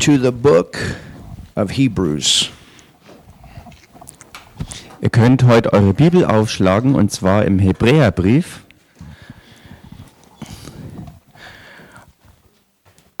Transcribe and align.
to 0.00 0.16
the 0.16 0.32
book 0.32 0.78
of 1.56 1.72
Hebrews. 1.72 2.48
Ihr 5.02 5.10
könnt 5.10 5.44
heute 5.44 5.74
eure 5.74 5.92
Bibel 5.92 6.24
aufschlagen 6.24 6.94
und 6.94 7.12
zwar 7.12 7.44
im 7.44 7.58
Hebräerbrief. 7.58 8.64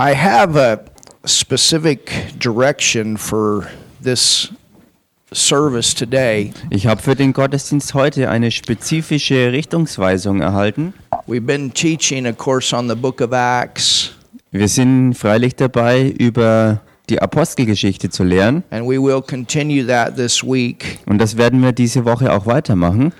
I 0.00 0.14
have 0.14 0.56
a 0.56 0.80
specific 1.26 2.38
direction 2.38 3.18
for 3.18 3.66
this 4.02 4.48
service 5.32 5.94
today. 5.94 6.54
Ich 6.70 6.86
habe 6.86 7.02
für 7.02 7.14
den 7.14 7.34
Gottesdienst 7.34 7.92
heute 7.92 8.30
eine 8.30 8.50
spezifische 8.50 9.52
Richtungsweisung 9.52 10.40
erhalten. 10.40 10.94
We've 11.26 11.44
been 11.44 11.74
teaching, 11.74 12.26
of 12.26 12.38
course, 12.38 12.74
on 12.74 12.88
the 12.88 12.94
book 12.94 13.20
of 13.20 13.32
Acts, 13.32 14.12
Wir 14.52 14.66
sind 14.66 15.14
freilich 15.14 15.54
dabei, 15.54 16.08
über 16.18 16.80
die 17.08 17.22
Apostelgeschichte 17.22 18.10
zu 18.10 18.24
lernen 18.24 18.64
and 18.70 18.84
we 18.84 19.00
will 19.00 19.22
continue 19.22 19.86
that 19.86 20.16
this 20.16 20.42
week. 20.42 20.98
und 21.06 21.18
das 21.18 21.36
werden 21.36 21.62
wir 21.62 21.70
diese 21.72 22.04
Woche 22.04 22.32
auch 22.32 22.46
weitermachen. 22.46 23.12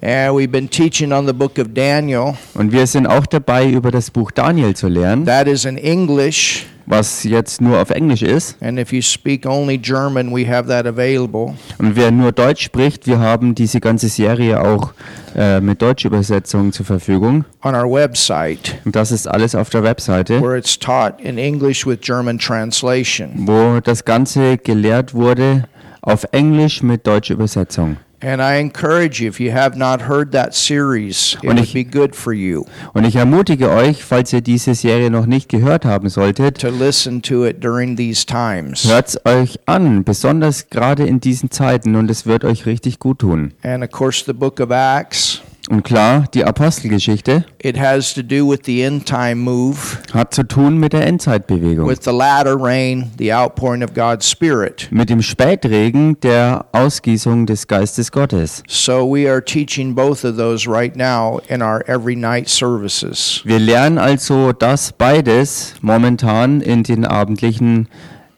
And 0.00 0.36
we've 0.36 0.46
been 0.46 0.70
teaching 0.70 1.12
on 1.12 1.26
the 1.26 1.32
book 1.32 1.58
of 1.58 1.66
Daniel. 1.74 2.34
Und 2.54 2.70
wir 2.70 2.86
sind 2.86 3.08
auch 3.08 3.26
dabei, 3.26 3.68
über 3.68 3.90
das 3.90 4.12
Buch 4.12 4.30
Daniel 4.30 4.76
zu 4.76 4.86
lernen, 4.86 5.26
That 5.26 5.48
is 5.48 5.64
in 5.64 5.76
English, 5.76 6.66
was 6.88 7.24
jetzt 7.24 7.60
nur 7.60 7.80
auf 7.80 7.90
Englisch 7.90 8.22
ist. 8.22 8.56
and 8.62 8.78
if 8.78 8.92
you 8.92 9.02
speak 9.02 9.44
only 9.46 9.76
German, 9.78 10.34
we 10.34 10.46
have 10.48 10.68
that 10.68 10.86
available. 10.86 11.54
Und 11.78 11.96
wer 11.96 12.10
nur 12.10 12.32
Deutsch 12.32 12.64
spricht, 12.64 13.06
wir 13.06 13.18
haben 13.18 13.54
diese 13.54 13.80
ganze 13.80 14.08
Serie 14.08 14.60
auch 14.60 14.92
äh, 15.36 15.60
mit 15.60 15.82
Deutschübersetzung 15.82 16.72
zur 16.72 16.86
Verfügung. 16.86 17.44
on 17.62 17.74
our 17.74 17.90
website 17.92 18.76
Und 18.84 18.96
das 18.96 19.12
ist 19.12 19.26
alles 19.26 19.54
auf 19.54 19.70
der 19.70 19.82
Webseite, 19.82 20.40
where 20.40 20.56
it's 20.56 20.78
taught 20.78 21.20
in 21.20 21.38
English 21.38 21.86
with 21.86 21.98
German 22.00 22.38
translation. 22.38 23.30
wo 23.46 23.80
das 23.80 24.04
Ganze 24.04 24.56
gelehrt 24.58 25.14
wurde 25.14 25.64
auf 26.00 26.24
Englisch 26.32 26.82
mit 26.82 27.06
deutscher 27.06 27.34
Übersetzung. 27.34 27.96
And 28.20 28.42
I 28.42 28.56
encourage 28.58 29.20
you, 29.20 29.28
if 29.28 29.38
you 29.38 29.52
have 29.52 29.76
not 29.76 30.02
heard 30.02 30.32
that 30.32 30.52
series, 30.52 31.36
it 31.40 31.46
would 31.46 31.72
be 31.72 31.84
good 31.84 32.16
for 32.16 32.32
you 32.32 32.66
Und 32.92 33.04
ich 33.04 33.14
ermutige 33.14 33.70
euch, 33.70 34.02
falls 34.02 34.32
ihr 34.32 34.40
diese 34.40 34.74
Serie 34.74 35.08
noch 35.10 35.26
nicht 35.26 35.48
gehört 35.48 35.84
haben 35.84 36.08
solltet, 36.08 36.60
to 36.60 36.68
listen 36.68 37.22
to 37.22 37.44
it 37.44 37.62
during 37.62 37.96
these 37.96 38.26
times. 38.26 38.84
hört's 38.84 39.18
euch 39.24 39.60
an, 39.66 40.02
besonders 40.02 40.68
gerade 40.68 41.06
in 41.06 41.20
diesen 41.20 41.50
Zeiten 41.52 41.94
und 41.94 42.10
es 42.10 42.26
wird 42.26 42.44
euch 42.44 42.66
richtig 42.66 42.98
gut 42.98 43.20
tun. 43.20 43.52
And 43.62 43.84
of 43.84 43.90
course, 43.90 44.24
the 44.26 44.32
book 44.32 44.58
of 44.58 44.70
Acts, 44.70 45.40
Und 45.70 45.82
klar, 45.82 46.24
die 46.32 46.44
Apostelgeschichte 46.46 47.44
it 47.62 47.78
has 47.78 48.14
to 48.14 48.22
do 48.22 48.48
with 48.48 48.60
the 48.64 48.82
end 48.82 49.04
time 49.06 49.34
move, 49.34 49.98
hat 50.14 50.32
zu 50.32 50.42
tun 50.42 50.78
mit 50.78 50.94
der 50.94 51.06
Endzeitbewegung. 51.06 51.86
with 51.86 51.98
the 52.04 52.10
latter 52.10 52.56
rain, 52.58 53.10
the 53.18 53.34
outpouring 53.34 53.82
of 53.84 53.92
God's 53.92 54.26
Spirit. 54.30 54.88
mit 54.90 55.10
dem 55.10 55.20
Spätregen 55.20 56.18
der 56.20 56.64
Ausgießung 56.72 57.44
des 57.44 57.66
Geistes 57.66 58.10
Gottes. 58.10 58.62
So 58.66 59.04
we 59.06 59.30
are 59.30 59.44
teaching 59.44 59.94
both 59.94 60.24
of 60.24 60.38
those 60.38 60.66
right 60.66 60.96
now 60.96 61.40
in 61.48 61.60
our 61.60 61.84
every 61.86 62.16
night 62.16 62.48
services. 62.48 63.42
Wir 63.44 63.58
lernen 63.58 63.98
also 63.98 64.54
das 64.54 64.92
beides 64.92 65.74
momentan 65.82 66.62
in 66.62 66.82
den 66.82 67.04
abendlichen 67.04 67.88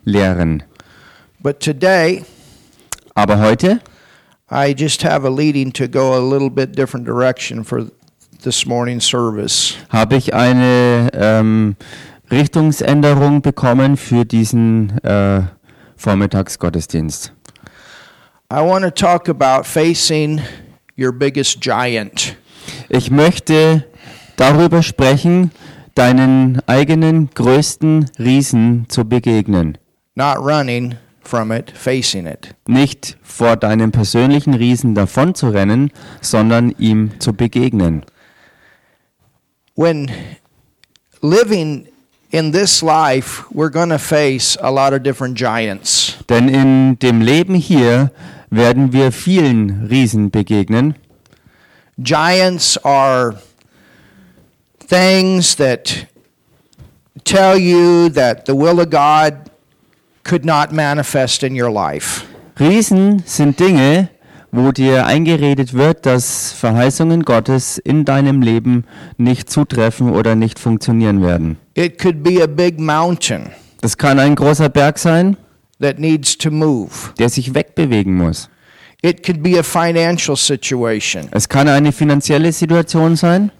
Lehren. 0.04 0.64
But 1.38 1.60
today, 1.60 2.24
Aber 3.14 3.38
heute 3.38 3.80
I 4.50 4.74
just 4.76 5.02
have 5.02 5.24
a 5.24 5.30
leading 5.30 5.72
to 5.72 5.86
go 5.86 6.14
a 6.18 6.20
little 6.20 6.50
bit 6.50 6.72
different 6.72 7.06
direction 7.06 7.62
for 7.64 7.86
this 8.42 8.66
morning's 8.66 9.04
service. 9.04 9.76
habe 9.90 10.16
ich 10.16 10.34
eine 10.34 11.10
ähm, 11.12 11.76
Richtungsänderung 12.30 13.42
bekommen 13.42 13.96
für 13.96 14.24
diesen 14.24 14.98
äh, 15.04 15.42
Vormittagsgottesdienst. 15.96 17.32
I 18.52 18.60
want 18.62 18.84
to 18.84 18.90
talk 18.90 19.28
about 19.28 19.64
facing 19.64 20.40
your 20.98 21.12
biggest 21.12 21.60
giant. 21.60 22.36
Ich 22.88 23.10
möchte 23.10 23.84
darüber 24.36 24.82
sprechen, 24.82 25.52
deinen 25.94 26.60
eigenen 26.66 27.30
größten 27.30 28.10
Riesen 28.18 28.86
zu 28.88 29.04
begegnen. 29.04 29.78
not 30.16 30.38
running 30.38 30.96
from 31.22 31.52
it, 31.52 31.70
facing 31.70 32.26
it. 32.26 32.54
Nicht 32.66 33.16
vor 33.22 33.56
deinem 33.56 33.92
persönlichen 33.92 34.54
Riesen 34.54 34.94
davonzurennen, 34.94 35.90
sondern 36.20 36.74
ihm 36.78 37.12
zu 37.20 37.32
begegnen. 37.32 38.04
When 39.74 40.10
living 41.22 41.86
in 42.30 42.52
this 42.52 42.82
life, 42.82 43.44
we're 43.52 43.70
going 43.70 43.90
to 43.90 43.98
face 43.98 44.56
a 44.60 44.70
lot 44.70 44.92
of 44.92 45.02
different 45.02 45.36
giants. 45.36 46.16
Denn 46.28 46.48
in 46.48 46.98
dem 46.98 47.20
Leben 47.20 47.54
hier 47.54 48.10
werden 48.50 48.92
wir 48.92 49.12
vielen 49.12 49.86
Riesen 49.86 50.30
begegnen. 50.30 50.94
Giants 51.98 52.78
are 52.84 53.34
things 54.88 55.56
that 55.56 56.06
tell 57.24 57.56
you 57.56 58.08
that 58.08 58.46
the 58.46 58.54
will 58.54 58.80
of 58.80 58.90
God 58.90 59.49
could 60.24 60.44
not 60.44 60.72
manifest 60.72 61.42
in 61.42 61.60
your 61.60 61.70
life. 61.70 62.24
Riesen 62.58 63.22
sind 63.24 63.58
Dinge, 63.58 64.08
wo 64.52 64.72
dir 64.72 65.06
eingeredet 65.06 65.74
wird, 65.74 66.04
dass 66.06 66.52
Verheißungen 66.52 67.22
Gottes 67.22 67.78
in 67.78 68.04
deinem 68.04 68.42
Leben 68.42 68.84
nicht 69.16 69.48
zutreffen 69.50 70.10
oder 70.10 70.34
nicht 70.34 70.58
funktionieren 70.58 71.22
werden. 71.22 71.56
It 71.74 71.98
could 72.00 72.22
be 72.22 72.42
a 72.42 72.46
big 72.46 72.78
mountain 72.80 73.50
Das 73.80 73.96
kann 73.96 74.18
ein 74.18 74.34
großer 74.34 74.68
Berg 74.68 74.98
sein, 74.98 75.36
that 75.80 75.98
needs 75.98 76.36
to 76.36 76.50
move. 76.50 76.90
der 77.18 77.28
sich 77.30 77.54
wegbewegen 77.54 78.14
muss. 78.14 78.50
It 79.02 79.24
could 79.24 79.42
be 79.42 79.58
a 79.58 79.62
financial 79.62 80.36
situation. 80.36 81.28
Es 81.30 81.48
kann 81.48 81.66
eine 81.68 81.92
finanzielle 81.92 82.52
Situation 82.52 83.16
sein. 83.16 83.50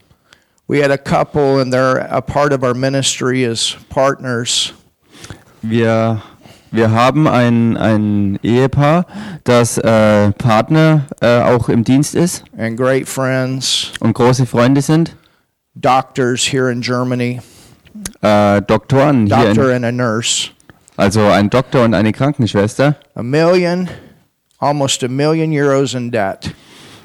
We 0.69 0.83
had 0.85 0.91
a 0.91 0.99
couple, 0.99 1.61
and 1.63 1.73
they're 1.73 2.07
a 2.11 2.21
part 2.21 2.53
of 2.53 2.63
our 2.63 2.75
ministry 2.75 3.47
as 3.47 3.75
partners. 3.89 4.75
Wir, 5.63 6.21
wir 6.71 6.91
haben 6.91 7.27
ein, 7.29 7.77
ein 7.77 8.39
Ehepaar, 8.43 9.07
das 9.45 9.79
äh, 9.79 10.31
Partner 10.33 11.07
äh, 11.21 11.41
auch 11.41 11.69
im 11.69 11.85
Dienst 11.85 12.15
ist 12.15 12.45
and 12.57 12.77
great 12.77 13.09
friends, 13.09 13.93
und 14.01 14.15
große 14.15 14.47
Freunde 14.47 14.83
sind. 14.83 15.17
doctors 15.75 16.53
here 16.53 16.71
in 16.71 16.81
Germany, 16.81 17.41
Äh, 18.23 18.63
Doktoren 18.63 19.27
hier, 19.27 19.37
doctor 19.55 19.71
in, 19.71 19.85
and 19.85 19.85
a 19.87 19.93
nurse. 19.93 20.51
also 20.97 21.27
ein 21.27 21.51
Doktor 21.51 21.85
und 21.85 21.95
eine 21.95 22.13
Krankenschwester. 22.13 22.97
A 23.15 23.23
million, 23.23 23.89
almost 24.59 25.03
a 25.03 25.09
million 25.09 25.51
euros 25.53 25.95
in 25.95 26.11
debt. 26.11 26.53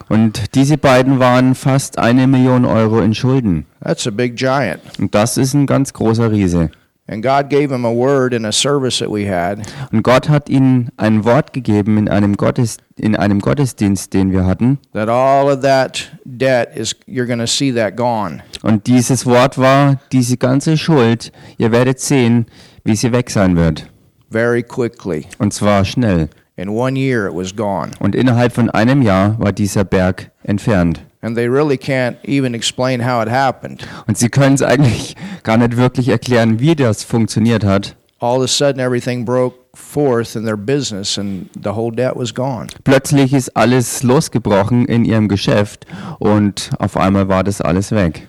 Und 0.07 0.53
diese 0.53 0.77
beiden 0.77 1.17
waren 1.19 1.55
fast 1.55 1.97
eine 1.97 2.27
Million 2.27 2.63
Euro 2.65 2.99
in 2.99 3.15
Schulden. 3.15 3.65
That's 3.83 4.05
a 4.05 4.11
big 4.11 4.35
giant. 4.35 4.79
Und 4.99 5.15
das 5.15 5.37
ist 5.37 5.55
ein 5.55 5.65
ganz 5.65 5.93
großer 5.93 6.31
Riese. 6.31 6.69
And 7.07 7.21
God 7.21 7.49
gave 7.49 7.71
him 7.71 7.85
a 7.85 7.93
word 7.93 8.33
in 8.33 8.45
a 8.45 8.51
service 8.51 8.97
that 8.99 9.11
we 9.11 9.29
had. 9.29 9.59
Und 9.91 10.01
Gott 10.03 10.27
hat 10.27 10.49
ihnen 10.49 10.89
ein 10.97 11.23
Wort 11.23 11.53
gegeben 11.53 11.97
in 11.97 12.09
einem, 12.09 12.35
Gottes, 12.35 12.77
in 12.95 13.15
einem 13.15 13.39
Gottesdienst, 13.41 14.13
den 14.13 14.31
wir 14.31 14.45
hatten. 14.45 14.79
That 14.93 15.07
all 15.09 15.51
of 15.51 15.61
that 15.61 16.11
debt 16.25 16.75
is, 16.75 16.95
you're 17.07 17.27
going 17.27 17.39
to 17.39 17.47
see 17.47 17.71
that 17.73 17.95
gone. 17.95 18.41
Und 18.63 18.87
dieses 18.87 19.25
Wort 19.25 19.57
war, 19.59 19.99
diese 20.11 20.37
ganze 20.37 20.77
Schuld, 20.77 21.31
ihr 21.57 21.71
werdet 21.71 21.99
sehen, 21.99 22.47
wie 22.83 22.95
sie 22.95 23.11
weg 23.11 23.29
sein 23.29 23.55
wird. 23.55 23.87
very 24.31 24.63
quickly. 24.63 25.27
Und 25.39 25.53
zwar 25.53 25.85
schnell. 25.85 26.29
In 26.57 26.69
one 26.69 26.97
year, 26.97 27.27
it 27.27 27.33
was 27.33 27.55
gone. 27.55 27.91
Und 27.99 28.15
innerhalb 28.15 28.53
von 28.53 28.69
einem 28.69 29.01
Jahr 29.01 29.37
war 29.39 29.51
dieser 29.53 29.83
Berg 29.83 30.31
entfernt. 30.43 31.01
And 31.25 31.35
they 31.35 31.49
really 31.49 31.75
can't 31.75 32.17
even 32.23 32.53
explain 32.53 33.03
how 33.03 33.19
it 33.19 33.27
happened. 33.27 33.81
Und 34.05 34.15
sie 34.15 34.29
können 34.29 34.53
es 34.53 34.61
eigentlich 34.61 35.15
gar 35.41 35.57
nicht 35.57 35.75
wirklich 35.75 36.09
erklären, 36.09 36.59
wie 36.59 36.75
das 36.75 37.03
funktioniert 37.03 37.63
hat. 37.63 37.95
All 38.19 38.37
of 38.37 38.43
a 38.43 38.47
sudden, 38.47 38.79
everything 38.79 39.25
broke 39.25 39.57
forth 39.73 40.35
in 40.35 40.45
their 40.45 40.55
business, 40.55 41.17
and 41.17 41.49
the 41.55 41.71
whole 41.71 41.91
debt 41.91 42.15
was 42.15 42.31
gone. 42.31 42.67
Plötzlich 42.83 43.33
ist 43.33 43.57
alles 43.57 44.03
losgebrochen 44.03 44.85
in 44.85 45.03
ihrem 45.03 45.27
Geschäft 45.27 45.87
und 46.19 46.69
auf 46.77 46.95
einmal 46.95 47.27
war 47.27 47.43
das 47.43 47.59
alles 47.59 47.91
weg. 47.91 48.27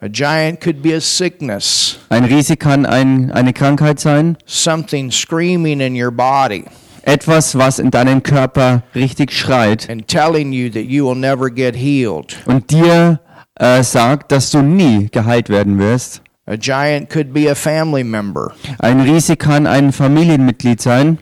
A 0.00 0.08
giant 0.08 0.60
could 0.60 0.82
be 0.82 0.92
a 0.92 1.00
sickness, 1.00 2.00
Ein 2.08 2.24
Riese 2.24 2.56
kann 2.56 2.84
ein, 2.84 3.30
eine 3.30 3.52
Krankheit 3.52 4.00
sein, 4.00 4.36
something 4.44 5.12
screaming 5.12 5.80
in 5.80 5.94
your 5.94 6.10
body 6.10 6.64
etwas, 7.06 7.56
was 7.56 7.78
in 7.78 7.90
deinem 7.90 8.22
Körper 8.22 8.82
richtig 8.94 9.32
schreit 9.32 9.88
and 9.90 10.06
telling 10.08 10.52
you 10.52 10.70
that 10.70 10.84
you 10.84 11.06
will 11.06 11.14
never 11.16 11.50
get 11.50 11.76
healed. 11.76 12.36
und 12.46 12.70
dir 12.70 13.20
äh, 13.56 13.82
sagt, 13.82 14.32
dass 14.32 14.50
du 14.50 14.62
nie 14.62 15.08
geheilt 15.10 15.48
werden 15.48 15.78
wirst. 15.78 16.22
A 16.46 16.56
giant 16.56 17.08
could 17.08 17.32
be 17.32 17.50
a 17.50 17.54
family 17.54 18.04
member, 18.04 18.52
Ein 18.78 19.00
Riese 19.00 19.36
kann 19.36 19.66
ein 19.66 19.92
Familienmitglied 19.92 20.80
sein 20.80 21.18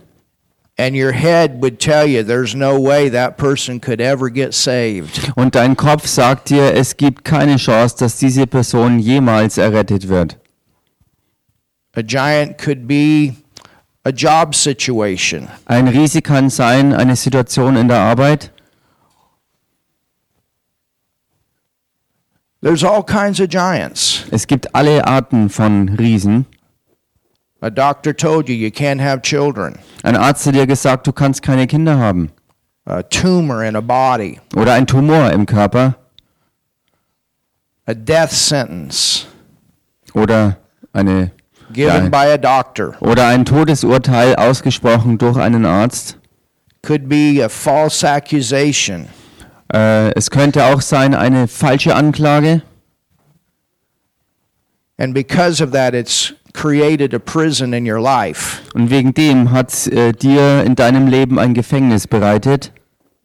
and 0.78 0.96
your 0.96 1.12
head 1.12 1.60
would 1.60 1.78
tell 1.78 2.06
you 2.06 2.22
there's 2.22 2.54
no 2.54 2.78
way 2.80 3.08
that 3.08 3.36
person 3.36 3.78
could 3.78 4.00
ever 4.00 4.30
get 4.30 4.54
saved. 4.54 5.30
und 5.36 5.54
dein 5.54 5.76
Kopf 5.76 6.06
sagt 6.06 6.50
dir, 6.50 6.74
es 6.74 6.96
gibt 6.96 7.24
keine 7.24 7.56
Chance, 7.56 7.96
dass 7.98 8.16
diese 8.16 8.46
Person 8.46 8.98
jemals 8.98 9.58
errettet 9.58 10.08
wird. 10.08 10.38
A 11.94 12.02
giant 12.02 12.56
could 12.56 12.88
be 12.88 13.34
a 14.04 14.10
job 14.10 14.54
situation, 14.54 15.48
Ein 15.66 15.88
Riese 15.88 16.22
kann 16.22 16.50
sein 16.50 16.92
eine 16.94 17.16
Situation 17.16 17.76
in 17.76 17.88
der 17.88 17.98
Arbeit. 18.00 18.50
there's 22.60 22.84
all 22.84 23.02
kinds 23.02 23.40
of 23.40 23.48
giants. 23.48 24.24
Es 24.30 24.46
gibt 24.46 24.74
alle 24.74 25.04
Arten 25.06 25.50
von 25.50 25.88
Riesen. 25.90 26.46
A 27.60 27.70
doctor 27.70 28.12
told 28.12 28.48
you 28.48 28.54
you 28.56 28.70
can't 28.70 29.00
have 29.00 29.22
children, 29.22 29.78
Ein 30.02 30.16
Arzt 30.16 30.46
hat 30.46 30.54
dir 30.54 30.66
gesagt, 30.66 31.06
du 31.06 31.12
kannst 31.12 31.42
keine 31.42 31.66
Kinder 31.66 31.96
haben. 31.98 32.30
a 32.86 33.02
tumor 33.02 33.62
in 33.62 33.76
a 33.76 33.80
body, 33.80 34.40
Oder 34.56 34.74
ein 34.74 34.86
Tumor 34.86 35.30
im 35.30 35.46
Körper. 35.46 35.94
a 37.86 37.94
death 37.94 38.30
sentence 38.32 39.26
Oder 40.14 40.56
eine 40.92 41.30
given 41.72 42.10
by 42.10 42.26
a 42.32 42.36
doctor, 42.38 42.94
oder 43.00 43.26
ein 43.26 43.44
Todesurteil 43.44 44.34
ausgesprochen 44.36 45.18
durch 45.18 45.36
einen 45.36 45.64
Arzt. 45.66 46.18
could 46.82 47.08
be 47.08 47.40
a 47.44 47.48
false 47.48 48.02
accusation, 48.08 49.06
Äh, 49.72 50.12
es 50.14 50.30
könnte 50.30 50.64
auch 50.66 50.80
sein 50.82 51.14
eine 51.14 51.48
falsche 51.48 51.94
Anklage. 51.94 52.62
and 54.98 55.14
because 55.14 55.60
of 55.62 55.72
that, 55.72 55.94
it's 55.94 56.32
created 56.52 57.14
a 57.14 57.18
prison 57.18 57.72
in 57.72 57.86
your 57.86 58.00
life. 58.00 58.60
Und 58.74 58.90
wegen 58.90 59.14
dem 59.14 59.50
hat 59.50 59.86
äh, 59.88 60.12
dir 60.12 60.62
in 60.64 60.74
deinem 60.74 61.06
Leben 61.06 61.38
ein 61.38 61.54
Gefängnis 61.54 62.06
bereitet. 62.06 62.72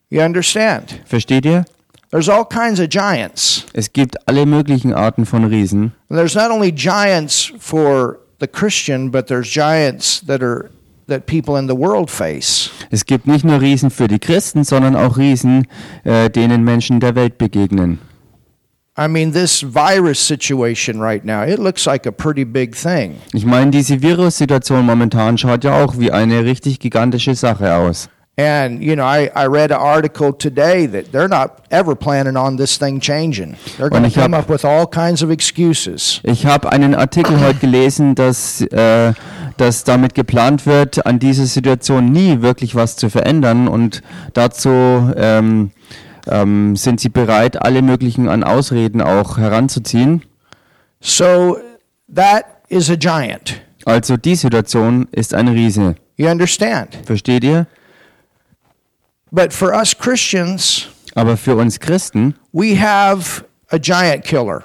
You 0.10 0.22
understand? 0.22 1.02
Versteht 1.06 1.46
ihr? 1.46 1.66
There's 2.12 2.30
all 2.30 2.46
kinds 2.46 2.80
of 2.80 2.88
giants. 2.88 3.66
Es 3.74 3.92
gibt 3.92 4.16
alle 4.30 4.46
möglichen 4.46 4.94
Arten 4.94 5.26
von 5.26 5.44
Riesen. 5.44 5.92
And 6.10 6.18
there's 6.18 6.36
not 6.36 6.50
only 6.52 6.72
giants 6.72 7.52
for 7.60 8.20
the 8.40 8.48
Christian, 8.48 9.10
but 9.10 9.28
there's 9.28 9.50
giants 9.50 10.22
that 10.22 10.42
are 10.42 10.70
that 11.08 11.26
people 11.26 11.56
in 11.56 11.68
the 11.68 11.76
world 11.76 12.10
face. 12.10 12.70
Es 12.92 13.06
gibt 13.06 13.28
nicht 13.28 13.46
nur 13.46 13.62
Riesen 13.62 13.90
für 13.90 14.08
die 14.08 14.20
Christen, 14.20 14.64
sondern 14.64 14.96
auch 14.96 15.18
Riesen, 15.18 15.68
äh, 16.04 16.30
denen 16.30 16.64
Menschen 16.64 17.00
der 17.00 17.16
Welt 17.16 17.38
begegnen. 17.38 18.00
I 19.00 19.08
mean, 19.08 19.32
this 19.32 19.62
virus 19.62 20.20
situation 20.20 21.00
right 21.00 21.24
now, 21.24 21.44
it 21.44 21.60
looks 21.60 21.86
like 21.86 22.08
a 22.08 22.12
pretty 22.12 22.44
big 22.44 22.76
thing. 22.76 23.18
Ich 23.32 23.46
meine, 23.46 23.70
diese 23.70 24.02
Virussituation 24.02 24.84
momentan 24.84 25.38
schaut 25.38 25.64
ja 25.64 25.84
auch 25.84 26.00
wie 26.00 26.12
eine 26.12 26.44
richtig 26.44 26.80
gigantische 26.80 27.36
Sache 27.36 27.76
aus. 27.76 28.10
And, 28.40 28.84
you 28.84 28.96
know, 28.96 29.04
I, 29.04 29.32
I 29.36 29.48
read 29.48 29.72
an 29.72 29.80
article 29.80 30.32
today 30.32 30.86
that 30.86 31.12
they're 31.12 31.28
not 31.28 31.66
ever 31.72 31.96
planning 31.96 32.38
on 32.38 32.58
this 32.58 32.78
thing 32.78 33.00
changing. 33.00 33.56
They're 33.78 33.90
going 33.90 34.04
to 34.04 34.10
ich 34.10 34.14
come 34.14 34.34
hab- 34.34 34.44
up 34.44 34.50
with 34.50 34.64
all 34.64 34.86
kinds 34.86 35.24
of 35.24 35.32
excuses. 35.32 36.22
Ich 36.24 36.46
habe 36.46 36.72
einen 36.72 36.94
Artikel 36.94 37.40
heute 37.40 37.58
gelesen, 37.62 38.14
dass, 38.14 38.62
äh, 38.62 39.14
dass 39.58 39.84
damit 39.86 40.14
geplant 40.14 40.68
wird, 40.68 41.04
an 41.08 41.18
dieser 41.18 41.48
Situation 41.48 42.12
nie 42.12 42.44
wirklich 42.44 42.76
was 42.76 42.96
zu 42.96 43.10
verändern 43.10 43.68
und 43.68 44.04
dazu 44.34 44.70
ähm, 45.16 45.72
ähm, 46.28 46.76
sind 46.76 47.00
sie 47.00 47.10
bereit, 47.10 47.60
alle 47.60 47.82
möglichen 47.82 48.30
an 48.30 48.44
Ausreden 48.44 49.02
auch 49.02 49.40
heranzuziehen. 49.40 50.22
So 51.00 51.58
that 52.14 52.46
is 52.70 52.92
a 52.92 52.96
giant. 52.96 53.62
Also 53.86 54.16
die 54.16 54.36
Situation 54.36 55.08
ist 55.12 55.34
ein 55.34 55.48
Riese. 55.48 55.96
You 56.18 56.28
understand? 56.28 57.00
Versteht 57.04 57.44
ihr? 57.44 57.66
But 59.32 59.54
for 59.54 59.74
us 59.74 59.94
Christians, 59.98 60.88
Aber 61.16 61.36
für 61.38 61.56
uns 61.56 61.80
Christen, 61.80 62.36
we 62.54 62.76
have 62.80 63.44
a 63.72 63.78
giant 63.78 64.24
killer. 64.24 64.64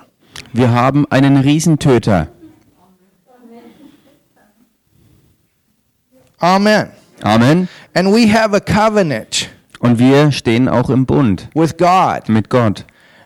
wir 0.53 0.71
haben 0.71 1.05
einen 1.11 1.37
Riesentöter. 1.39 2.29
Amen. 6.41 6.91
Amen. 7.23 7.69
And 7.95 8.13
we 8.13 8.27
have 8.27 8.55
a 8.55 8.61
covenant 8.61 9.49
Und 9.81 9.99
wir 9.99 10.31
stehen 10.33 10.69
auch 10.69 10.91
im 10.91 11.07
Bund 11.07 11.49
with 11.55 11.77
God. 11.77 12.29
mit 12.29 12.49
Gott. 12.51 12.85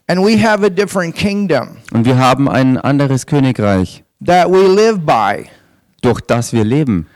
And 0.09 0.21
we 0.25 0.37
have 0.43 0.63
a 0.65 0.69
different 0.71 1.15
kingdom 1.15 1.79
Und 1.93 2.05
wir 2.05 2.19
haben 2.19 2.49
ein 2.49 2.77
anderes 2.79 3.27
Königreich, 3.27 4.05
that 4.25 4.51
we 4.51 4.67
live 4.69 5.01
by. 5.01 5.49
durch 6.03 6.21
das 6.21 6.53
wir 6.53 6.65
leben. 6.65 7.07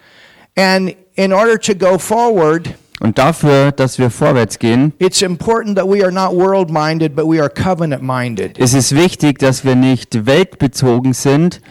And 0.57 0.95
in 1.15 1.33
order 1.33 1.59
to 1.61 1.75
go 1.75 1.99
forward, 1.99 2.75
Und 3.01 3.17
dafür, 3.17 3.73
dass 3.73 3.99
wir 3.99 4.11
vorwärts 4.11 4.59
gehen, 4.59 4.93
it's 4.99 5.23
important 5.23 5.77
that 5.77 5.87
we 5.87 6.05
are 6.05 6.13
not 6.13 6.33
world 6.33 6.71
minded, 6.71 7.17
but 7.17 7.25
we 7.25 7.41
are 7.41 7.49
covenant 7.49 8.03
minded. 8.03 8.59
ist 8.59 8.75
es 8.75 8.95
wichtig, 8.95 9.39
dass 9.39 9.65
wir 9.65 9.75
nicht 9.75 10.27
weltbezogen 10.27 11.15
sind, 11.15 11.63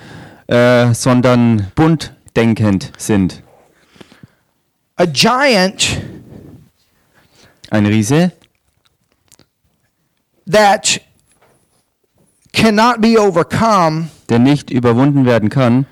äh, 0.47 0.91
sondern 0.93 1.67
bunddenkend 1.75 2.91
sind. 2.97 3.43
A 4.95 5.05
giant 5.05 6.01
Ein 7.69 7.85
Riese, 7.85 8.31
that 10.51 10.99
cannot 12.51 12.99
be 12.99 13.15
overcome 13.19 14.09
der 14.29 14.39
nicht 14.39 14.71
überwunden 14.71 15.25
werden 15.25 15.49
kann, 15.49 15.85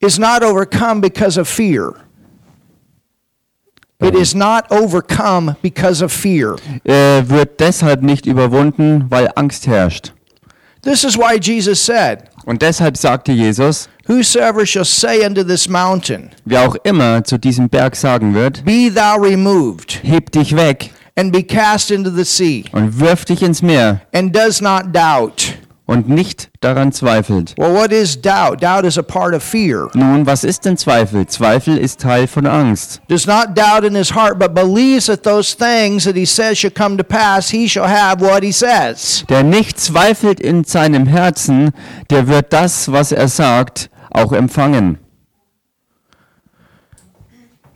is 0.00 0.18
not 0.18 0.42
overcome 0.42 1.00
because 1.00 1.40
of 1.40 1.48
fear. 1.48 1.94
It 4.02 4.14
is 4.14 4.34
not 4.34 4.64
overcome 4.70 5.56
because 5.62 6.04
of 6.04 6.12
fear. 6.12 6.56
äh, 6.84 7.22
wird 7.28 7.60
deshalb 7.60 8.02
nicht 8.02 8.26
überwunden, 8.26 9.06
weil 9.08 9.30
Angst 9.36 9.66
herrscht. 9.66 10.12
This 10.82 11.04
is 11.04 11.16
why 11.16 11.38
Jesus 11.40 11.84
said, 11.84 12.24
Und 12.44 12.60
deshalb 12.62 12.96
sagte 12.96 13.30
Jesus, 13.30 13.88
Whosoever 14.08 14.66
shall 14.66 14.84
say 14.84 15.24
unto 15.24 15.44
this 15.44 15.68
mountain, 15.68 16.30
wer 16.44 16.62
auch 16.68 16.74
immer 16.82 17.22
zu 17.22 17.38
diesem 17.38 17.68
Berg 17.68 17.94
sagen 17.94 18.34
wird, 18.34 18.64
Be 18.64 18.90
thou 18.92 19.14
removed, 19.16 20.00
heb 20.02 20.32
dich 20.32 20.56
weg 20.56 20.90
and 21.16 21.30
be 21.32 21.44
cast 21.44 21.92
into 21.92 22.10
the 22.10 22.24
sea, 22.24 22.64
und 22.72 22.98
wirf 22.98 23.24
dich 23.24 23.42
ins 23.42 23.62
Meer 23.62 24.00
and 24.12 24.34
does 24.34 24.60
not 24.60 24.92
doubt. 24.92 25.54
Und 25.86 26.08
nicht 26.08 26.50
daran 26.60 26.92
zweifelt. 26.92 27.54
Well, 27.58 27.74
what 27.74 27.92
is 27.92 28.20
doubt? 28.20 28.62
Doubt 28.62 28.84
is 28.84 28.98
a 28.98 29.02
part 29.02 29.34
of 29.34 29.42
fear. 29.42 29.88
Nun, 29.94 30.26
was 30.26 30.44
ist 30.44 30.64
denn 30.64 30.76
Zweifel? 30.76 31.26
Zweifel 31.26 31.76
ist 31.76 32.00
Teil 32.00 32.26
von 32.26 32.46
Angst. 32.46 33.00
Does 33.08 33.26
not 33.26 33.54
doubt 33.54 33.84
in 33.84 33.94
his 33.94 34.14
heart, 34.14 34.38
but 34.38 34.54
believes 34.54 35.06
that 35.06 35.22
those 35.22 35.54
things 35.56 36.04
that 36.04 36.16
he 36.16 36.24
says 36.24 36.58
shall 36.58 36.70
come 36.70 36.96
to 36.96 37.04
pass, 37.04 37.50
he 37.50 37.68
shall 37.68 37.88
have 37.88 38.20
what 38.20 38.42
he 38.42 38.52
says. 38.52 39.24
Der 39.28 39.42
nicht 39.42 39.80
zweifelt 39.80 40.40
in 40.40 40.64
seinem 40.64 41.06
Herzen, 41.06 41.72
der 42.10 42.28
wird 42.28 42.52
das, 42.52 42.90
was 42.90 43.12
er 43.12 43.28
sagt, 43.28 43.90
auch 44.10 44.32
empfangen. 44.32 44.98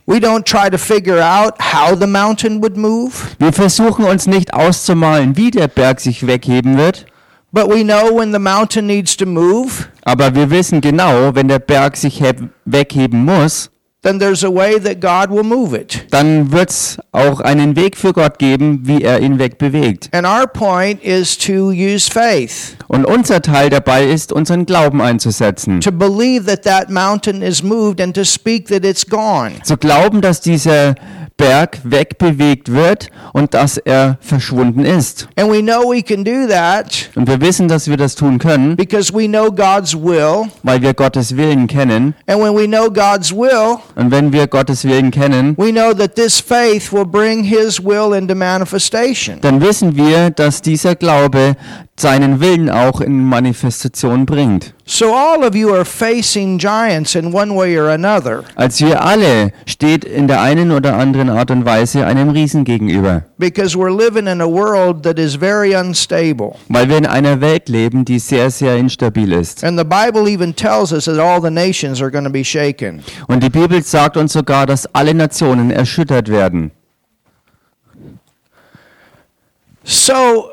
We 0.09 0.19
don't 0.19 0.45
try 0.45 0.69
to 0.69 0.77
figure 0.77 1.19
out 1.19 1.55
how 1.59 1.93
the 1.93 2.07
mountain 2.07 2.61
would 2.61 2.77
move, 2.77 3.11
Wir 3.39 3.51
versuchen 3.51 4.05
uns 4.05 4.25
nicht 4.25 4.53
auszumalen, 4.53 5.35
wie 5.35 5.51
der 5.51 5.67
Berg 5.67 5.99
sich 5.99 6.25
wegheben 6.25 6.77
wird, 6.77 7.07
but 7.51 7.67
we 7.69 7.83
know 7.83 8.11
when 8.13 8.31
the 8.33 8.39
mountain 8.39 8.87
needs 8.87 9.15
to 9.17 9.25
move, 9.25 9.87
aber 10.03 10.35
wir 10.35 10.49
wissen 10.49 10.81
genau, 10.81 11.33
wenn 11.35 11.47
der 11.47 11.59
Berg 11.59 11.95
sich 11.97 12.21
heb- 12.21 12.49
wegheben 12.65 13.25
muss, 13.25 13.69
then 14.03 14.19
there's 14.19 14.43
a 14.45 14.53
way 14.53 14.79
that 14.79 15.01
God 15.01 15.35
will 15.35 15.43
move 15.43 15.75
it. 15.77 16.05
dann 16.11 16.51
wird 16.51 16.69
es 16.69 16.97
auch 17.11 17.39
einen 17.41 17.75
Weg 17.75 17.97
für 17.97 18.13
Gott 18.13 18.37
geben, 18.39 18.81
wie 18.83 19.01
er 19.01 19.19
ihn 19.21 19.39
wegbewegt. 19.39 20.09
And 20.13 20.25
our 20.25 20.47
point 20.47 21.03
is 21.03 21.37
to 21.39 21.71
use 21.71 22.09
faith, 22.09 22.77
Und 22.87 23.05
unser 23.05 23.41
Teil 23.41 23.69
dabei 23.69 24.05
ist, 24.05 24.31
unseren 24.31 24.65
Glauben 24.65 25.01
einzusetzen. 25.01 25.81
to 25.81 25.91
believe 25.91 26.45
that 26.45 26.63
that 26.63 26.89
mountain 26.89 27.41
is 27.41 27.63
moved 27.63 27.99
and 27.99 28.13
to 28.15 28.23
speak 28.23 28.67
that 28.67 28.85
it's 28.85 29.05
gone. 29.05 29.53
Zu 29.63 29.75
glauben, 29.77 30.21
dass 30.21 30.41
dieser 30.41 30.95
Berg 31.37 31.79
wegbewegt 31.83 32.71
wird 32.71 33.09
und 33.33 33.53
dass 33.53 33.77
er 33.77 34.17
verschwunden 34.21 34.83
ist. 34.85 35.27
And 35.37 35.51
we 35.51 35.61
know 35.61 35.89
we 35.91 36.01
can 36.01 36.23
do 36.23 36.47
that 36.49 37.09
Und 37.15 37.27
wir 37.27 37.39
wissen, 37.41 37.67
dass 37.67 37.87
wir 37.87 37.95
das 37.97 38.15
tun 38.15 38.39
können, 38.39 38.75
because 38.75 39.13
we 39.13 39.27
know 39.27 39.51
God's 39.51 39.93
will. 39.95 40.49
weil 40.63 40.81
wir 40.81 40.93
Gottes 40.93 41.37
Willen 41.37 41.67
kennen. 41.67 42.15
And 42.27 42.41
when 42.41 42.55
we 42.55 42.65
know 42.67 42.89
God's 42.89 43.31
will, 43.31 43.77
Und 43.95 44.11
wenn 44.11 44.33
wir 44.33 44.47
Gottes 44.47 44.83
Willen 44.83 45.11
kennen, 45.11 45.55
we 45.57 45.71
know 45.71 45.93
that 45.93 46.15
this 46.15 46.39
faith 46.39 46.91
will 46.91 47.05
bring 47.05 47.43
His 47.43 47.79
will 47.83 48.13
into 48.17 48.33
manifestation. 48.35 49.39
dann 49.41 49.61
wissen 49.61 49.95
wir, 49.95 50.31
dass 50.31 50.61
dieser 50.61 50.95
Glaube 50.95 51.55
seinen 51.99 52.39
Willen 52.39 52.69
auch 52.69 53.01
in 53.01 53.25
Manifestation 53.25 54.27
bringt. 54.27 54.73
So 54.85 55.13
all 55.15 55.43
of 55.43 55.55
you 55.55 55.73
are 55.73 55.83
facing 55.83 56.59
giants 56.59 57.15
in 57.15 57.33
one 57.33 57.53
way 57.55 57.77
or 57.77 57.89
another 57.89 58.43
Als 58.55 58.79
wir 58.79 59.03
alle 59.03 59.51
steht 59.65 60.05
in 60.05 60.27
der 60.27 60.41
einen 60.41 60.71
oder 60.71 60.95
anderen 60.95 61.29
Art 61.29 61.49
und 61.49 61.65
Weise 61.65 62.05
einem 62.05 62.29
Riesen 62.29 62.63
gegenüber, 62.63 63.23
because 63.37 63.75
we're 63.75 63.89
living 63.89 64.27
in 64.27 64.41
a 64.41 64.47
world 64.47 65.01
that 65.03 65.17
is 65.17 65.35
very 65.35 65.75
unstable. 65.75 66.53
weil 66.69 66.87
wir 66.87 66.97
in 66.97 67.07
einer 67.07 67.41
Welt 67.41 67.67
leben, 67.67 68.05
die 68.05 68.19
sehr, 68.19 68.51
sehr 68.51 68.77
instabil 68.77 69.33
ist. 69.33 69.63
And 69.63 69.77
the 69.77 69.83
Bible 69.83 70.31
even 70.31 70.55
tells 70.55 70.93
us 70.93 71.05
that 71.05 71.19
all 71.19 71.41
the 71.41 71.51
nations 71.51 71.99
are 72.01 72.11
going 72.11 72.25
to 72.25 72.31
be 72.31 72.43
shaken. 72.45 73.01
Und 73.27 73.41
die 73.41 73.49
Bibel 73.49 73.81
sagt 73.81 74.17
uns 74.17 74.33
sogar, 74.33 74.67
dass 74.67 74.85
alle 74.93 75.15
Nationen 75.15 75.71
erschüttert 75.71 76.29
werden. 76.29 76.71
So 79.83 80.49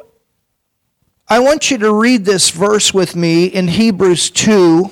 I 1.26 1.38
want 1.38 1.70
you 1.70 1.78
to 1.78 1.92
read 1.92 2.26
this 2.26 2.50
verse 2.50 2.92
with 2.92 3.16
me 3.16 3.46
in 3.46 3.68
Hebrews 3.68 4.30
2 4.30 4.90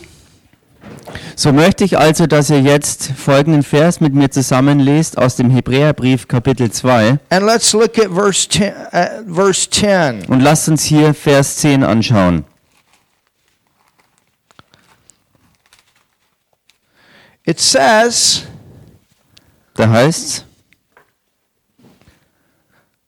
So 1.36 1.52
möchte 1.52 1.84
ich 1.84 1.98
also, 1.98 2.26
dass 2.26 2.48
ihr 2.50 2.60
jetzt 2.60 3.12
folgenden 3.12 3.62
Vers 3.62 4.00
mit 4.00 4.14
mir 4.14 4.30
zusammenlest 4.30 5.18
aus 5.18 5.36
dem 5.36 5.50
Hebräerbrief 5.50 6.28
Kapitel 6.28 6.70
2 6.70 7.18
And 7.28 7.44
let's 7.44 7.72
look 7.74 7.98
at 7.98 8.10
verse 8.10 8.48
10. 8.48 8.72
Uh, 8.92 9.34
verse 9.34 9.68
10. 9.68 10.26
und 10.28 10.40
lasst 10.40 10.68
uns 10.68 10.84
hier 10.84 11.12
Vers 11.12 11.56
10 11.56 11.84
anschauen. 11.84 12.44
It 17.44 17.58
says, 17.60 18.44
Da 19.74 19.88
heißt's, 19.88 20.44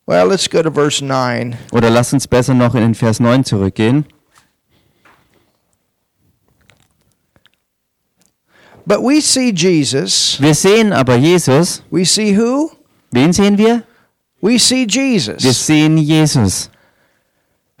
well, 0.05 0.27
let's 0.27 0.47
go 0.47 0.61
to 0.61 0.69
verse 0.71 1.01
9. 1.03 1.57
oder 1.71 1.89
lasst 1.89 2.13
uns 2.13 2.27
besser 2.27 2.53
noch 2.53 2.75
in 2.75 2.81
den 2.81 2.95
Vers 2.95 3.19
9 3.19 3.43
zurückgehen. 3.43 4.05
But 8.87 9.01
we 9.01 9.19
see 9.19 9.51
Jesus. 9.51 10.37
Wir 10.39 10.53
sehen 10.53 10.93
aber 10.93 11.15
Jesus. 11.15 11.81
We 11.89 12.05
see 12.05 12.37
who? 12.37 12.71
Wen 13.11 13.33
sehen 13.33 13.57
wir? 13.57 13.83
We 14.41 14.59
see 14.59 14.85
Wir 14.85 15.13
Jesus, 15.13 15.65
sehen 15.65 15.97
Jesus, 15.97 16.69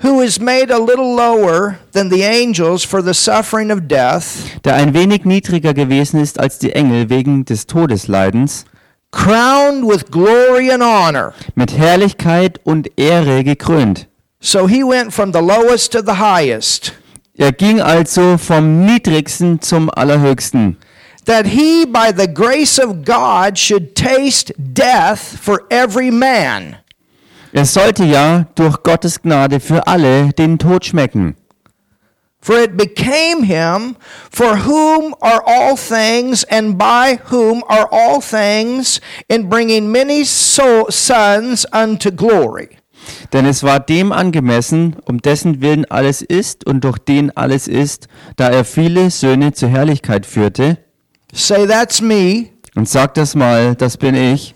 who 0.01 0.21
is 0.21 0.39
made 0.39 0.71
a 0.71 0.79
little 0.79 1.15
lower 1.15 1.77
than 1.91 2.09
the 2.09 2.23
angels 2.23 2.83
for 2.83 3.03
the 3.03 3.13
suffering 3.13 3.69
of 3.69 3.87
death, 3.87 4.59
der 4.63 4.73
ein 4.73 4.95
wenig 4.95 5.25
niedriger 5.25 5.75
gewesen 5.75 6.19
ist 6.19 6.39
als 6.39 6.57
die 6.57 6.71
Engel 6.71 7.09
wegen 7.09 7.45
des 7.45 7.67
Todesleidens, 7.67 8.65
crowned 9.11 9.87
with 9.87 10.11
glory 10.11 10.69
and 10.71 10.83
honor. 10.83 11.33
mit 11.55 11.77
Herrlichkeit 11.77 12.59
und 12.63 12.89
Ehre 12.97 13.43
gekrönt. 13.43 14.07
So 14.41 14.67
he 14.67 14.83
went 14.83 15.13
from 15.13 15.31
the 15.33 15.39
lowest 15.41 15.91
to 15.93 16.01
the 16.01 16.17
highest, 16.19 16.93
Er 17.37 17.51
ging 17.51 17.81
also 17.81 18.37
vom 18.37 18.85
niedrigsten 18.85 19.59
zum 19.61 19.89
allerhöchsten, 19.89 20.77
that 21.25 21.45
he, 21.47 21.85
by 21.85 22.11
the 22.15 22.27
grace 22.31 22.79
of 22.79 23.03
God, 23.03 23.57
should 23.57 23.95
taste 23.95 24.53
death 24.57 25.19
for 25.19 25.61
every 25.69 26.11
man. 26.11 26.77
Er 27.51 27.65
sollte 27.65 28.03
ja 28.05 28.45
durch 28.55 28.83
Gottes 28.83 29.21
Gnade 29.21 29.59
für 29.59 29.87
alle 29.87 30.31
den 30.33 30.59
Tod 30.59 30.85
schmecken. 30.85 31.35
For 32.45 32.59
it 32.59 32.77
became 32.77 33.41
him, 33.41 33.95
for 34.29 34.55
whom 34.57 35.15
are 35.19 35.41
all 35.47 35.75
things, 35.75 36.43
and 36.43 36.77
by 36.77 37.17
whom 37.31 37.63
are 37.67 37.87
all 37.91 38.21
things, 38.21 39.01
in 39.27 39.49
bringing 39.49 39.91
many 39.91 40.23
so- 40.25 40.85
sons 40.91 41.65
unto 41.73 42.11
glory. 42.11 42.77
Denn 43.33 43.47
es 43.47 43.63
war 43.63 43.79
dem 43.79 44.11
angemessen, 44.11 44.95
um 45.05 45.23
dessen 45.23 45.59
Willen 45.61 45.85
alles 45.89 46.21
ist 46.21 46.67
und 46.67 46.83
durch 46.83 46.99
den 46.99 47.35
alles 47.35 47.67
ist, 47.67 48.07
da 48.35 48.49
er 48.49 48.63
viele 48.63 49.09
Söhne 49.09 49.53
zur 49.53 49.69
Herrlichkeit 49.69 50.27
führte. 50.27 50.77
Say, 51.33 51.65
that's 51.65 51.99
me. 51.99 52.49
Und 52.75 52.87
sagt 52.87 53.17
das 53.17 53.33
mal, 53.33 53.73
das 53.73 53.97
bin 53.97 54.13
ich. 54.13 54.53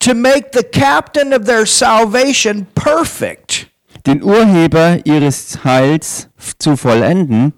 To 0.00 0.14
make 0.14 0.50
the 0.54 0.64
captain 0.64 1.32
of 1.32 1.44
their 1.44 1.66
salvation 1.66 2.66
perfect 2.74 3.68
Den 4.06 4.22
Urheber 4.22 4.98
ihres 5.04 5.58
Heils 5.64 6.28
zu 6.58 6.76
vollenden 6.76 7.52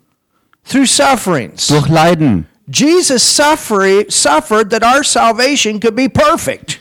through 0.68 0.86
sufferings. 0.86 1.68
durch 1.68 1.88
Leiden. 1.88 2.46
Jesus 2.72 3.36
suffer- 3.36 4.04
suffered 4.08 4.70
that 4.70 4.82
our 4.84 5.02
salvation 5.04 5.78
could 5.80 5.94
be 5.96 6.08
perfect. 6.08 6.78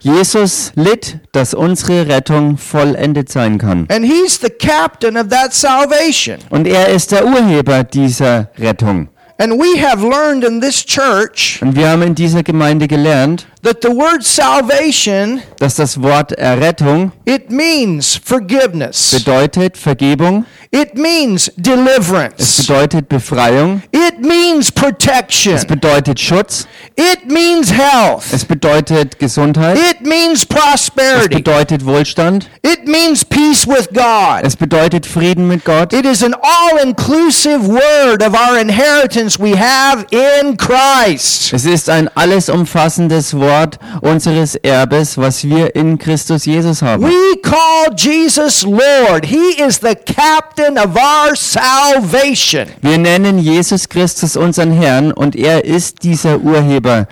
Jesus 0.00 0.72
litt, 0.76 1.18
dass 1.32 1.54
unsere 1.54 2.06
Rettung 2.06 2.56
vollendet 2.56 3.30
sein 3.30 3.58
kann. 3.58 3.86
And 3.90 4.04
he's 4.04 4.38
the 4.40 4.48
captain 4.48 5.16
of 5.16 5.28
that 5.28 5.52
salvation. 5.52 6.38
Und 6.50 6.66
er 6.66 6.88
ist 6.88 7.10
der 7.10 7.26
Urheber 7.26 7.82
dieser 7.84 8.50
Rettung. 8.58 9.08
And 9.40 9.52
we 9.52 9.78
have 9.80 10.02
learned 10.02 10.42
in 10.42 10.60
this 10.60 10.84
church 10.84 11.60
Und 11.62 11.76
wir 11.76 11.88
haben 11.88 12.02
in 12.02 12.16
dieser 12.16 12.42
Gemeinde 12.42 12.88
gelernt, 12.88 13.46
that 13.62 13.76
the 13.82 13.88
word 13.88 14.24
salvation, 14.24 15.40
dass 15.60 15.76
das 15.76 16.02
Wort 16.02 16.32
Errettung 16.32 17.12
it 17.24 17.48
means 17.48 18.20
forgiveness. 18.24 19.12
bedeutet 19.12 19.76
Vergebung, 19.76 20.44
It 20.70 20.96
means 20.96 21.48
es 21.48 21.54
deliverance. 21.56 22.62
bedeutet 22.66 23.08
Befreiung, 23.08 23.82
It 23.90 24.20
means 24.20 24.70
protection. 24.70 25.54
es 25.54 25.64
bedeutet 25.64 26.20
Schutz, 26.20 26.66
It 26.94 27.26
means 27.30 27.72
health. 27.72 28.24
es 28.32 28.44
bedeutet 28.44 29.18
Gesundheit, 29.18 29.78
It 29.78 30.02
means 30.06 30.44
prosperity. 30.44 31.36
es 31.36 31.42
bedeutet 31.42 31.86
Wohlstand, 31.86 32.50
It 32.62 32.86
means 32.86 33.24
peace 33.24 33.66
with 33.66 33.88
God. 33.94 34.42
es 34.44 34.56
bedeutet 34.56 35.06
Frieden 35.06 35.48
mit 35.48 35.64
Gott. 35.64 35.94
It 35.94 36.04
is 36.04 36.22
an 36.22 36.34
all-inclusive 36.34 37.66
word 37.66 38.22
of 38.22 38.34
our 38.34 38.58
inheritance 38.58 39.38
we 39.38 39.56
have 39.58 40.04
in 40.10 40.56
Christ. 40.58 41.52
Es 41.54 41.64
ist 41.64 41.88
ein 41.88 42.10
alles 42.14 42.50
umfassendes 42.50 43.32
Wort 43.34 43.78
unseres 44.02 44.54
Erbes, 44.56 45.16
was 45.16 45.44
wir 45.44 45.74
in 45.74 45.96
Christus 45.98 46.44
Jesus 46.44 46.82
haben. 46.82 47.04
We 47.04 47.40
call 47.42 47.94
Jesus 47.96 48.64
Lord. 48.64 49.24
He 49.24 49.62
is 49.66 49.80
the 49.80 49.94
captain 49.94 50.57
of 50.58 50.96
our 50.96 51.36
salvation. 51.36 52.68
Wir 52.82 52.98
nennen 52.98 53.38
Jesus 53.38 53.88
Christus 53.88 54.36
unseren 54.36 54.72
Herrn 54.72 55.12
und 55.12 55.36
er 55.36 55.64
ist 55.64 56.02
dieser 56.02 56.38
Urheber, 56.38 57.06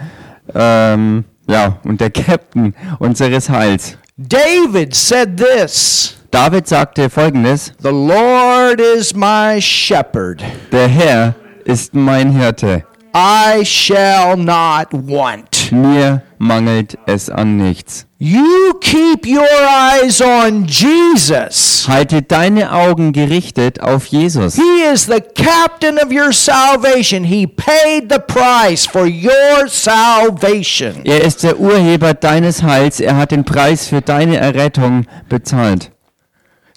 ähm, 0.54 1.24
ja, 1.48 1.78
und 1.84 2.00
der 2.00 2.10
Captain 2.10 2.74
unseres 2.98 3.48
Heils. 3.48 3.96
David 4.16 4.94
said 4.94 5.36
this 5.36 6.16
David 6.30 6.66
sagte 6.66 7.08
folgendes, 7.08 7.72
The 7.80 7.90
Lord 7.90 8.80
is 8.80 9.14
my 9.14 9.60
shepherd. 9.60 10.42
der 10.72 10.88
Herr 10.88 11.34
ist 11.64 11.94
mein 11.94 12.30
Hirte, 12.32 12.84
I 13.14 13.64
shall 13.64 14.36
not 14.36 14.88
want. 14.92 15.55
Mir 15.72 16.22
mangelt 16.38 16.98
es 17.06 17.30
an 17.30 17.56
nichts. 17.56 18.06
You 18.18 18.72
keep 18.80 19.26
your 19.26 19.46
eyes 19.46 20.22
on 20.22 20.66
Jesus. 20.66 21.86
Halte 21.86 22.22
deine 22.22 22.72
Augen 22.72 23.12
gerichtet 23.12 23.80
auf 23.82 24.06
Jesus. 24.06 24.56
He 24.56 24.82
is 24.92 25.04
the 25.06 25.20
captain 25.20 25.98
of 25.98 26.10
your 26.10 26.32
salvation. 26.32 27.24
He 27.24 27.46
paid 27.46 28.10
the 28.10 28.18
price 28.18 28.86
for 28.86 29.06
your 29.06 29.68
salvation. 29.68 31.04
Er 31.04 31.22
ist 31.22 31.42
der 31.42 31.58
Urheber 31.60 32.14
deines 32.14 32.62
Heils, 32.62 33.00
er 33.00 33.16
hat 33.16 33.30
den 33.32 33.44
Preis 33.44 33.88
für 33.88 34.00
deine 34.00 34.38
Errettung 34.38 35.04
bezahlt. 35.28 35.90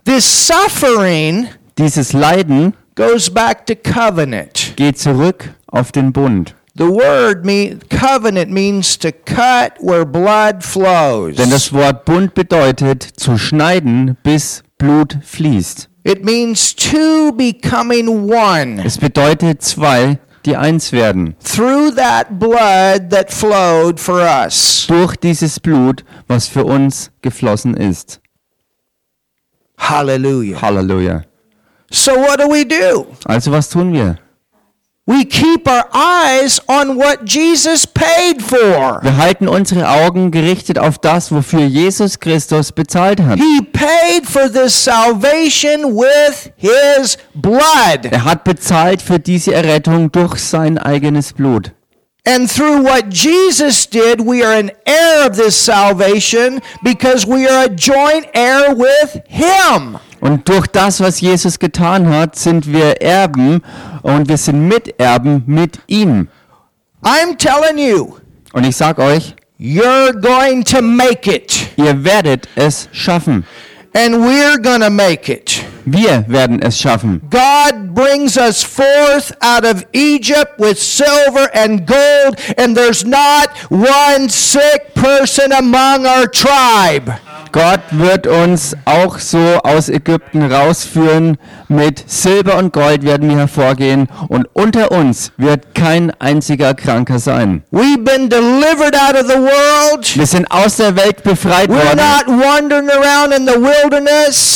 This 0.06 0.48
suffering 0.48 1.48
Dieses 1.78 2.12
Leiden 2.14 2.74
goes 2.96 3.30
back 3.30 3.66
to 3.66 3.76
covenant. 3.76 4.74
geht 4.76 5.00
zurück 5.00 5.54
auf 5.68 5.92
den 5.94 6.12
Bund. 6.12 6.56
The 6.80 6.90
word 6.90 7.46
me, 7.46 7.78
covenant 7.90 8.50
means 8.52 8.98
to 9.00 9.12
cut 9.12 9.74
where 9.82 10.06
blood 10.06 10.64
flows. 10.64 11.36
Denn 11.36 11.50
das 11.50 11.74
Wort 11.74 12.06
Bund 12.06 12.34
bedeutet 12.34 13.04
zu 13.04 13.38
schneiden, 13.38 14.16
bis 14.24 14.64
Blut 14.78 15.18
fließt. 15.22 15.90
It 16.06 16.24
means 16.24 16.74
two 16.74 17.34
becoming 17.34 18.32
one 18.32 18.82
Es 18.82 18.98
bedeutet 18.98 19.62
zwei, 19.62 20.20
die 20.46 20.56
eins 20.56 20.94
werden. 20.94 21.36
through 21.44 21.92
that 21.96 22.40
blood 22.40 23.10
that 23.10 23.30
flowed 23.30 24.00
for 24.00 24.22
us. 24.22 24.86
Durch 24.88 25.18
dieses 25.18 25.60
Blut, 25.60 26.06
was 26.30 26.48
für 26.48 26.64
uns 26.64 27.12
geflossen 27.22 27.76
ist. 27.76 28.22
Hallelujah. 29.78 30.62
Halleluja. 30.62 31.24
So 31.92 32.14
what 32.14 32.40
do 32.40 32.48
we 32.48 32.64
do? 32.64 33.06
Also 33.26 33.52
was 33.52 33.70
tun 33.70 33.92
wir? 33.92 34.18
We 35.10 35.26
keep 35.26 35.68
our 35.68 35.90
eyes 35.92 36.62
on 36.68 36.96
what 36.96 37.26
Jesus 37.26 37.88
paid 37.88 38.44
for. 38.44 39.00
Wir 39.02 39.18
halten 39.18 39.48
unsere 39.48 39.90
Augen 39.90 40.30
gerichtet 40.30 40.78
auf 40.78 41.00
das, 41.00 41.32
wofür 41.32 41.66
Jesus 41.66 42.20
Christus 42.20 42.72
bezahlt 42.72 43.20
hat. 43.20 43.40
He 43.40 43.62
paid 43.74 44.28
for 44.28 44.48
this 44.48 44.84
salvation 44.84 45.96
with 45.96 46.52
his 46.58 47.18
blood. 47.34 48.06
Er 48.12 48.24
hat 48.24 48.44
bezahlt 48.44 49.02
für 49.02 49.18
diese 49.18 49.52
Errettung 49.52 50.12
durch 50.12 50.38
sein 50.38 50.78
eigenes 50.78 51.34
Blut. 51.34 51.72
And 52.26 52.50
through 52.50 52.84
what 52.84 53.10
Jesus 53.10 53.88
did, 53.88 54.22
we 54.22 54.44
are 54.44 54.54
an 54.54 54.72
heir 54.86 55.26
of 55.28 55.36
this 55.36 55.56
salvation 55.56 56.62
because 56.84 57.26
we 57.26 57.48
are 57.48 57.66
a 57.66 57.70
joint 57.70 58.28
heir 58.34 58.76
with 58.76 59.22
him. 59.28 59.98
Und 60.22 60.48
durch 60.50 60.68
das, 60.68 61.00
was 61.00 61.22
Jesus 61.22 61.58
getan 61.60 62.08
hat, 62.10 62.36
sind 62.36 62.72
wir 62.72 63.02
Erben 63.02 63.62
und 64.04 64.28
wir 64.28 64.38
sind 64.38 64.68
Miterben 64.68 65.44
mit 65.48 65.80
ihm. 65.88 66.28
I'm 67.04 67.38
telling 67.38 67.78
you, 67.78 68.18
Und 68.52 68.66
ich 68.66 68.76
sag 68.76 69.00
euch, 69.00 69.34
you're 69.58 70.12
going 70.20 70.64
to 70.66 70.82
make 70.82 71.26
it. 71.34 71.70
ihr 71.78 72.04
werdet 72.04 72.50
es 72.56 72.90
schaffen. 72.92 73.46
And 73.94 74.16
we're 74.18 74.62
to 74.62 74.90
make 74.90 75.32
it. 75.32 75.64
Wir 75.92 76.24
werden 76.28 76.62
es 76.62 76.80
schaffen. 76.80 77.22
God 77.30 77.96
brings 77.96 78.38
us 78.38 78.64
forth 78.64 79.32
out 79.42 79.66
of 79.66 79.86
Egypt 79.92 80.60
with 80.60 80.78
silver 80.78 81.50
and 81.54 81.86
gold, 81.88 82.38
and 82.58 82.76
there's 82.76 83.04
not 83.04 83.50
one 83.70 84.30
sick 84.30 84.94
person 84.94 85.52
among 85.52 86.06
our 86.06 86.28
tribe. 86.28 87.12
Gott 87.52 87.82
wird 87.92 88.28
uns 88.28 88.76
auch 88.86 89.20
so 89.20 89.38
aus 89.64 89.90
Ägypten 89.90 90.52
rausführen. 90.52 91.38
Mit 91.68 92.04
Silber 92.10 92.58
und 92.58 92.74
Gold 92.74 93.04
werden 93.04 93.30
wir 93.30 93.38
hervorgehen 93.38 94.08
und 94.28 94.48
unter 94.54 94.92
uns 94.92 95.32
wird 95.38 95.74
kein 95.76 96.12
einziger 96.20 96.74
Kranker 96.74 97.20
sein. 97.20 97.64
Wir 97.72 97.88
sind 100.26 100.52
aus 100.52 100.76
der 100.78 100.96
Welt 100.96 101.24
befreit 101.24 101.70
worden 101.70 102.00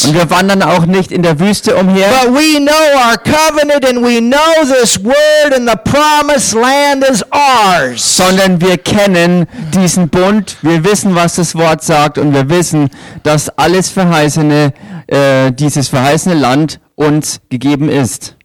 und 0.05 0.13
wir 0.13 0.29
wandern 0.29 0.61
auch 0.63 0.85
nicht 0.85 1.11
in 1.11 1.23
der 1.23 1.39
Wüste 1.39 1.75
umher. 1.75 2.07
But 2.23 2.33
we 2.33 2.59
know 2.59 2.71
our 2.95 3.17
covenant 3.17 3.85
and 3.87 4.03
we 4.03 4.19
know 4.19 4.63
this 4.81 5.03
word 5.03 5.53
and 5.55 5.69
the 5.69 5.77
promised 5.83 6.53
land 6.53 7.03
is 7.09 7.23
ours. 7.31 8.17
sondern 8.17 8.61
wir 8.61 8.77
kennen 8.77 9.47
diesen 9.73 10.09
Bund, 10.09 10.57
wir 10.61 10.83
wissen, 10.83 11.15
was 11.15 11.35
das 11.35 11.55
Wort 11.55 11.83
sagt 11.83 12.17
und 12.17 12.33
wir 12.33 12.49
wissen, 12.49 12.82
dass 13.23 13.49
alles 13.49 13.89
verheißene, 13.89 14.73
äh, 15.07 15.51
dieses 15.51 15.89
verheißene 15.89 16.35
Land 16.35 16.79
uns 16.95 17.41
gegeben 17.49 17.89
ist. 17.89 18.35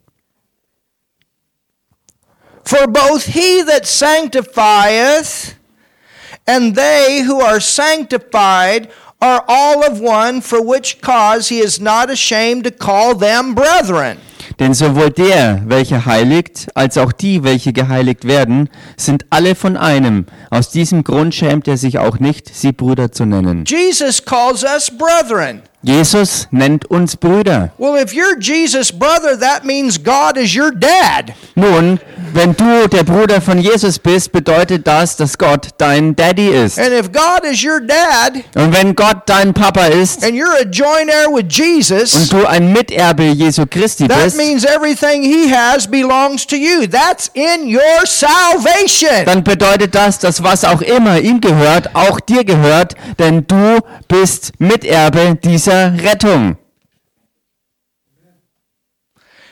For 2.65 2.87
both 2.87 3.23
he 3.23 3.63
that 3.65 3.87
sanctifieth 3.87 5.57
and 6.47 6.75
they 6.75 7.23
who 7.27 7.41
are 7.41 7.61
sanctified 7.61 8.89
are 9.21 9.43
all 9.49 9.83
of 9.85 10.01
one, 10.01 10.41
for 10.41 10.61
which 10.61 11.01
cause 11.01 11.49
he 11.49 11.61
is 11.61 11.81
not 11.81 12.11
ashamed 12.11 12.65
to 12.65 12.71
call 12.71 13.15
them 13.15 13.55
brethren. 13.55 14.19
Denn 14.59 14.75
sowohl 14.75 15.11
der, 15.11 15.63
welcher 15.67 16.05
heiligt, 16.05 16.69
als 16.75 16.99
auch 16.99 17.13
die, 17.13 17.45
welche 17.45 17.73
geheiligt 17.73 18.27
werden, 18.27 18.69
sind 18.97 19.25
alle 19.31 19.55
von 19.55 19.77
einem. 19.77 20.27
Aus 20.51 20.71
diesem 20.71 21.05
Grund 21.05 21.35
schämt 21.35 21.69
er 21.69 21.77
sich 21.77 21.99
auch 21.99 22.19
nicht, 22.19 22.55
sie 22.55 22.73
Brüder 22.73 23.13
zu 23.13 23.27
nennen. 23.27 23.65
Jesus 23.67 24.25
calls 24.25 24.65
us 24.65 24.91
brethren. 24.91 25.63
Jesus 25.81 26.49
nennt 26.51 26.87
uns 26.87 27.17
Brüder. 27.17 27.71
Well, 27.79 28.03
if 28.03 28.13
you're 28.13 28.37
Jesus' 28.41 28.91
brother, 28.91 29.39
that 29.39 29.65
means 29.65 29.97
God 29.97 30.37
is 30.37 30.53
your 30.57 30.73
dad. 30.73 31.33
Nun, 31.55 32.01
wenn 32.35 32.57
du 32.57 32.89
der 32.89 33.05
Bruder 33.05 33.41
von 33.41 33.59
Jesus 33.59 33.97
bist, 34.01 34.33
bedeutet 34.33 34.89
das, 34.89 35.17
dass 35.17 35.39
Gott 35.39 35.69
dein 35.79 36.17
Daddy 36.17 36.49
ist. 36.49 36.81
And 36.81 36.91
if 36.93 37.13
God 37.13 37.45
is 37.49 37.65
your 37.65 37.81
dad 37.81 38.43
Und 38.57 38.75
wenn 38.75 38.97
Gott 38.97 39.19
dein 39.27 39.55
Papa 39.55 39.87
ist 39.87 40.25
and 40.25 40.35
you're 40.35 40.61
a 40.61 40.65
joint 40.65 41.11
heir 41.11 41.29
with 41.33 41.47
Jesus, 41.49 42.13
und 42.13 42.33
du 42.33 42.45
ein 42.45 42.73
Miterbe 42.73 43.23
Jesu 43.23 43.65
Christi 43.65 44.09
that 44.09 44.25
bist, 44.25 44.37
means 44.37 44.65
everything 44.65 45.23
he 45.23 45.49
has 45.49 45.87
belongs 45.87 46.45
to 46.45 46.57
you. 46.57 46.89
That's 46.89 47.31
in 47.35 47.73
your 47.73 48.05
salvation. 48.05 49.25
dann 49.27 49.45
bedeutet 49.45 49.95
das, 49.95 50.19
dass 50.19 50.38
was 50.43 50.65
auch 50.65 50.81
immer 50.83 51.19
ihm 51.21 51.41
gehört, 51.41 51.95
auch 51.95 52.21
dir 52.21 52.45
gehört, 52.45 52.95
denn 53.19 53.47
du 53.47 53.81
bist 54.09 54.53
Miterbe 54.59 55.37
dieser 55.43 55.93
Rettung. 56.03 56.57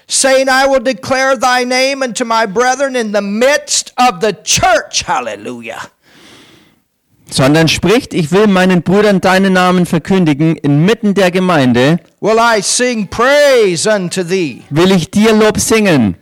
saying, 0.08 0.48
I 0.48 0.66
will 0.66 0.80
declare 0.80 1.36
thy 1.36 1.64
name 1.64 2.02
unto 2.02 2.24
my 2.24 2.46
brethren 2.46 2.94
in 2.94 3.12
the 3.12 3.20
midst 3.20 3.92
of 3.96 4.20
the 4.20 4.32
church. 4.44 5.04
Hallelujah. 5.06 5.80
Sondern 7.28 7.66
spricht, 7.66 8.14
ich 8.14 8.30
will 8.30 8.46
meinen 8.46 8.82
Brüdern 8.82 9.20
deinen 9.20 9.54
Namen 9.54 9.84
verkündigen, 9.84 10.54
inmitten 10.56 11.12
der 11.14 11.32
Gemeinde 11.32 11.98
Will 12.20 12.38
I 12.38 12.62
sing 12.62 13.08
praise 13.08 13.90
unto 13.90 14.22
thee? 14.22 14.62
will 14.70 14.92
ich 14.92 15.10
dir 15.10 15.32
Lob 15.32 15.58
singen. 15.58 16.14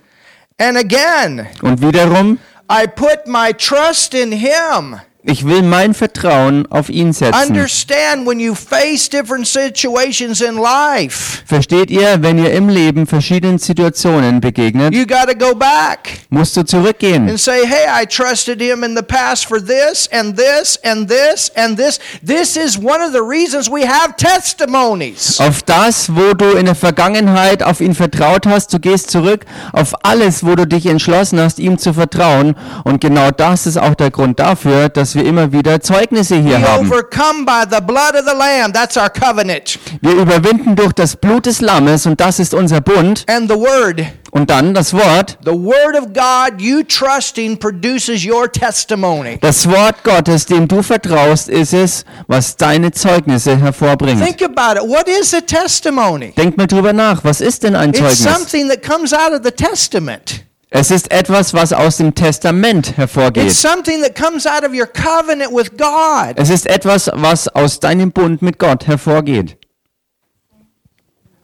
And 0.58 0.78
again, 0.78 1.46
Und 1.60 1.82
wiederum, 1.82 2.38
I 2.76 2.86
put 2.86 3.28
my 3.28 3.52
trust 3.52 4.14
in 4.14 4.32
him. 4.32 4.96
Ich 5.26 5.46
will 5.46 5.62
mein 5.62 5.94
Vertrauen 5.94 6.66
auf 6.70 6.90
ihn 6.90 7.14
setzen. 7.14 7.34
Understand 7.48 8.26
when 8.26 8.38
you 8.38 8.54
face 8.54 9.08
different 9.08 9.46
situations 9.46 10.42
in 10.42 10.56
life, 10.56 11.42
Versteht 11.46 11.90
ihr, 11.90 12.20
wenn 12.20 12.38
ihr 12.38 12.52
im 12.52 12.68
Leben 12.68 13.06
verschiedenen 13.06 13.58
Situationen 13.58 14.40
begegnet, 14.40 14.94
you 14.94 15.06
got 15.06 15.28
to 15.28 15.34
go 15.34 15.54
back 15.54 16.20
musst 16.28 16.56
du 16.56 16.62
zurückgehen 16.62 17.28
and 17.28 17.40
say, 17.40 17.64
Hey, 17.66 17.86
I 17.88 18.04
trusted 18.06 18.60
him 18.60 18.84
in 18.84 18.94
the 18.94 19.02
past 19.02 19.46
for 19.46 19.58
this 19.58 20.08
and 20.12 20.36
this 20.36 20.78
and 20.84 21.08
this 21.08 21.50
and 21.56 21.78
this. 21.78 21.98
This 22.22 22.56
is 22.56 22.76
one 22.76 23.00
of 23.02 23.12
the 23.12 23.22
reasons 23.22 23.70
we 23.70 23.86
have 23.86 24.16
testimonies. 24.16 25.40
auf 25.40 25.62
das, 25.62 26.14
wo 26.14 26.34
du 26.34 26.50
in 26.50 26.66
der 26.66 26.74
Vergangenheit 26.74 27.62
auf 27.62 27.80
ihn 27.80 27.94
vertraut 27.94 28.46
hast. 28.46 28.74
Du 28.74 28.78
gehst 28.78 29.10
zurück 29.10 29.46
auf 29.72 29.94
alles, 30.04 30.44
wo 30.44 30.54
du 30.54 30.66
dich 30.66 30.84
entschlossen 30.84 31.40
hast, 31.40 31.58
ihm 31.58 31.78
zu 31.78 31.94
vertrauen. 31.94 32.56
Und 32.84 33.00
genau 33.00 33.30
das 33.30 33.66
ist 33.66 33.78
auch 33.78 33.94
der 33.94 34.10
Grund 34.10 34.38
dafür, 34.38 34.90
dass 34.90 35.13
wir 35.14 35.24
immer 35.24 35.52
wieder 35.52 35.80
Zeugnisse 35.80 36.36
hier 36.36 36.58
We 36.60 36.68
haben. 36.68 36.86
overcome 36.90 37.44
by 37.44 37.62
the 37.70 37.80
blood 37.80 38.14
of 38.14 38.24
the 38.26 38.36
Lamb. 38.36 38.72
That's 38.72 38.96
our 38.96 39.10
covenant. 39.10 39.78
Wir 40.00 40.12
überwinden 40.14 40.76
durch 40.76 40.92
das 40.92 41.16
Blut 41.16 41.46
des 41.46 41.60
Lammes 41.60 42.06
und 42.06 42.20
das 42.20 42.38
ist 42.38 42.54
unser 42.54 42.80
Bund. 42.80 43.24
And 43.28 43.50
the 43.50 43.56
Word. 43.56 44.02
Und 44.30 44.50
dann 44.50 44.74
das 44.74 44.92
Wort. 44.92 45.38
The 45.44 45.52
Word 45.52 45.96
of 45.96 46.06
God 46.12 46.60
you 46.60 46.82
trusting 46.82 47.56
produces 47.56 48.24
your 48.26 48.50
testimony. 48.50 49.38
Das 49.40 49.68
Wort 49.70 50.02
Gottes, 50.02 50.46
dem 50.46 50.66
du 50.66 50.82
vertraust, 50.82 51.48
ist 51.48 51.72
es, 51.72 52.04
was 52.26 52.56
deine 52.56 52.90
Zeugnisse 52.90 53.56
hervorbringt. 53.56 54.24
Think 54.24 54.42
about 54.42 54.80
it. 54.84 54.88
What 54.90 55.06
is 55.08 55.32
a 55.34 55.40
testimony? 55.40 56.32
Denk 56.36 56.56
mal 56.56 56.66
drüber 56.66 56.92
nach. 56.92 57.22
Was 57.22 57.40
ist 57.40 57.62
denn 57.62 57.76
ein 57.76 57.90
It's 57.90 57.98
Zeugnis? 58.00 58.22
something 58.24 58.68
that 58.68 58.82
comes 58.82 59.12
out 59.12 59.32
of 59.32 59.40
the 59.44 59.52
Testament. 59.52 60.44
Es 60.76 60.90
ist 60.90 61.12
etwas, 61.12 61.54
was 61.54 61.72
aus 61.72 61.98
dem 61.98 62.16
Testament 62.16 62.88
It's 62.88 62.96
hervorgeht. 62.96 63.52
something 63.52 64.02
that 64.02 64.16
comes 64.16 64.44
out 64.44 64.64
of 64.64 64.72
your 64.74 64.88
covenant 64.88 65.52
with 65.52 65.70
God. 65.76 66.34
Es 66.36 66.50
ist 66.50 66.66
etwas, 66.66 67.08
was 67.14 67.46
aus 67.46 67.78
deinem 67.78 68.10
Bund 68.10 68.42
mit 68.42 68.58
Gott 68.58 68.88
hervorgeht. 68.88 69.56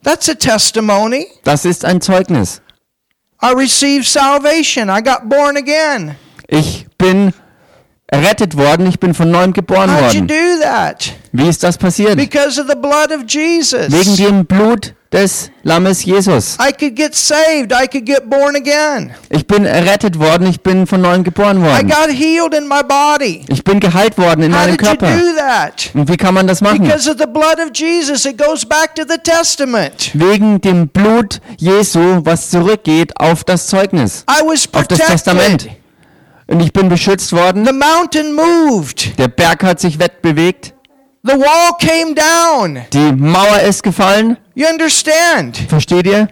That's 0.03 0.27
a 0.27 0.33
testimony. 0.33 1.27
Das 1.45 1.63
ist 1.63 1.85
ein 1.85 2.01
Zeugnis. 2.01 2.61
I 3.41 3.53
received 3.53 4.05
salvation. 4.05 4.89
I 4.89 5.01
got 5.01 5.29
born 5.29 5.55
again. 5.55 6.17
Ich 6.49 6.85
bin 6.97 7.33
errettet 8.11 8.57
worden, 8.57 8.85
ich 8.87 8.99
bin 8.99 9.13
von 9.13 9.31
neuem 9.31 9.53
geboren 9.53 9.89
worden. 9.89 10.29
Wie 11.31 11.47
ist 11.47 11.63
das 11.63 11.77
passiert? 11.77 12.17
Wegen 12.17 12.27
dem 14.17 14.45
Blut 14.45 14.93
des 15.11 15.49
Lammes 15.63 16.05
Jesus. 16.05 16.57
I 16.59 16.71
could 16.71 16.95
get 16.95 17.15
saved. 17.15 17.73
I 17.73 17.87
could 17.87 18.05
get 18.05 18.29
born 18.29 18.55
again. 18.55 19.11
Ich 19.29 19.45
bin 19.45 19.65
errettet 19.65 20.17
worden, 20.19 20.47
ich 20.47 20.61
bin 20.61 20.87
von 20.87 21.01
neuem 21.01 21.23
geboren 21.23 21.61
worden. 21.61 21.91
Ich 23.49 23.63
bin 23.63 23.79
geheilt 23.79 24.17
worden 24.17 24.43
in 24.43 24.53
How 24.53 24.61
meinem 24.61 24.77
Körper. 24.77 25.09
Und 25.93 26.09
wie 26.09 26.17
kann 26.17 26.33
man 26.33 26.47
das 26.47 26.61
machen? 26.61 26.83
Because 26.83 27.09
of 27.09 27.17
the 27.17 27.27
blood 27.27 27.59
of 27.59 27.71
Jesus. 27.73 28.25
It 28.25 28.37
goes 28.37 28.65
back 28.65 28.95
to 28.95 29.03
the 29.07 29.17
Testament. 29.17 30.11
Wegen 30.13 30.61
dem 30.61 30.87
Blut 30.87 31.41
Jesu, 31.57 32.21
was 32.23 32.49
zurückgeht 32.49 33.17
auf 33.19 33.43
das 33.43 33.67
Zeugnis, 33.67 34.25
auf 34.27 34.87
das 34.87 34.99
Testament. 34.99 35.69
Und 36.51 36.59
ich 36.59 36.73
bin 36.73 36.89
beschützt 36.89 37.31
worden. 37.31 37.65
The 37.65 37.71
mountain 37.71 38.33
moved. 38.33 39.17
Der 39.17 39.29
Berg 39.29 39.63
hat 39.63 39.79
sich 39.79 39.97
wegbewegt. 39.99 40.73
The 41.23 41.35
wall 41.35 41.71
came 41.79 42.13
down. 42.13 42.81
Die 42.91 43.13
Mauer 43.13 43.61
ist 43.61 43.83
gefallen. 43.83 44.35
You 44.53 44.67
understand? 44.67 45.57
Versteht 45.69 46.05
ihr? 46.07 46.27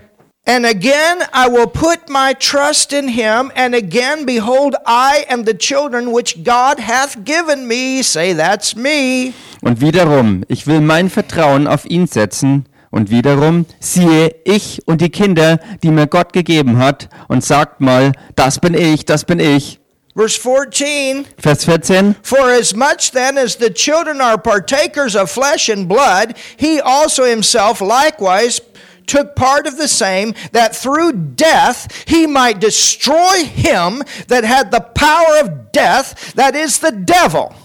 And 0.46 0.66
again 0.66 1.20
I 1.34 1.50
will 1.50 1.68
put 1.68 2.10
my 2.10 2.34
trust 2.38 2.92
in 2.92 3.08
him, 3.08 3.50
and 3.56 3.74
again, 3.74 4.26
behold, 4.26 4.76
I 4.86 5.24
am 5.30 5.46
the 5.46 5.54
children 5.54 6.14
which 6.14 6.44
God 6.44 6.80
hath 6.86 7.24
given 7.24 7.66
me. 7.66 8.04
Say, 8.04 8.34
that's 8.34 8.76
me. 8.76 9.32
Und 9.62 9.80
wiederum, 9.80 10.44
ich 10.50 10.68
will 10.68 10.82
mein 10.82 11.10
Vertrauen 11.10 11.66
auf 11.66 11.86
ihn 11.86 12.08
setzen. 12.08 12.66
Und 12.92 13.10
wiederum, 13.10 13.66
siehe, 13.80 14.36
ich 14.44 14.82
und 14.86 15.00
die 15.00 15.12
Kinder, 15.12 15.60
die 15.82 15.92
mir 15.92 16.08
Gott 16.08 16.34
gegeben 16.34 16.80
hat. 16.80 17.08
Und 17.30 17.46
sagt 17.46 17.80
mal, 17.80 18.12
das 18.36 18.60
bin 18.60 18.74
ich, 18.74 19.06
das 19.06 19.24
bin 19.24 19.40
ich. 19.40 19.80
Verse 20.20 20.36
14 20.36 21.28
Vers 21.38 21.64
14. 21.64 22.18
For 22.24 22.50
as 22.52 22.76
much 22.76 23.12
then 23.12 23.38
as 23.38 23.56
the 23.56 23.70
children 23.70 24.20
are 24.20 24.38
partakers 24.38 25.16
of 25.16 25.32
flesh 25.32 25.70
and 25.70 25.88
blood, 25.88 26.36
he 26.58 26.82
also 26.82 27.24
himself 27.24 27.80
likewise 27.80 28.60
took 29.08 29.34
part 29.38 29.66
of 29.66 29.78
the 29.78 29.88
same, 29.88 30.34
that 30.52 30.76
through 30.76 31.14
death 31.14 31.88
he 32.06 32.28
might 32.28 32.60
destroy 32.60 33.46
him 33.46 34.04
that 34.28 34.44
had 34.44 34.72
the 34.72 34.82
power 34.94 35.40
of 35.40 35.72
death, 35.72 36.34
that 36.34 36.54
is 36.54 36.80
the 36.80 36.92
devil. 36.92 37.56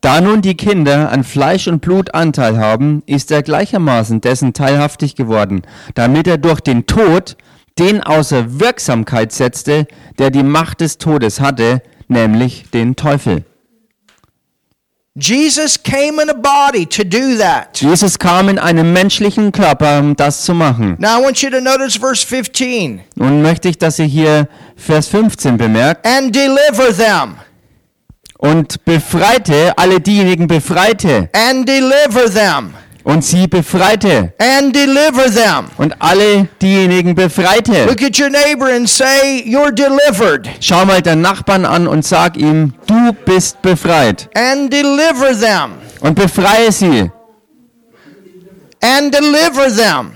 Da 0.00 0.20
nun 0.20 0.40
die 0.40 0.54
Kinder 0.54 1.08
an 1.08 1.22
Fleisch 1.22 1.68
und 1.68 1.82
Blut 1.82 2.12
Anteil 2.16 2.58
haben, 2.58 3.04
ist 3.06 3.30
er 3.30 3.44
gleichermaßen 3.44 4.20
dessen 4.20 4.54
teilhaftig 4.54 5.14
geworden, 5.14 5.62
damit 5.94 6.26
er 6.26 6.38
durch 6.38 6.60
den 6.60 6.86
Tod 6.86 7.36
den 7.78 8.02
außer 8.02 8.60
Wirksamkeit 8.60 9.32
setzte, 9.32 9.86
der 10.18 10.30
die 10.30 10.42
Macht 10.42 10.80
des 10.80 10.98
Todes 10.98 11.40
hatte, 11.40 11.80
nämlich 12.12 12.70
den 12.72 12.94
Teufel. 12.96 13.44
Jesus 15.14 15.82
came 15.82 16.22
in 16.22 16.30
a 16.30 16.32
body 16.32 16.86
to 16.86 17.04
do 17.04 17.36
that. 17.38 17.78
Jesus 17.78 18.18
kam 18.18 18.48
in 18.48 18.58
einem 18.58 18.94
menschlichen 18.94 19.52
Körper, 19.52 19.98
um 19.98 20.16
das 20.16 20.42
zu 20.46 20.54
machen. 20.54 20.96
Now 20.98 21.20
I 21.20 21.22
want 21.22 21.42
you 21.42 21.50
to 21.50 21.60
notice 21.60 21.96
verse 21.98 22.26
15 22.26 23.00
Nun 23.16 23.42
möchte 23.42 23.68
ich, 23.68 23.76
dass 23.76 23.98
ihr 23.98 24.06
hier 24.06 24.48
Vers 24.74 25.08
15 25.08 25.58
bemerkt 25.58 26.06
and 26.06 26.34
deliver 26.34 26.96
them. 26.96 27.36
und 28.38 28.82
befreite 28.86 29.76
alle 29.76 30.00
diejenigen 30.00 30.46
befreite 30.46 31.28
and 31.34 31.68
deliver 31.68 32.30
them 32.32 32.72
und 33.04 33.24
sie 33.24 33.46
befreite 33.46 34.32
and 34.38 34.74
deliver 34.74 35.24
them. 35.32 35.66
und 35.78 35.94
alle 35.98 36.48
diejenigen 36.60 37.14
befreite. 37.14 37.86
Look 37.86 38.02
at 38.02 38.18
your 38.18 38.30
neighbor 38.30 38.68
and 38.74 38.88
say, 38.88 39.42
You're 39.46 39.72
delivered 39.72 40.48
Schau 40.60 40.84
mal 40.84 41.02
deinen 41.02 41.22
Nachbarn 41.22 41.64
an 41.64 41.86
und 41.88 42.04
sag 42.04 42.36
ihm, 42.36 42.74
du 42.86 43.12
bist 43.24 43.60
befreit 43.62 44.28
and 44.34 44.72
deliver 44.72 45.38
them 45.38 45.72
und 46.00 46.14
befreie 46.14 46.70
sie. 46.70 47.10
and 48.80 49.12
deliver 49.14 49.70
them. 49.70 50.12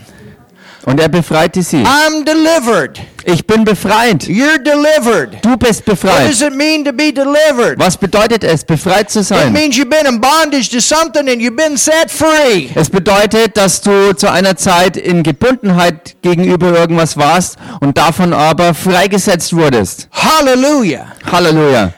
Und 0.86 1.00
er 1.00 1.08
befreite 1.08 1.62
sie. 1.64 1.82
I'm 1.84 2.24
delivered. 2.24 3.00
Ich 3.24 3.44
bin 3.44 3.64
befreit. 3.64 4.22
You're 4.28 4.58
delivered. 4.62 5.44
Du 5.44 5.56
bist 5.56 5.84
What 5.84 5.98
does 5.98 6.38
befreit. 6.38 6.40
it 6.42 6.54
mean 6.54 6.84
to 6.84 6.92
be 6.92 7.12
delivered? 7.12 7.76
Was 7.80 7.96
bedeutet 7.96 8.44
es, 8.44 8.64
befreit 8.64 9.10
zu 9.10 9.18
It 9.18 9.26
sein? 9.26 9.52
means 9.52 9.76
you've 9.76 9.90
been 9.90 10.06
in 10.06 10.20
bondage 10.20 10.70
to 10.70 10.80
something 10.80 11.28
and 11.28 11.40
you've 11.42 11.56
been 11.56 11.76
set 11.76 12.08
free. 12.08 12.70
Es 12.76 12.88
bedeutet, 12.88 13.56
dass 13.56 13.80
du 13.80 14.14
zu 14.14 14.30
einer 14.30 14.54
Zeit 14.56 14.96
in 14.96 15.24
Gebundenheit 15.24 16.22
gegenüber 16.22 16.68
irgendwas 16.78 17.16
warst 17.16 17.56
und 17.80 17.98
davon 17.98 18.32
aber 18.32 18.72
freigesetzt 18.72 19.56
wurdest. 19.56 20.08
Hallelujah. 20.12 21.06
Halleluja. 21.30 21.92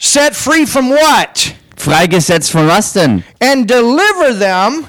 Set 0.00 0.34
free 0.34 0.66
from 0.66 0.90
what? 0.90 1.52
Freigesetzt 1.76 2.50
von 2.50 2.66
was 2.66 2.92
denn? 2.94 3.22
And 3.40 3.70
deliver 3.70 4.36
them 4.36 4.86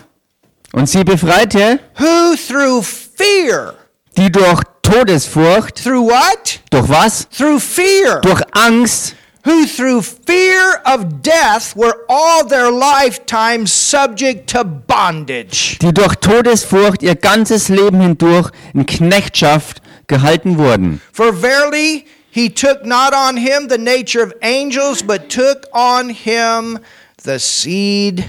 Und 0.74 0.90
sie 0.90 1.04
befreite, 1.04 1.80
who 2.00 2.36
through 2.36 2.84
fear. 3.20 3.74
die 4.18 4.32
durch 4.32 4.62
Todesfurcht, 4.82 5.84
Through 5.84 6.10
what? 6.10 6.60
durch 6.72 6.90
was? 6.90 7.28
Through 7.30 7.60
fear. 7.60 8.22
Durch 8.22 8.42
Angst, 8.54 9.16
Who 9.46 9.66
through 9.66 10.02
fear 10.28 10.82
of 10.86 11.06
death 11.22 11.74
were 11.76 11.96
all 12.10 12.46
their 12.46 12.70
lifetime 12.72 13.66
subject 13.68 14.50
to 14.52 14.64
bondage. 14.66 15.78
die 15.82 15.94
durch 15.94 16.16
Todesfurcht 16.16 17.02
ihr 17.04 17.16
ganzes 17.16 17.70
Leben 17.70 18.02
hindurch 18.02 18.52
in 18.74 18.86
Knechtschaft 18.86 19.82
gehalten 20.08 20.58
wurden. 20.58 21.02
For 21.14 21.34
verily 21.34 22.06
he 22.32 22.50
took 22.50 22.86
not 22.86 23.14
on 23.14 23.38
him 23.38 23.70
the 23.70 23.78
nature 23.78 24.22
of 24.24 24.34
angels, 24.42 25.02
but 25.02 25.30
took 25.30 25.68
on 25.72 26.10
him 26.10 26.80
the 27.24 27.40
seed 27.40 28.24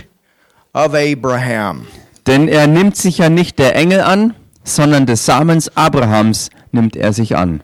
of 0.73 0.95
Abraham. 0.95 1.87
Denn 2.29 2.47
er 2.49 2.69
nimmt 2.69 2.97
sich 2.97 3.19
ja 3.19 3.29
nicht 3.29 3.59
der 3.59 3.75
Engel 3.75 4.01
an, 4.03 4.37
sondern 4.75 5.07
des 5.07 5.25
Samens 5.27 5.69
Abrahams 5.77 6.51
nimmt 6.73 6.97
er 6.97 7.13
sich 7.13 7.37
an. 7.37 7.63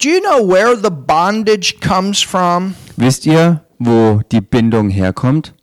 Do 0.00 0.08
you 0.08 0.20
know 0.20 0.46
where 0.46 0.76
the 0.76 0.90
bondage 0.90 1.80
comes 1.80 2.20
from? 2.22 2.74
Wisst 2.96 3.26
ihr, 3.26 3.64
wo 3.78 4.20
die 4.32 4.40
Bindung 4.40 4.90
herkommt? 4.90 5.54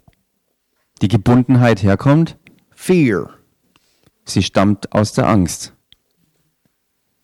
Die 1.02 1.08
Gebundenheit 1.08 1.84
herkommt? 1.84 2.38
Fear. 2.74 3.30
Sie 4.26 4.42
stammt 4.44 4.92
aus 4.94 5.14
der 5.14 5.28
Angst. 5.28 5.74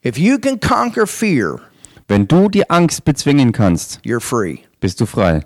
If 0.06 0.18
you 0.18 0.38
can 0.38 0.60
conquer 0.60 1.08
fear, 1.08 1.60
Wenn 2.08 2.28
du 2.28 2.48
die 2.50 2.70
Angst 2.70 3.04
bezwingen 3.04 3.52
kannst, 3.52 4.00
you're 4.06 4.22
free. 4.22 4.60
bist 4.80 5.02
du 5.02 5.06
frei. 5.06 5.46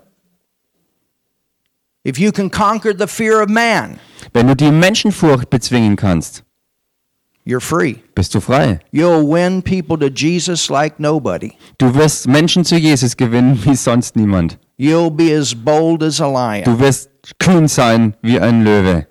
If 2.05 2.17
you 2.17 2.31
can 2.31 2.49
conquer 2.51 2.93
the 2.97 3.07
fear 3.07 3.41
of 3.41 3.49
man, 3.49 3.99
Wenn 4.33 4.47
du 4.47 4.55
die 4.55 4.71
Menschenfurcht 4.71 5.49
bezwingen 5.49 5.95
kannst, 5.95 6.43
you're 7.45 7.59
free. 7.59 7.95
bist 8.15 8.33
du 8.33 8.39
frei. 8.39 8.79
You'll 8.91 9.23
win 9.27 9.61
people 9.61 9.97
to 9.97 10.07
Jesus 10.13 10.69
like 10.69 10.99
nobody. 10.99 11.51
Du 11.77 11.93
wirst 11.95 12.27
Menschen 12.27 12.63
zu 12.63 12.77
Jesus 12.77 13.17
gewinnen 13.17 13.59
wie 13.65 13.75
sonst 13.75 14.15
niemand. 14.15 14.57
You'll 14.77 15.11
be 15.11 15.35
as 15.37 15.53
bold 15.53 16.01
as 16.01 16.21
a 16.21 16.27
lion. 16.27 16.63
Du 16.63 16.79
wirst 16.79 17.09
kühn 17.39 17.67
sein 17.67 18.15
wie 18.21 18.39
ein 18.39 18.63
Löwe. 18.63 19.05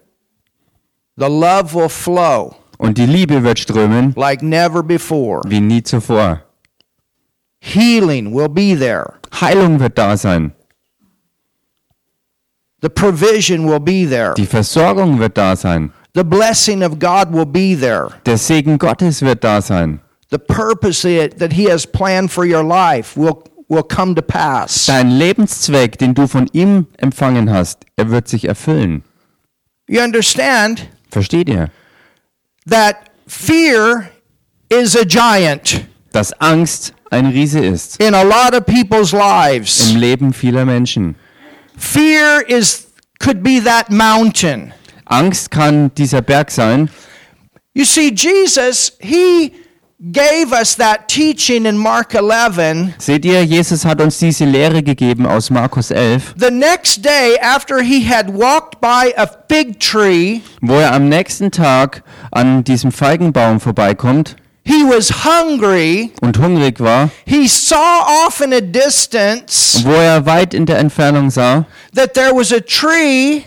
The 1.17 1.27
love 1.29 1.75
will 1.75 1.89
flow 1.91 2.55
Und 2.79 2.97
die 2.97 3.05
Liebe 3.07 3.43
wird 3.43 3.59
strömen 3.59 4.15
like 4.17 4.43
never 4.43 4.83
before. 4.83 5.43
wie 5.47 5.61
nie 5.61 5.83
zuvor. 5.83 6.43
Healing 7.61 8.33
will 8.35 8.49
be 8.49 8.75
there. 8.77 9.15
Heilung 9.39 9.79
wird 9.81 9.99
da 9.99 10.17
sein. 10.17 10.53
The 12.83 12.89
provision 12.89 13.67
will 13.69 13.81
be 13.81 14.07
there. 14.09 14.35
Die 14.35 14.47
Versorgung 14.47 15.19
wird 15.19 15.37
da 15.37 15.55
sein. 15.57 15.93
The 16.15 16.25
blessing 16.25 16.83
of 16.83 16.99
God 16.99 17.33
will 17.33 17.47
be 17.47 17.77
there. 17.79 18.09
Der 18.27 18.39
Segen 18.39 18.79
Gottes 18.79 19.23
wird 19.23 19.45
da 19.45 19.61
sein. 19.61 20.01
The 20.31 20.39
purpose 20.39 21.03
that 21.39 21.53
He 21.53 21.69
has 21.71 21.87
planned 21.87 22.31
for 22.31 22.45
your 22.45 22.63
life 22.65 23.17
will, 23.17 23.43
will 23.69 23.83
come 23.83 24.15
to 24.15 24.23
pass. 24.23 24.87
Dein 24.87 25.11
Lebenszweck, 25.11 25.99
den 25.99 26.15
du 26.15 26.27
von 26.27 26.49
ihm 26.53 26.87
empfangen 26.97 27.51
hast, 27.51 27.85
er 27.97 28.11
wird 28.11 28.29
sich 28.29 28.47
erfüllen. 28.47 29.03
You 29.89 30.01
understand 30.03 30.89
Versteht 31.11 31.49
ihr? 31.49 31.69
that 32.67 33.11
fear 33.27 34.09
is 34.69 34.95
a 34.97 35.05
giant 35.05 35.85
Dass 36.13 36.33
Angst 36.41 36.95
ein 37.11 37.27
Riese 37.27 37.59
ist 37.61 38.01
in 38.01 38.15
a 38.15 38.23
lot 38.23 38.55
of 38.55 38.65
people's 38.67 39.13
lives. 39.13 39.91
im 39.91 39.97
Leben 39.97 40.33
vieler 40.33 40.65
Menschen. 40.65 41.17
Fear 41.81 42.43
is 42.47 42.87
could 43.19 43.43
be 43.43 43.59
that 43.61 43.91
mountain. 43.91 44.73
Angst 45.07 45.51
kann 45.51 45.91
dieser 45.95 46.23
Berg 46.23 46.51
sein. 46.51 46.91
You 47.75 47.85
see, 47.85 48.13
Jesus, 48.15 48.93
He 49.01 49.53
gave 50.01 50.53
us 50.53 50.77
that 50.77 51.09
teaching 51.09 51.67
in 51.67 51.77
Mark 51.77 52.15
11. 52.15 52.95
Seht 52.99 53.25
ihr, 53.25 53.45
Jesus 53.45 53.85
hat 53.85 54.01
uns 54.01 54.19
diese 54.19 54.45
Lehre 54.45 54.83
gegeben 54.83 55.27
aus 55.27 55.51
Markus 55.51 55.91
11, 55.91 56.35
The 56.39 56.51
next 56.51 57.05
day, 57.05 57.37
after 57.41 57.83
he 57.83 58.09
had 58.09 58.33
walked 58.33 58.81
by 58.81 59.13
a 59.17 59.27
fig 59.49 59.79
tree, 59.79 60.43
wo 60.63 60.75
er 60.75 60.93
am 60.93 61.09
nächsten 61.09 61.51
Tag 61.51 62.03
an 62.31 62.65
diesem 62.65 62.93
Feigenbaum 62.93 63.61
vorbeikommt 63.61 64.37
he 64.65 64.85
was 64.85 65.11
hungry. 65.25 66.13
und 66.21 66.39
hungrig 66.39 66.81
war, 66.81 67.11
He 67.27 67.49
saw 67.49 67.77
off 68.27 68.41
in 68.41 68.53
a 68.53 68.61
distance 68.61 69.83
wo 69.85 69.93
er 69.93 70.27
weit 70.27 70.55
in 70.55 70.67
der 70.67 70.79
Entfernung 70.79 71.31
sah, 71.31 71.65
that 71.95 72.15
there 72.15 72.33
was 72.35 72.53
a 72.53 72.61
tree 72.61 73.45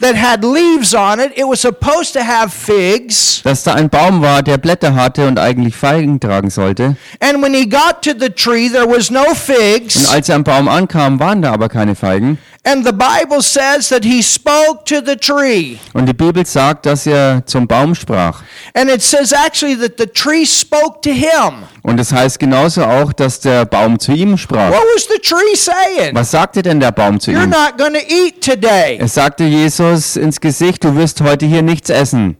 that 0.00 0.16
had 0.16 0.42
leaves 0.44 0.94
on 0.94 1.20
it. 1.20 1.30
It 1.36 1.44
was 1.46 1.60
supposed 1.60 2.12
to 2.14 2.20
have 2.20 2.50
figs. 2.50 3.40
dass 3.44 3.62
da 3.62 3.74
ein 3.74 3.88
Baum 3.88 4.20
war, 4.20 4.42
der 4.42 4.58
Blätter 4.58 4.94
hatte 4.94 5.26
und 5.28 5.38
eigentlich 5.38 5.76
Feigen 5.76 6.18
tragen 6.18 6.50
sollte. 6.50 6.96
And 7.20 7.40
when 7.42 7.54
he 7.54 7.68
got 7.68 8.02
to 8.02 8.10
the 8.18 8.28
tree, 8.30 8.68
there 8.68 8.88
was 8.88 9.10
no 9.10 9.22
Und 9.28 9.36
figs. 9.36 10.08
als 10.12 10.28
er 10.28 10.36
am 10.36 10.44
Baum 10.44 10.68
ankam, 10.68 11.20
waren 11.20 11.40
da 11.42 11.52
aber 11.52 11.68
keine 11.68 11.94
Feigen. 11.94 12.38
And 12.64 12.86
the 12.86 12.92
Bible 12.92 13.42
says 13.42 13.88
that 13.88 14.04
he 14.04 14.22
spoke 14.22 14.84
to 14.84 15.04
the 15.04 15.16
tree. 15.16 15.78
Und 15.94 16.06
die 16.06 16.12
Bibel 16.12 16.46
sagt, 16.46 16.86
dass 16.86 17.06
er 17.06 17.44
zum 17.44 17.66
Baum 17.66 17.92
sprach. 17.96 18.42
And 18.74 18.88
it 18.88 19.02
says 19.02 19.32
actually 19.32 19.76
that 19.76 19.98
the 19.98 20.06
tree 20.06 20.46
spoke 20.46 21.00
to 21.02 21.10
him. 21.10 21.64
Und 21.82 21.98
es 21.98 22.12
heißt 22.12 22.38
genauso 22.38 22.84
auch, 22.84 23.12
dass 23.12 23.40
der 23.40 23.64
Baum 23.64 23.98
zu 23.98 24.12
ihm 24.12 24.38
sprach. 24.38 24.70
What 24.70 24.84
was 24.94 25.08
the 25.12 25.18
tree 25.20 25.56
saying? 25.56 26.14
Was 26.14 26.30
sagte 26.30 26.62
denn 26.62 26.78
der 26.78 26.92
Baum 26.92 27.18
zu 27.18 27.32
You're 27.32 27.42
ihm? 27.42 27.50
not 27.50 27.76
to 27.78 27.98
eat 28.08 28.40
today. 28.40 28.96
Es 29.00 29.14
sagte 29.14 29.42
Jesus 29.42 30.14
ins 30.14 30.40
Gesicht, 30.40 30.84
du 30.84 30.94
wirst 30.94 31.20
heute 31.20 31.46
hier 31.46 31.62
nichts 31.62 31.90
essen. 31.90 32.36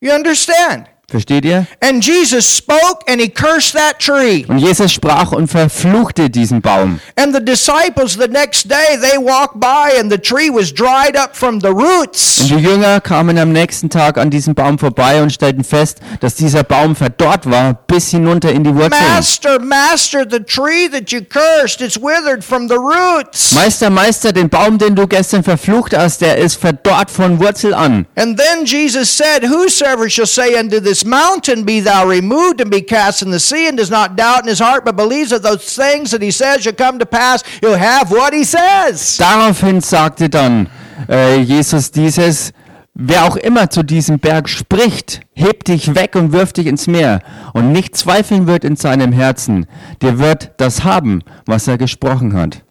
You 0.00 0.12
understand? 0.12 0.86
Versteht 1.08 1.44
ihr? 1.44 1.68
And 1.80 2.04
Jesus 2.04 2.56
spoke 2.56 3.04
and 3.08 3.20
he 3.20 3.28
cursed 3.28 3.74
that 3.74 4.00
tree. 4.00 4.44
Und 4.48 4.58
Jesus 4.58 4.92
sprach 4.92 5.30
und 5.30 5.46
verfluchte 5.46 6.28
diesen 6.30 6.60
Baum. 6.60 6.98
And 7.14 7.32
the 7.32 7.40
disciples 7.40 8.14
the 8.18 8.26
next 8.26 8.68
day 8.68 8.98
they 9.00 9.16
walked 9.16 9.60
by 9.60 9.96
and 10.00 10.10
the 10.10 10.18
tree 10.18 10.50
was 10.50 10.74
dried 10.74 11.16
up 11.16 11.36
from 11.36 11.60
the 11.60 11.68
Und 11.68 11.80
roots. 11.80 12.38
die 12.48 12.56
Jünger 12.56 13.00
kamen 13.00 13.38
am 13.38 13.52
nächsten 13.52 13.88
Tag 13.88 14.18
an 14.18 14.30
diesem 14.30 14.56
Baum 14.56 14.80
vorbei 14.80 15.22
und 15.22 15.32
stellten 15.32 15.62
fest, 15.62 15.98
dass 16.20 16.34
dieser 16.34 16.64
Baum 16.64 16.96
verdorrt 16.96 17.48
war 17.48 17.74
bis 17.86 18.10
hinunter 18.10 18.50
in 18.50 18.64
die 18.64 18.74
Wurzeln. 18.74 18.90
Master, 19.14 19.60
master, 19.60 20.26
the 20.28 20.40
tree 20.40 20.88
that 20.90 21.12
you 21.12 21.20
cursed, 21.20 21.80
it's 21.82 21.96
withered 21.96 22.42
from 22.42 22.66
the 22.68 22.74
roots. 22.74 23.52
Meister, 23.52 23.90
Meister, 23.90 24.32
den 24.32 24.48
Baum, 24.48 24.76
den 24.78 24.96
du 24.96 25.06
gestern 25.06 25.44
verflucht 25.44 25.96
hast, 25.96 26.20
der 26.20 26.38
ist 26.38 26.56
verdorrt 26.56 27.12
von 27.12 27.38
Wurzel 27.38 27.74
an. 27.74 28.06
And 28.16 28.36
then 28.36 28.64
Jesus 28.64 29.16
said, 29.16 29.44
Whosoever 29.48 30.10
shall 30.10 30.26
say 30.26 30.58
unto 30.58 30.80
this 30.80 30.95
mountain, 31.04 31.64
Be 31.64 31.80
thou 31.80 32.06
removed 32.06 32.60
and 32.60 32.70
be 32.70 32.80
cast 32.82 33.22
in 33.22 33.30
the 33.30 33.40
sea, 33.40 33.68
and 33.68 33.76
does 33.76 33.90
not 33.90 34.16
doubt 34.16 34.42
in 34.42 34.48
his 34.48 34.60
heart, 34.60 34.84
but 34.84 34.96
believes 34.96 35.30
that 35.30 35.42
those 35.42 35.74
things 35.74 36.10
that 36.10 36.22
he 36.22 36.30
says 36.30 36.62
shall 36.62 36.72
come 36.72 36.98
to 36.98 37.06
pass, 37.06 37.42
he'll 37.60 37.76
have 37.76 38.10
what 38.10 38.32
he 38.32 38.44
says. 38.44 39.16
Daraufhin 39.18 39.80
sagte 39.80 40.28
dann 40.28 40.68
äh, 41.08 41.40
Jesus 41.40 41.90
dieses, 41.90 42.52
wer 42.94 43.24
auch 43.24 43.36
immer 43.36 43.68
zu 43.70 43.82
diesem 43.82 44.18
Berg 44.18 44.48
spricht, 44.48 45.20
heb 45.34 45.64
dich 45.64 45.94
weg 45.94 46.14
und 46.16 46.32
wirf 46.32 46.52
dich 46.52 46.66
ins 46.66 46.86
Meer 46.86 47.20
und 47.52 47.72
nicht 47.72 47.96
zweifeln 47.96 48.46
wird 48.46 48.64
in 48.64 48.76
seinem 48.76 49.12
Herzen, 49.12 49.66
der 50.00 50.18
wird 50.18 50.52
das 50.56 50.84
haben, 50.84 51.22
was 51.44 51.68
er 51.68 51.78
gesprochen 51.78 52.34
hat. 52.34 52.62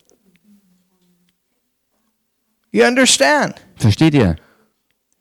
You 2.71 2.83
understand? 2.85 3.55
Versteht 3.77 4.13
ihr? 4.13 4.35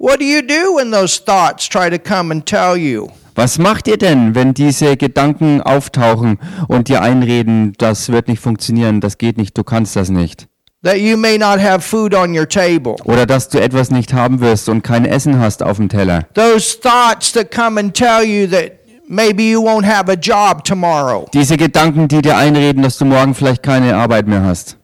What 0.04 0.20
do 0.20 0.26
you 0.26 0.42
do 0.42 0.76
when 0.76 0.90
those 0.90 1.16
thoughts 1.16 1.66
try 1.66 1.88
to 1.88 1.98
come 1.98 2.30
and 2.30 2.44
tell 2.44 2.76
you? 2.76 3.08
Was 3.36 3.56
macht 3.56 3.88
ihr 3.88 3.96
denn, 3.96 4.34
wenn 4.34 4.52
diese 4.52 4.98
Gedanken 4.98 5.62
auftauchen 5.62 6.38
und 6.68 6.88
dir 6.88 7.00
einreden, 7.00 7.72
das 7.78 8.12
wird 8.12 8.28
nicht 8.28 8.42
funktionieren, 8.42 9.00
das 9.00 9.16
geht 9.16 9.38
nicht, 9.38 9.56
du 9.56 9.64
kannst 9.64 9.96
das 9.96 10.10
nicht? 10.10 10.46
That 10.82 10.98
you 10.98 11.16
may 11.16 11.38
not 11.38 11.58
have 11.58 11.80
food 11.80 12.14
on 12.14 12.36
your 12.36 12.46
table. 12.46 12.96
Oder 13.04 13.24
dass 13.24 13.48
du 13.48 13.58
etwas 13.58 13.90
nicht 13.90 14.12
haben 14.12 14.40
wirst 14.40 14.68
und 14.68 14.82
kein 14.82 15.06
Essen 15.06 15.40
hast 15.40 15.62
auf 15.62 15.78
dem 15.78 15.88
Teller? 15.88 16.26
Those 16.34 16.78
thoughts 16.78 17.32
that 17.32 17.50
come 17.50 17.80
and 17.80 17.94
tell 17.94 18.22
you 18.22 18.46
that 18.48 18.72
maybe 19.08 19.44
you 19.44 19.62
won't 19.62 19.86
have 19.86 20.12
a 20.12 20.16
job 20.16 20.64
tomorrow. 20.64 21.26
Diese 21.32 21.56
Gedanken, 21.56 22.08
die 22.08 22.20
dir 22.20 22.36
einreden, 22.36 22.82
dass 22.82 22.98
du 22.98 23.06
morgen 23.06 23.34
vielleicht 23.34 23.62
keine 23.62 23.96
Arbeit 23.96 24.28
mehr 24.28 24.42
hast. 24.42 24.76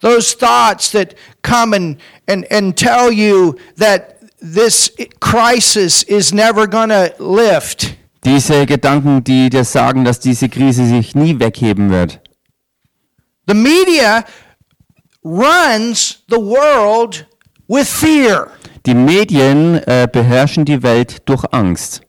Those 0.00 0.36
thoughts 0.36 0.90
that 0.90 1.14
come 1.42 1.72
and, 1.72 1.98
and, 2.26 2.44
and 2.50 2.76
tell 2.76 3.12
you 3.12 3.54
that 3.76 4.15
this 4.40 4.92
crisis 5.20 6.02
is 6.02 6.32
never 6.32 6.66
going 6.66 6.90
to 6.90 7.12
lift. 7.18 7.96
Diese 8.24 8.66
Gedanken, 8.66 9.22
die 9.22 9.50
dir 9.50 9.64
sagen, 9.64 10.04
dass 10.04 10.18
diese 10.18 10.48
Krise 10.48 10.84
sich 10.86 11.14
nie 11.14 11.38
wegheben 11.38 11.90
wird. 11.90 12.20
The 13.46 13.54
media 13.54 14.24
runs 15.22 16.24
the 16.28 16.36
world 16.36 17.26
with 17.68 17.88
fear. 17.88 18.50
Die 18.84 18.94
Medien 18.94 19.76
äh, 19.86 20.08
beherrschen 20.10 20.64
die 20.64 20.82
Welt 20.82 21.22
durch 21.26 21.44
Angst. 21.52 22.02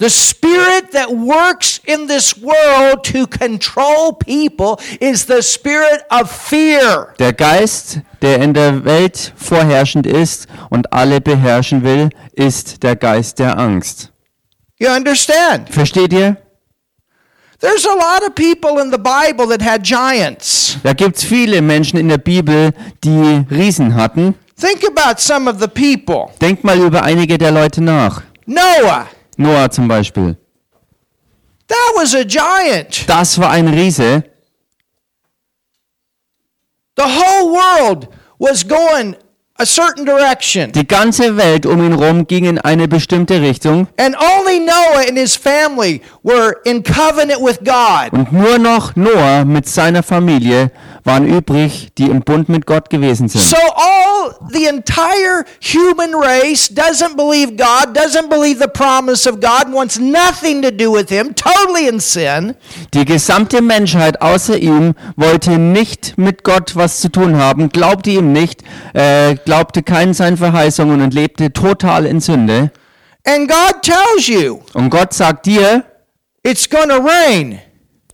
The 0.00 0.08
spirit 0.08 0.92
that 0.92 1.10
works 1.10 1.80
in 1.84 2.06
this 2.06 2.34
world 2.40 3.04
to 3.12 3.26
control 3.26 4.14
people 4.14 4.78
is 4.98 5.26
the 5.26 5.42
spirit 5.42 6.02
of 6.10 6.30
fear. 6.30 7.12
Der 7.18 7.34
Geist, 7.34 8.00
der 8.22 8.40
in 8.40 8.54
der 8.54 8.84
Welt 8.84 9.32
vorherrschend 9.36 10.06
ist 10.06 10.46
und 10.70 10.92
alle 10.92 11.20
beherrschen 11.20 11.82
will, 11.82 12.10
ist 12.32 12.82
der 12.82 12.96
Geist 12.96 13.38
der 13.38 13.58
Angst. 13.58 14.12
You 14.78 14.88
understand? 14.88 15.68
Versteht 15.70 16.12
ihr? 16.12 16.36
There's 17.60 17.86
a 17.86 17.94
lot 17.94 18.22
of 18.26 18.34
people 18.34 18.80
in 18.80 18.90
the 18.90 18.98
Bible 18.98 19.46
that 19.48 19.62
had 19.62 19.82
giants. 19.82 20.78
Da 20.82 20.94
gibt's 20.94 21.22
viele 21.22 21.60
Menschen 21.60 21.98
in 21.98 22.08
der 22.08 22.16
Bibel, 22.16 22.72
die 23.04 23.44
Riesen 23.50 23.94
hatten. 23.94 24.34
Think 24.58 24.82
about 24.86 25.20
some 25.20 25.50
of 25.50 25.60
the 25.60 25.68
people. 25.68 26.32
Denkt 26.40 26.64
mal 26.64 26.78
über 26.78 27.02
einige 27.02 27.36
der 27.36 27.50
Leute 27.50 27.82
nach. 27.82 28.22
Noah, 28.46 29.06
Noah 29.36 29.70
zum 29.70 29.88
Beispiel. 29.88 30.36
that 31.68 31.92
was 31.94 32.14
a 32.14 32.24
giant. 32.24 33.08
Das 33.08 33.38
war 33.38 33.50
ein 33.50 33.68
Riese. 33.68 34.24
The 37.00 37.08
whole 37.08 37.54
world 37.54 38.08
was 38.38 38.62
going 38.62 39.16
a 39.58 39.64
certain 39.64 40.04
direction. 40.04 40.70
Die 40.72 40.86
ganze 40.86 41.38
Welt 41.38 41.64
um 41.64 41.82
ihn 41.82 41.94
rum 41.94 42.26
ging 42.26 42.44
in 42.44 42.58
eine 42.58 42.88
bestimmte 42.88 43.40
Richtung. 43.40 43.88
And 43.98 44.14
only 44.16 44.58
Noah 44.58 45.06
and 45.08 45.16
his 45.16 45.34
family 45.34 46.02
were 46.22 46.56
in 46.66 46.82
covenant 46.82 47.40
with 47.40 47.60
God. 47.64 48.12
Und 48.12 48.34
nur 48.34 48.58
noch 48.58 48.96
Noah 48.96 49.46
mit 49.46 49.66
seiner 49.66 50.02
Familie 50.02 50.70
waren 51.04 51.26
übrig, 51.26 51.88
die 51.98 52.04
im 52.04 52.20
Bund 52.20 52.48
mit 52.48 52.66
Gott 52.66 52.90
gewesen 52.90 53.28
sind. 53.28 53.42
So 53.42 53.56
all 53.56 54.34
the 54.52 54.66
entire 54.66 55.44
human 55.60 56.14
race 56.14 56.70
doesn't 56.70 57.16
believe 57.16 57.56
God, 57.56 57.96
doesn't 57.96 58.28
believe 58.28 58.60
the 58.60 58.68
promise 58.68 59.28
of 59.28 59.40
God, 59.40 59.72
wants 59.72 59.98
nothing 59.98 60.62
to 60.62 60.70
do 60.70 60.92
with 60.92 61.08
him, 61.08 61.34
totally 61.34 61.88
in 61.88 62.00
sin. 62.00 62.54
Die 62.94 63.04
gesamte 63.04 63.62
Menschheit 63.62 64.20
außer 64.20 64.58
ihm 64.58 64.94
wollte 65.16 65.58
nicht 65.58 66.18
mit 66.18 66.44
Gott 66.44 66.76
was 66.76 67.00
zu 67.00 67.10
tun 67.10 67.36
haben, 67.36 67.68
glaubte 67.70 68.10
ihm 68.10 68.32
nicht, 68.32 68.62
äh, 68.94 69.34
glaubte 69.36 69.82
keinen 69.82 70.14
seinen 70.14 70.36
Verheißungen 70.36 71.00
und 71.00 71.14
lebte 71.14 71.52
total 71.52 72.06
in 72.06 72.20
Sünde. 72.20 72.70
And 73.26 73.48
God 73.48 73.82
tells 73.82 74.26
you 74.28 74.60
Und 74.74 74.90
Gott 74.90 75.12
sagt 75.12 75.46
dir, 75.46 75.84
it's 76.42 76.68
to 76.68 76.78
rain. 76.78 77.60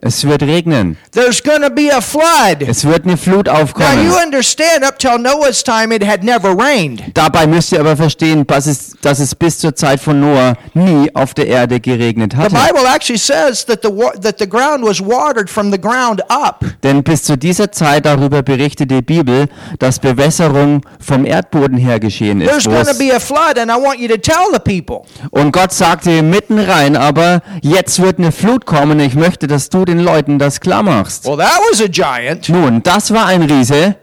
Es 0.06 0.26
wird 0.26 0.42
regnen, 0.42 0.96
There's 1.12 1.42
going 1.42 1.62
to 1.62 1.70
be 1.70 1.90
a 1.94 2.00
flood. 2.00 2.62
es 2.66 2.84
wird 2.84 3.04
eine 3.04 3.16
Flut 3.16 3.46
Now 3.46 3.52
aufkommen. 3.62 4.06
you 4.06 4.14
understand 4.16 4.84
up 4.84 4.98
till 4.98 5.18
Noah's 5.18 5.62
time 5.62 5.94
it 5.94 6.04
had 6.06 6.22
never 6.24 6.50
rained. 6.56 7.02
Dabei 7.14 7.46
müsst 7.46 7.72
ihr 7.72 7.80
aber 7.80 7.96
verstehen, 7.96 8.46
dass 8.46 8.66
es, 8.66 8.92
dass 9.02 9.18
es 9.18 9.34
bis 9.34 9.58
zur 9.58 9.74
Zeit 9.74 10.00
von 10.00 10.20
Noah 10.20 10.54
nie 10.74 11.10
auf 11.14 11.34
der 11.34 11.46
Erde 11.46 11.80
geregnet 11.80 12.32
The 12.32 12.38
hatte. 12.38 12.54
Bible 12.54 12.86
actually 12.86 13.18
says 13.18 13.64
that 13.66 13.80
the 13.82 13.90
that 14.22 14.38
the 14.38 14.48
ground 14.48 14.84
was 14.84 15.00
watered 15.00 15.48
from 15.50 15.70
the 15.72 15.80
ground 15.80 16.22
up. 16.30 16.64
Denn 16.82 17.02
bis 17.02 17.22
zu 17.24 17.36
dieser 17.36 17.70
Zeit, 17.72 18.06
darüber 18.06 18.42
berichtet 18.42 18.90
die 18.90 19.02
Bibel, 19.02 19.46
dass 19.78 19.98
Bewässerung 19.98 20.82
vom 21.00 21.24
Erdboden 21.24 21.76
her 21.78 21.98
geschehen 22.00 22.40
ist. 22.40 22.48
There's 22.50 22.64
going 22.64 22.86
to 22.86 22.98
be 22.98 23.14
a 23.14 23.20
flood 23.20 23.58
and 23.58 23.70
I 23.70 23.74
want 23.74 23.98
you 23.98 24.08
to 24.08 24.16
tell 24.16 24.46
the 24.52 24.58
people. 24.60 25.02
Und 25.30 25.52
Gott 25.52 25.72
sagte 25.72 26.22
mitten 26.22 26.58
rein, 26.58 26.96
aber 26.96 27.42
jetzt 27.62 28.00
wird 28.00 28.18
eine 28.18 28.32
Flut 28.32 28.66
kommen, 28.66 29.00
ich 29.00 29.14
möchte, 29.14 29.46
dass 29.46 29.68
du 29.68 29.84
den 29.84 29.95
Leuten 29.98 30.38
das 30.38 30.60
klar 30.60 30.82
machst. 30.82 31.24
Well, 31.26 31.36
that 31.36 31.60
was 31.70 31.80
a 31.80 31.88
giant. 31.88 32.48
Nun, 32.48 32.82
das 32.82 33.12
war 33.12 33.26
ein 33.26 33.42
Riese. 33.42 33.96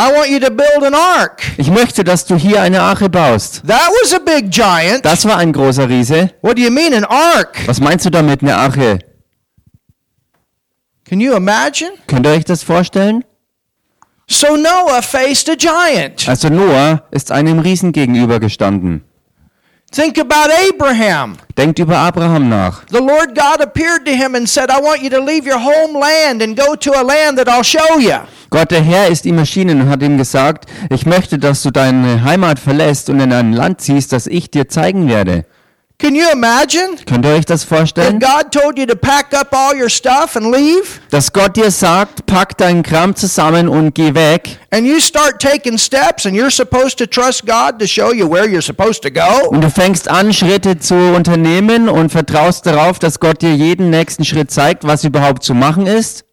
I 0.00 0.12
want 0.12 0.30
you 0.30 0.38
to 0.38 0.50
build 0.50 0.84
an 0.84 0.94
ark. 0.94 1.42
Ich 1.56 1.70
möchte, 1.70 2.04
dass 2.04 2.24
du 2.24 2.36
hier 2.36 2.62
eine 2.62 2.80
Arche 2.80 3.08
baust. 3.08 3.62
That 3.66 3.90
was 4.00 4.14
a 4.14 4.20
big 4.20 4.50
giant. 4.50 5.04
Das 5.04 5.24
war 5.24 5.38
ein 5.38 5.52
großer 5.52 5.88
Riese. 5.88 6.30
What 6.40 6.56
do 6.56 6.62
you 6.62 6.70
mean 6.70 6.94
an 6.94 7.04
ark? 7.04 7.58
Was 7.66 7.80
meinst 7.80 8.06
du 8.06 8.10
damit, 8.10 8.42
eine 8.42 8.56
Arche? 8.56 9.00
Can 11.04 11.20
you 11.20 11.34
imagine? 11.34 11.90
Könnt 12.06 12.26
ihr 12.26 12.32
euch 12.32 12.44
das 12.44 12.62
vorstellen? 12.62 13.24
So 14.28 14.56
Noah 14.56 15.02
faced 15.02 15.48
a 15.48 15.54
giant. 15.56 16.28
Also 16.28 16.48
Noah 16.48 17.02
ist 17.10 17.32
einem 17.32 17.58
Riesen 17.60 17.92
gegenübergestanden. 17.92 19.02
Think 19.90 20.18
about 20.18 20.50
Abraham. 20.68 21.38
Denkt 21.56 21.78
über 21.78 21.96
Abraham 21.96 22.48
nach. 22.48 22.82
The 22.90 22.98
Lord 22.98 23.34
God 23.34 23.62
appeared 23.62 24.04
to 24.04 24.12
him 24.12 24.34
and 24.34 24.46
said, 24.46 24.70
I 24.70 24.80
want 24.80 25.02
you 25.02 25.08
to 25.08 25.18
leave 25.18 25.46
your 25.46 25.58
homeland 25.58 26.42
and 26.42 26.54
go 26.56 26.76
to 26.76 26.92
a 26.92 27.02
land 27.02 27.38
that 27.38 27.48
I'll 27.48 27.64
show 27.64 27.98
you. 27.98 28.18
Gott 28.50 28.70
der 28.70 28.82
Herr 28.82 29.08
ist 29.08 29.24
ihm 29.24 29.38
erschienen 29.38 29.80
und 29.80 29.88
hat 29.88 30.02
ihm 30.02 30.18
gesagt, 30.18 30.66
ich 30.90 31.06
möchte, 31.06 31.38
dass 31.38 31.62
du 31.62 31.70
deine 31.70 32.22
Heimat 32.22 32.58
verlässt 32.58 33.08
und 33.08 33.20
in 33.20 33.32
ein 33.32 33.54
Land 33.54 33.80
ziehst, 33.80 34.12
das 34.12 34.26
ich 34.26 34.50
dir 34.50 34.68
zeigen 34.68 35.08
werde. 35.08 35.46
Can 36.00 36.14
you 36.14 36.26
imagine? 36.32 36.94
Könnt 37.06 37.24
ihr 37.26 37.32
euch 37.32 37.44
das 37.44 37.64
vorstellen? 37.64 38.20
God 38.20 38.52
told 38.52 38.78
you 38.78 38.86
to 38.86 38.94
pack 38.94 39.34
up 39.34 39.48
all 39.52 39.74
your 39.76 39.88
stuff 39.90 40.36
and 40.36 40.46
leave, 40.54 41.00
Dass 41.10 41.32
Gott 41.32 41.56
dir 41.56 41.72
sagt, 41.72 42.24
pack 42.26 42.56
deinen 42.56 42.84
Kram 42.84 43.16
zusammen 43.16 43.68
und 43.68 43.96
geh 43.96 44.14
weg. 44.14 44.58
and 44.70 44.86
you 44.86 45.00
start 45.00 45.40
taking 45.40 45.76
steps, 45.76 46.24
and 46.24 46.36
you're 46.36 46.52
supposed 46.52 46.98
to 46.98 47.06
trust 47.06 47.44
God 47.46 47.80
to 47.80 47.86
show 47.88 48.12
you 48.12 48.30
where 48.30 48.46
you're 48.46 48.62
supposed 48.62 49.02
to 49.02 49.10
go? 49.10 49.48
Und 49.48 49.62
du 49.64 49.70
fängst 49.70 50.08
an, 50.08 50.32
Schritte 50.32 50.78
zu 50.78 50.94
unternehmen 50.94 51.88
und 51.88 52.10
vertraust 52.12 52.64
darauf, 52.64 53.00
dass 53.00 53.18
Gott 53.18 53.42
dir 53.42 53.56
jeden 53.56 53.90
nächsten 53.90 54.24
Schritt 54.24 54.52
zeigt, 54.52 54.84
was 54.86 55.02
überhaupt 55.02 55.42
zu 55.42 55.52
machen 55.52 55.88
ist. 55.88 56.24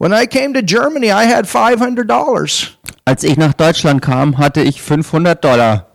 When 0.00 0.12
I 0.12 0.26
came 0.26 0.52
to 0.54 0.62
Germany, 0.64 1.10
I 1.10 1.32
had 1.32 1.46
$500. 1.46 2.70
Als 3.04 3.22
ich 3.22 3.36
nach 3.36 3.52
Deutschland 3.52 4.02
kam, 4.02 4.38
hatte 4.38 4.62
ich 4.62 4.82
500 4.82 5.44
Dollar. 5.44 5.91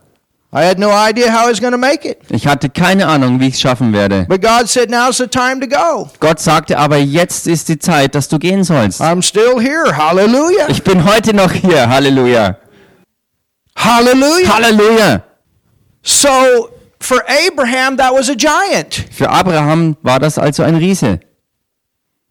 Ich 0.52 2.48
hatte 2.48 2.70
keine 2.70 3.08
Ahnung, 3.08 3.40
wie 3.40 3.48
ich 3.48 3.56
es 3.56 3.62
schaffen 3.62 3.92
werde. 3.92 4.26
But 4.30 4.42
God 4.42 4.70
said, 4.70 4.90
now's 4.90 5.18
the 5.18 5.28
time 5.28 5.60
to 5.60 5.68
go. 5.68 6.10
Gott 6.20 6.40
sagte 6.40 6.78
aber, 6.78 6.98
jetzt 6.98 7.48
ist 7.48 7.68
die 7.68 7.78
Zeit, 7.78 8.16
dass 8.16 8.30
du 8.30 8.40
gehen 8.40 8.64
sollst. 8.64 9.02
I'm 9.02 9.22
still 9.22 9.60
here. 9.60 9.96
Hallelujah. 9.96 10.70
Ich 10.70 10.84
bin 10.84 11.04
heute 11.04 11.34
noch 11.34 11.52
hier. 11.52 11.90
Halleluja. 11.90 12.58
Hallelujah. 13.76 14.56
Halleluja. 14.56 15.24
So 16.02 16.70
for 17.00 17.22
Abraham, 17.28 17.98
that 17.98 18.14
was 18.14 18.30
a 18.30 18.36
giant. 18.36 19.06
Für 19.12 19.30
Abraham 19.30 19.98
war 20.02 20.20
das 20.20 20.38
also 20.38 20.64
ein 20.64 20.76
Riese. 20.76 21.20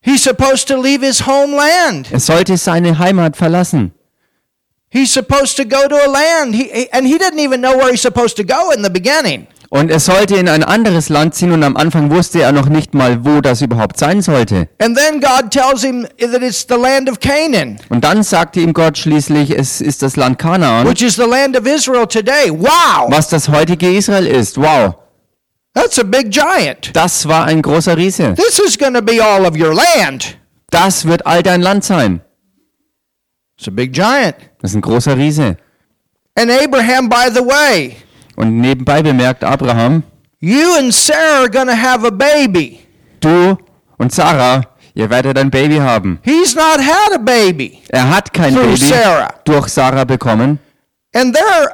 He's 0.00 0.22
supposed 0.22 0.68
to 0.68 0.80
leave 0.80 1.04
his 1.04 1.26
homeland. 1.26 2.10
Er 2.12 2.20
sollte 2.20 2.56
seine 2.56 2.98
Heimat 2.98 3.36
verlassen. 3.36 3.92
He's 4.90 5.12
supposed 5.12 5.56
to 5.56 5.64
go 5.64 5.88
to 5.88 5.96
a 5.96 6.08
land. 6.10 6.54
He, 6.54 6.88
and 6.92 7.06
he 7.06 7.18
didn't 7.18 7.40
even 7.40 7.60
know 7.60 7.76
where 7.76 7.90
he's 7.90 8.02
supposed 8.02 8.36
to 8.36 8.44
go 8.44 8.70
in 8.70 8.82
the 8.82 8.90
beginning. 8.90 9.46
Und 9.68 9.90
er 9.90 9.98
sollte 9.98 10.36
in 10.36 10.48
ein 10.48 10.62
anderes 10.62 11.08
Land 11.08 11.34
ziehen 11.34 11.50
und 11.50 11.64
am 11.64 11.76
Anfang 11.76 12.08
wusste 12.10 12.40
er 12.40 12.52
noch 12.52 12.68
nicht 12.68 12.94
mal, 12.94 13.24
wo 13.24 13.40
das 13.40 13.62
überhaupt 13.62 13.98
sein 13.98 14.22
sollte. 14.22 14.68
And 14.78 14.96
then 14.96 15.20
God 15.20 15.50
tells 15.50 15.82
him 15.82 16.06
that 16.20 16.40
it's 16.40 16.64
the 16.68 16.76
land 16.76 17.10
of 17.10 17.18
Canaan, 17.18 17.78
Und 17.88 18.04
dann 18.04 18.22
sagte 18.22 18.60
ihm 18.60 18.72
Gott 18.72 18.96
schließlich, 18.96 19.50
es 19.50 19.80
ist 19.80 20.02
das 20.02 20.14
Land 20.14 20.38
Kanaan, 20.38 20.88
which 20.88 21.02
is 21.02 21.16
the 21.16 21.26
land 21.28 21.58
of 21.58 21.66
Israel 21.66 22.06
today. 22.06 22.48
Wow. 22.50 23.10
was 23.10 23.28
das 23.28 23.48
heutige 23.48 23.90
Israel 23.90 24.26
ist. 24.28 24.56
Wow, 24.56 24.94
That's 25.74 25.98
a 25.98 26.04
big 26.04 26.30
giant. 26.30 26.90
das 26.94 27.26
war 27.26 27.44
ein 27.46 27.60
großer 27.60 27.96
Riese. 27.96 28.34
This 28.34 28.60
is 28.60 28.78
going 28.78 28.94
to 28.94 29.02
be 29.02 29.20
all 29.22 29.44
of 29.44 29.56
your 29.58 29.74
land. 29.74 30.38
Das 30.70 31.06
wird 31.06 31.26
all 31.26 31.42
dein 31.42 31.60
Land 31.60 31.84
sein. 31.84 32.20
It's 33.58 33.68
a 33.68 33.70
big 33.70 33.92
giant. 33.92 34.36
Das 34.60 34.70
ist 34.72 34.76
ein 34.76 34.80
großer 34.82 35.16
Riese. 35.16 35.56
And 36.38 36.50
Abraham, 36.50 37.08
by 37.08 37.28
the 37.32 37.40
way, 37.40 37.96
Und 38.36 38.60
nebenbei 38.60 39.02
bemerkt 39.02 39.42
Abraham, 39.42 40.02
you 40.40 40.74
and 40.78 40.92
Sarah 40.92 41.44
are 41.44 41.48
to 41.66 41.72
have 41.72 42.06
a 42.06 42.10
baby. 42.10 42.80
du 43.20 43.56
und 43.98 44.12
Sarah, 44.12 44.60
ihr 44.94 45.08
werdet 45.08 45.38
ein 45.38 45.50
Baby 45.50 45.76
haben. 45.78 46.18
He's 46.22 46.54
not 46.54 46.78
had 46.78 47.14
a 47.14 47.18
baby 47.18 47.80
Er 47.88 48.10
hat 48.10 48.32
kein 48.34 48.54
Baby 48.54 48.76
Sarah. 48.76 49.32
durch 49.44 49.68
Sarah 49.68 50.04
bekommen. 50.04 50.58
And 51.14 51.34
they're 51.34 51.70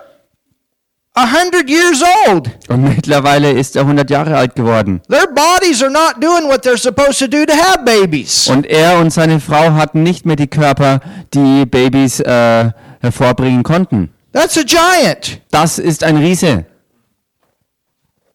100 1.15 1.69
years 1.69 2.03
old. 2.27 2.51
Und 2.69 2.85
mittlerweile 2.85 3.51
ist 3.53 3.77
er 3.77 3.83
100 3.83 4.09
Jahre 4.09 4.37
alt 4.37 4.55
geworden. 4.57 5.03
Their 5.11 5.27
bodies 5.27 5.83
are 5.83 5.91
not 5.93 6.15
doing 6.23 6.49
what 6.49 6.65
they're 6.65 6.79
supposed 6.79 7.19
to 7.19 7.27
do 7.27 7.45
to 7.45 7.53
have 7.53 7.85
babies. 7.85 8.49
Und 8.49 8.65
er 8.67 8.99
und 8.99 9.11
seine 9.11 9.39
Frau 9.39 9.75
hatten 9.75 10.03
nicht 10.03 10.25
mehr 10.25 10.37
die 10.37 10.47
Körper, 10.47 11.01
die 11.35 11.67
Babys 11.67 12.21
äh, 12.21 12.71
hervorbringen 13.01 13.63
konnten. 13.63 14.11
That's 14.33 14.57
a 14.57 14.63
giant. 14.63 15.43
Das 15.51 15.79
ist 15.79 16.03
ein 16.03 16.17
Riese. 16.17 16.65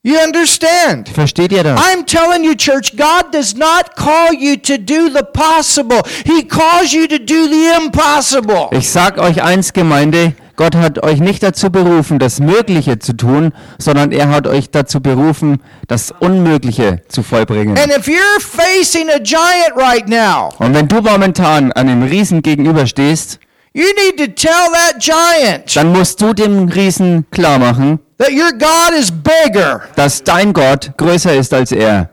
You 0.04 0.16
understand? 0.24 1.10
Versteht 1.10 1.52
ihr 1.52 1.64
das? 1.64 1.80
I'm 1.82 2.06
telling 2.06 2.44
you, 2.44 2.54
church, 2.56 2.96
God 2.96 3.34
does 3.34 3.56
not 3.56 3.96
call 3.96 4.34
you 4.34 4.56
to 4.56 4.78
do 4.78 5.10
the 5.10 5.24
possible. 5.34 6.02
He 6.24 6.44
calls 6.48 6.94
you 6.94 7.08
to 7.08 7.18
do 7.18 7.48
the 7.48 7.76
impossible. 7.84 8.70
Ich 8.72 8.90
sag 8.90 9.18
euch 9.18 9.42
eins, 9.42 9.74
Gemeinde, 9.74 10.34
Gott 10.58 10.76
hat 10.76 11.04
euch 11.04 11.20
nicht 11.20 11.44
dazu 11.44 11.70
berufen, 11.70 12.18
das 12.18 12.40
Mögliche 12.40 12.98
zu 12.98 13.14
tun, 13.14 13.54
sondern 13.78 14.12
er 14.12 14.30
hat 14.30 14.48
euch 14.48 14.72
dazu 14.72 15.00
berufen, 15.02 15.62
das 15.88 16.12
Unmögliche 16.20 17.04
zu 17.08 17.22
vollbringen. 17.22 17.78
And 17.78 17.96
if 17.96 18.08
you're 18.08 18.42
facing 18.42 19.08
a 19.10 19.20
giant 19.20 19.76
right 19.78 20.10
now, 20.10 20.50
Und 20.58 20.74
wenn 20.74 20.88
du 20.88 21.00
momentan 21.02 21.72
einem 21.74 22.02
Riesen 22.02 22.42
gegenüberstehst, 22.42 23.40
you 23.74 23.86
need 24.04 24.18
to 24.18 24.26
tell 24.34 24.72
that 24.74 25.00
giant 25.00 25.76
dann 25.76 25.92
musst 25.94 26.20
du 26.22 26.34
dem 26.34 26.68
Riesen 26.70 27.28
klar 27.30 27.60
machen, 27.60 28.00
that 28.18 28.32
your 28.32 28.52
God 28.52 29.00
is 29.00 29.12
bigger. 29.12 29.82
dass 29.96 30.24
dein 30.24 30.54
Gott 30.54 30.92
größer 30.98 31.36
ist 31.36 31.54
als 31.54 31.72
er. 31.72 32.10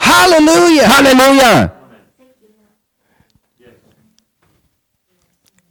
Hallelujah. 0.00 0.88
Halleluja! 0.88 1.75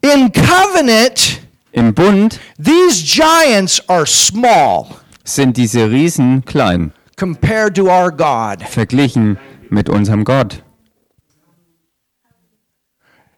In 0.06 0.32
covenant, 0.32 1.40
Im 1.72 1.92
Bund 1.92 2.40
these 2.60 3.02
giants 3.04 3.82
are 3.90 4.06
small 4.06 4.88
sind 5.24 5.58
diese 5.58 5.90
Riesen 5.90 6.46
klein, 6.46 6.94
compared 7.18 7.76
to 7.76 7.90
our 7.90 8.12
God. 8.12 8.62
verglichen 8.62 9.40
mit 9.72 9.90
unserem 9.90 10.24
Gott. 10.24 10.62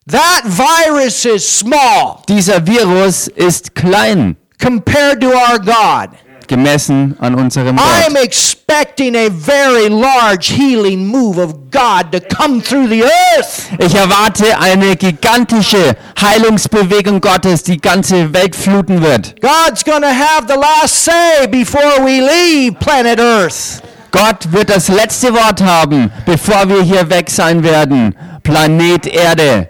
That 0.08 0.44
virus 0.44 1.24
is 1.24 1.46
small 1.48 2.22
Dieser 2.28 2.60
Virus 2.68 3.30
ist 3.30 3.74
klein, 3.74 4.36
compared 4.60 5.22
to 5.22 5.30
our 5.30 5.60
God. 5.60 6.10
Gemessen 6.48 7.16
an 7.20 7.36
unserem 7.36 7.78
I'm 7.78 8.14
Gott. 8.14 8.24
expecting 8.24 9.16
a 9.16 9.30
very 9.30 9.90
large 9.90 10.50
healing 10.50 11.08
move 11.08 11.38
of 11.38 11.54
God 11.72 12.12
to 12.12 12.20
come 12.20 12.62
through 12.62 12.88
the 12.88 13.04
earth. 13.04 13.70
Ich 13.80 13.94
erwarte 13.96 14.58
eine 14.60 14.96
gigantische 14.96 15.96
Heilungsbewegung 16.20 17.22
Gottes, 17.22 17.64
die 17.64 17.78
ganze 17.78 18.34
Welt 18.34 18.56
fluten 18.56 19.02
wird. 19.02 19.36
God's 19.42 19.84
to 19.84 20.08
have 20.08 20.48
the 20.48 20.56
last 20.60 21.04
say 21.06 21.48
before 21.48 22.04
we 22.04 22.20
leave 22.22 22.78
planet 22.80 23.20
Earth. 23.20 23.82
Gott 24.12 24.52
wird 24.52 24.70
das 24.70 24.88
letzte 24.88 25.34
Wort 25.34 25.62
haben, 25.62 26.12
bevor 26.26 26.68
wir 26.70 26.82
hier 26.82 27.10
weg 27.10 27.30
sein 27.30 27.64
werden. 27.64 28.16
Planet 28.44 29.06
Erde. 29.08 29.70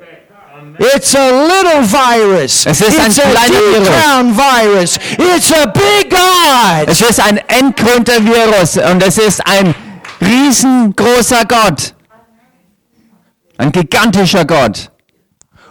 It's 0.80 1.16
a 1.16 1.32
little 1.32 1.84
virus. 1.84 2.66
Es 2.66 2.82
ist 2.82 3.00
ein 3.00 3.08
it's 3.08 3.20
a 3.20 3.30
kleiner 3.30 4.36
Virus. 4.36 4.98
virus. 4.98 5.00
It's 5.36 5.52
a 5.52 5.66
big 5.66 6.10
God. 6.10 6.88
Es 6.88 7.02
ist 7.02 7.20
ein 7.20 7.38
endgründer 7.48 8.24
Virus 8.24 8.78
und 8.78 9.02
es 9.02 9.18
ist 9.18 9.46
ein 9.48 9.74
riesengroßer 10.22 11.46
Gott. 11.46 11.94
Ein 13.58 13.72
gigantischer 13.72 14.46
Gott. 14.46 14.92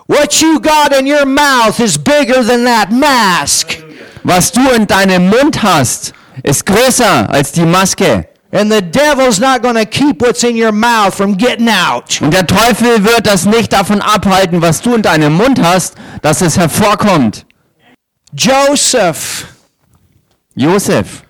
What 0.08 0.34
you 0.40 0.60
got 0.60 0.92
in 0.98 1.06
your 1.06 1.26
mouth 1.26 1.78
is 1.80 1.98
bigger 1.98 2.44
than 2.44 2.64
that 2.64 2.90
mask. 2.90 3.78
Was 4.24 4.50
du 4.50 4.60
in 4.70 4.86
deinem 4.86 5.28
Mund 5.28 5.62
hast, 5.62 6.12
ist 6.42 6.66
größer 6.66 7.30
als 7.30 7.52
die 7.52 7.64
Maske. 7.64 8.28
And 8.56 8.72
the 8.72 8.80
devil's 8.80 9.38
not 9.38 9.60
going 9.60 9.74
to 9.74 9.84
keep 9.84 10.22
what's 10.22 10.42
in 10.42 10.56
your 10.56 10.72
mouth 10.72 11.14
from 11.14 11.36
getting 11.36 11.68
out. 11.68 12.20
Und 12.22 12.32
der 12.32 12.46
Teufel 12.46 13.04
wird 13.04 13.26
das 13.26 13.44
nicht 13.44 13.72
davon 13.74 14.00
abhalten, 14.00 14.62
was 14.62 14.80
du 14.80 14.94
in 14.94 15.02
deinem 15.02 15.34
Mund 15.34 15.60
hast, 15.62 15.94
dass 16.22 16.40
es 16.40 16.56
hervorkommt. 16.56 17.44
Joseph, 18.32 19.46
Josef, 20.54 21.22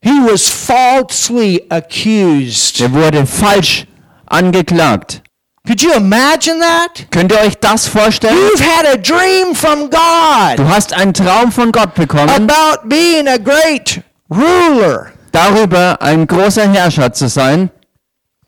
he 0.00 0.10
was 0.20 0.48
falsely 0.48 1.66
accused. 1.68 2.80
der 2.80 2.92
wurde 2.92 3.26
falsch 3.26 3.86
angeklagt. 4.26 5.22
Could 5.66 5.82
you 5.82 5.92
imagine 5.92 6.58
that? 6.60 7.10
Könnt 7.10 7.32
ihr 7.32 7.40
euch 7.40 7.58
das 7.60 7.86
vorstellen? 7.86 8.34
You've 8.34 8.62
had 8.62 8.86
a 8.86 8.96
dream 8.96 9.54
from 9.54 9.90
God 9.90 10.56
Du 10.56 10.66
hast 10.66 10.94
einen 10.94 11.12
Traum 11.12 11.52
von 11.52 11.70
Gott 11.70 11.94
bekommen, 11.94 12.30
about 12.30 12.88
being 12.88 13.28
a 13.28 13.36
great 13.36 14.02
ruler, 14.30 15.12
darüber 15.32 16.00
ein 16.02 16.26
großer 16.26 16.70
Herrscher 16.70 17.12
zu 17.12 17.28
sein, 17.28 17.70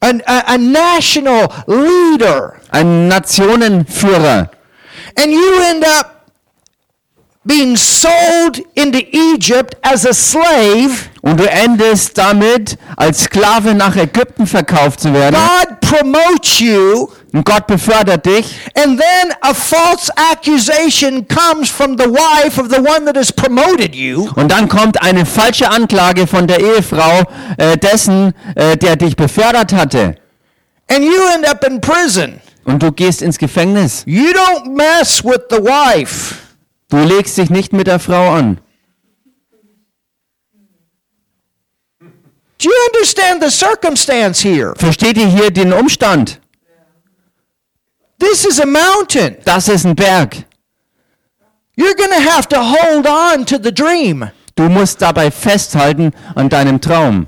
a, 0.01 0.11
a, 0.27 0.55
a 0.55 0.59
national 0.59 1.49
leader, 1.67 2.55
ein 2.71 3.09
Nationenführer. 3.09 4.51
and 5.17 5.31
you 5.33 5.61
end 5.63 5.85
up 5.85 6.31
being 7.45 7.77
sold 7.77 8.61
into 8.77 9.01
Egypt 9.13 9.75
as 9.83 10.07
a 10.07 10.13
slave. 10.15 11.09
Und 11.23 11.39
du 11.41 11.49
endest 11.51 12.17
damit, 12.19 12.79
als 12.97 13.25
Sklave 13.25 13.75
nach 13.75 13.97
Ägypten 13.97 14.47
verkauft 14.47 15.01
zu 15.01 15.13
werden. 15.13 15.37
God 15.37 15.81
promotes 15.81 16.59
you, 16.61 17.09
Und 17.35 17.47
Gott 17.47 17.67
befördert 17.67 18.27
dich. 18.27 18.55
and 18.75 19.01
then 19.01 19.33
a 19.41 19.55
false 19.55 20.11
accusation 20.31 21.27
comes 21.29 21.71
from 21.71 21.97
the 21.97 22.05
wife 22.05 22.61
of 22.61 22.69
the 22.69 22.81
one 22.81 23.07
that 23.07 23.17
has 23.17 23.33
promoted 23.33 23.95
you. 23.95 24.29
Und 24.37 24.53
dann 24.53 24.69
kommt 24.69 25.01
eine 25.03 25.25
falsche 25.25 25.71
Anklage 25.71 26.27
von 26.27 26.47
der 26.47 26.61
Ehefrau 26.61 27.23
äh, 27.57 27.79
dessen, 27.79 28.35
äh, 28.55 28.77
der 28.77 28.97
dich 28.97 29.17
befördert 29.17 29.73
hatte. 29.73 30.17
And 30.89 31.05
you 31.05 31.23
end 31.35 31.49
up 31.49 31.65
in 31.65 31.81
prison. 31.81 32.41
Und 32.65 32.83
du 32.83 32.93
gehst 32.93 33.23
ins 33.23 33.39
Gefängnis. 33.39 34.03
You 34.05 34.27
don't 34.33 34.69
mess 34.77 35.25
with 35.25 35.41
the 35.49 35.57
wife. 35.57 36.35
Du 36.91 36.99
legst 36.99 37.39
dich 37.39 37.49
nicht 37.49 37.73
mit 37.73 37.87
der 37.87 37.99
Frau 37.99 38.33
an. 38.33 38.59
Do 42.59 42.69
you 42.69 42.75
understand 42.93 43.43
the 43.43 43.51
circumstance 43.51 44.43
here? 44.47 44.75
Versteht 44.77 45.17
ihr 45.17 45.27
hier 45.27 45.51
den 45.51 45.73
Umstand? 45.73 46.42
This 48.23 48.45
is 48.45 48.61
a 48.61 48.67
mountain. 48.67 49.37
Das 49.45 49.67
ist 49.67 49.85
ein 49.85 49.97
Berg. 49.97 50.45
You're 51.77 51.97
going 51.97 52.11
to 52.11 52.31
have 52.31 52.49
to 52.51 52.63
hold 52.63 53.05
on 53.05 53.45
to 53.47 53.59
the 53.61 53.73
dream. 53.73 54.31
Du 54.55 54.69
musst 54.69 55.03
dabei 55.03 55.33
festhalten 55.33 56.13
an 56.37 56.49
deinem 56.49 56.81
Traum. 56.81 57.27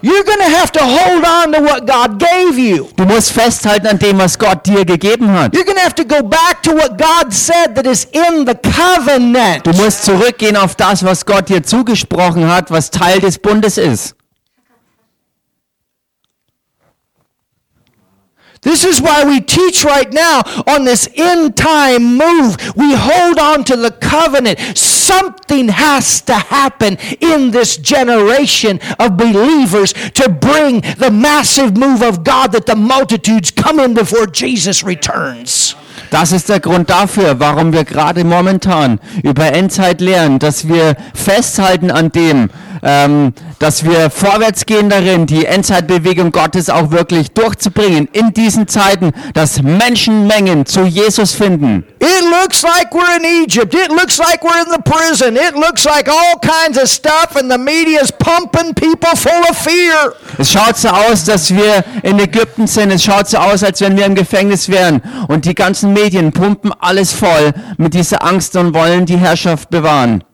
You're 0.00 0.22
going 0.22 0.38
to 0.38 0.58
have 0.58 0.70
to 0.72 0.80
hold 0.80 1.24
on 1.24 1.52
to 1.52 1.60
what 1.60 1.86
God 1.88 2.20
gave 2.20 2.56
you. 2.56 2.88
Du 2.96 3.04
musst 3.04 3.32
festhalten 3.32 3.88
an 3.88 3.98
dem, 3.98 4.18
was 4.18 4.38
Gott 4.38 4.64
dir 4.64 4.84
gegeben 4.84 5.28
hat. 5.32 5.54
You're 5.54 5.64
going 5.64 5.76
to 5.76 5.82
have 5.82 5.96
to 5.96 6.04
go 6.04 6.22
back 6.22 6.62
to 6.62 6.72
what 6.72 6.96
God 6.96 7.32
said 7.32 7.74
that 7.74 7.84
is 7.84 8.04
in 8.12 8.46
the 8.46 8.54
covenant. 8.54 9.66
Du 9.66 9.72
musst 9.72 10.04
zurückgehen 10.04 10.56
auf 10.56 10.76
das, 10.76 11.04
was 11.04 11.26
Gott 11.26 11.48
dir 11.48 11.64
zugesprochen 11.64 12.48
hat, 12.48 12.70
was 12.70 12.90
Teil 12.90 13.18
des 13.18 13.38
Bundes 13.38 13.76
ist. 13.76 14.14
This 18.62 18.84
is 18.84 19.00
why 19.00 19.24
we 19.24 19.40
teach 19.40 19.84
right 19.84 20.12
now 20.12 20.42
on 20.66 20.84
this 20.84 21.08
end 21.14 21.56
time 21.56 22.18
move. 22.18 22.56
We 22.76 22.94
hold 22.94 23.38
on 23.38 23.64
to 23.64 23.76
the 23.76 23.90
covenant. 23.90 24.58
Something 24.76 25.68
has 25.68 26.20
to 26.22 26.34
happen 26.34 26.98
in 27.20 27.52
this 27.52 27.78
generation 27.78 28.78
of 28.98 29.16
believers 29.16 29.94
to 30.14 30.28
bring 30.28 30.82
the 30.98 31.10
massive 31.10 31.76
move 31.76 32.02
of 32.02 32.22
God 32.22 32.52
that 32.52 32.66
the 32.66 32.76
multitudes 32.76 33.50
come 33.50 33.80
in 33.80 33.94
before 33.94 34.26
Jesus 34.26 34.84
returns. 34.84 35.74
Das 36.10 36.32
ist 36.32 36.48
der 36.48 36.60
Grund 36.60 36.90
dafür, 36.90 37.38
warum 37.38 37.72
wir 37.72 37.84
gerade 37.84 38.24
momentan 38.24 38.98
über 39.22 39.52
Endzeit 39.52 40.00
lernen, 40.00 40.38
dass 40.38 40.66
wir 40.68 40.96
festhalten 41.14 41.90
an 41.90 42.10
dem, 42.10 42.50
ähm, 42.82 43.32
dass 43.58 43.84
wir 43.84 44.10
vorwärts 44.10 44.66
gehen 44.66 44.88
darin, 44.88 45.26
die 45.26 45.46
Endzeitbewegung 45.46 46.32
Gottes 46.32 46.70
auch 46.70 46.90
wirklich 46.90 47.32
durchzubringen 47.32 48.08
in 48.12 48.32
diesen 48.32 48.68
Zeiten, 48.68 49.12
dass 49.34 49.62
Menschenmengen 49.62 50.66
zu 50.66 50.82
Jesus 50.84 51.32
finden. 51.32 51.84
It 52.00 52.24
looks 52.42 52.62
like 52.62 52.90
we're 52.92 53.16
in 53.16 53.44
Egypt. 53.44 53.74
It 53.74 53.90
looks 53.90 54.18
like 54.18 54.42
we're 54.42 54.60
in 54.64 54.72
the 54.72 54.82
prison. 54.82 55.36
It 55.36 55.54
looks 55.54 55.84
like 55.84 56.08
all 56.08 56.40
kinds 56.40 56.78
of 56.78 56.88
stuff, 56.88 57.36
and 57.36 57.50
the 57.50 57.58
media 57.58 58.00
is 58.00 58.10
pumping 58.12 58.74
people 58.74 59.14
full 59.16 59.42
of 59.50 59.56
fear. 59.56 60.14
Es 60.38 60.50
schaut 60.50 60.76
so 60.76 60.88
aus, 60.88 61.24
dass 61.24 61.54
wir 61.54 61.84
in 62.02 62.18
Ägypten 62.18 62.66
sind. 62.66 62.90
Es 62.90 63.04
schaut 63.04 63.28
so 63.28 63.38
aus, 63.38 63.62
als 63.62 63.80
wenn 63.80 63.96
wir 63.96 64.06
im 64.06 64.14
Gefängnis 64.14 64.68
wären. 64.68 65.02
Und 65.28 65.44
die 65.44 65.54
ganzen 65.54 65.92
Medien 65.92 66.32
pumpen 66.32 66.72
alles 66.80 67.12
voll 67.12 67.52
mit 67.76 67.94
dieser 67.94 68.24
Angst 68.24 68.56
und 68.56 68.74
wollen 68.74 69.06
die 69.06 69.18
Herrschaft 69.18 69.70
bewahren. 69.70 70.24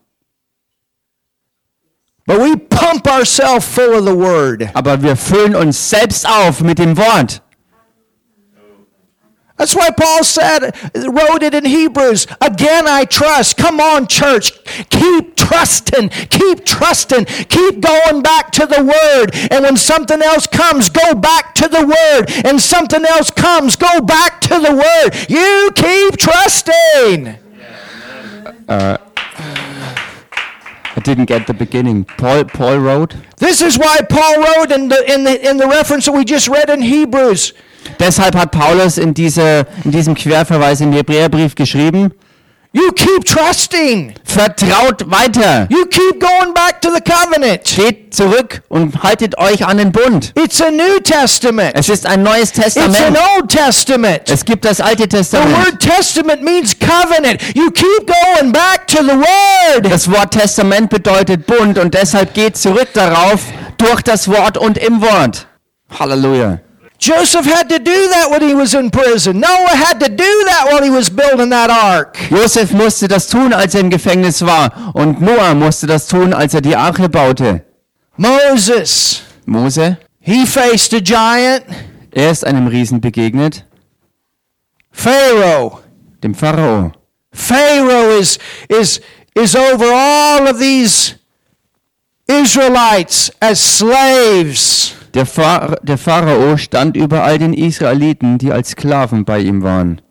But 2.27 2.41
we 2.41 2.57
pump 2.57 3.07
ourselves 3.07 3.67
full 3.67 3.95
of 3.95 4.05
the 4.05 4.15
word. 4.15 4.69
Aber 4.75 5.01
wir 5.03 5.17
füllen 5.17 5.55
uns 5.55 5.91
selbst 5.91 6.27
auf 6.29 6.61
mit 6.61 6.79
dem 6.79 6.97
Wort. 6.97 7.41
That's 9.57 9.75
why 9.75 9.91
Paul 9.91 10.23
said, 10.23 10.75
wrote 10.95 11.43
it 11.43 11.55
in 11.55 11.65
Hebrews, 11.65 12.27
again 12.43 12.87
I 12.87 13.07
trust. 13.07 13.57
Come 13.57 13.81
on, 13.81 14.07
church. 14.07 14.53
Keep 14.91 15.37
trusting. 15.37 16.11
Keep 16.11 16.67
trusting. 16.67 17.25
Keep 17.25 17.81
going 17.81 18.23
back 18.23 18.53
to 18.53 18.67
the 18.67 18.85
Word. 18.85 19.35
And 19.51 19.65
when 19.65 19.79
something 19.79 20.21
else 20.21 20.47
comes, 20.47 20.91
go 20.91 21.15
back 21.15 21.55
to 21.55 21.69
the 21.69 21.87
Word. 21.87 22.31
And 22.45 22.61
something 22.61 23.05
else 23.07 23.31
comes, 23.31 23.77
go 23.77 24.01
back 24.01 24.43
to 24.43 24.59
the 24.59 24.75
Word. 24.75 25.15
You 25.31 25.71
keep 25.75 26.19
trusting. 26.19 27.39
I 28.69 28.99
didn't 31.07 31.27
get 31.27 31.47
the 31.47 31.55
beginning. 31.55 32.05
Paul, 32.19 32.45
Paul 32.45 32.79
wrote. 32.79 33.17
This 33.39 33.63
is 33.63 33.79
why 33.79 33.99
Paul 34.09 34.37
wrote 34.45 34.71
in 34.73 34.89
the, 34.89 35.01
in 35.13 35.25
the, 35.25 35.51
in 35.51 35.57
the 35.57 35.67
reference 35.67 36.07
that 36.07 36.13
we 36.13 36.25
just 36.25 36.49
read 36.49 36.69
in 36.69 36.83
Hebrews. 36.83 37.55
Deshalb 37.99 38.35
hat 38.35 38.51
Paulus 38.51 38.99
in, 38.99 39.15
diese, 39.15 39.67
in 39.85 39.93
diesem 39.93 40.15
Querverweis 40.15 40.81
im 40.81 40.93
Hebräerbrief 40.93 41.55
geschrieben, 41.55 42.13
You 42.77 42.93
keep 42.93 43.25
trusting. 43.25 44.13
vertraut 44.25 45.11
weiter, 45.11 45.67
You 45.71 45.87
keep 45.87 46.21
going 46.21 46.53
back 46.53 46.83
to 46.83 46.91
the 46.95 47.01
covenant. 47.01 47.65
geht 47.65 48.15
zurück 48.15 48.61
und 48.69 49.03
haltet 49.03 49.39
euch 49.39 49.65
an 49.67 49.79
den 49.79 49.93
Bund. 49.93 50.33
It's 50.37 50.61
a 50.61 50.71
New 50.71 51.01
Testament. 51.03 51.73
Es 51.75 51.89
ist 51.89 52.05
ein 52.05 52.23
neues 52.23 52.51
It's 52.51 52.77
an 52.77 52.93
Testament. 52.93 53.19
Old 53.37 53.49
Testament. 53.49 54.23
Es 54.31 54.45
gibt 54.45 54.67
das 54.67 54.83
Alte 54.83 55.05
The 55.05 55.09
Testament. 55.09 55.57
word 55.57 55.81
testament 55.81 56.43
means 56.43 56.77
covenant. 56.79 57.41
You 57.55 57.71
keep 57.71 58.07
going 58.07 58.53
back 58.53 58.87
to 58.89 58.99
the 59.03 59.17
word. 59.17 59.91
Das 59.91 60.11
Wort 60.11 60.33
Testament 60.33 60.91
bedeutet 60.91 61.47
Bund 61.47 61.79
und 61.79 61.95
deshalb 61.95 62.35
geht 62.35 62.59
zurück 62.59 62.89
darauf 62.93 63.41
durch 63.79 64.03
das 64.03 64.29
Wort 64.29 64.59
und 64.59 64.77
im 64.77 65.01
Wort. 65.01 65.47
Halleluja. 65.99 66.59
Joseph 66.99 67.45
had 67.45 67.69
to 67.69 67.79
do 67.79 68.09
that 68.09 68.31
when 68.31 68.43
he 68.43 68.55
was 68.55 68.75
in 68.75 68.91
prison. 68.91 69.41
Noah 69.41 69.77
had 69.77 70.01
to 70.01 70.09
do 70.09 70.45
that 70.47 70.67
while 70.71 70.83
he 70.83 70.91
was 70.91 71.11
building 71.11 71.51
that 71.51 71.69
ark. 71.71 72.17
Joseph 72.31 72.73
musste 72.73 73.07
das 73.07 73.29
tun, 73.29 73.53
als 73.53 73.75
er 73.75 73.81
im 73.83 73.91
Gefängnis 73.91 74.41
war 74.45 74.93
und 74.95 75.21
Noah 75.21 75.55
musste 75.55 75.87
das 75.87 76.07
tun, 76.09 76.33
als 76.33 76.55
er 76.55 76.63
die 76.63 76.75
Arche 76.75 77.09
baute. 77.09 77.65
Moses, 78.17 79.23
Mose, 79.45 79.99
he 80.21 80.47
faced 80.47 80.95
a 80.95 81.01
giant. 81.01 81.65
er 82.13 82.31
ist 82.31 82.47
einem 82.47 82.67
Riesen 82.67 83.01
begegnet, 83.01 83.65
Pharaoh. 84.91 85.81
dem 86.23 86.35
Pharao. 86.35 86.93
Pharaoh 87.33 88.19
is 88.19 88.39
is 88.71 89.01
is 89.35 89.55
over 89.55 89.85
all 89.93 90.49
of 90.49 90.59
these 90.59 91.17
Israelites 92.27 93.31
as 93.41 93.61
slaves. 93.61 94.95
Der, 95.17 95.25
Phar 95.25 95.79
der 95.83 95.97
Pharao 95.97 96.59
stand 96.59 96.95
über 96.95 97.25
all 97.25 97.39
den 97.39 97.55
Israeliten, 97.55 98.37
die 98.37 98.53
als 98.53 98.71
Sklaven 98.71 99.25
bei 99.25 99.41
ihm 99.41 99.63
waren. 99.63 100.03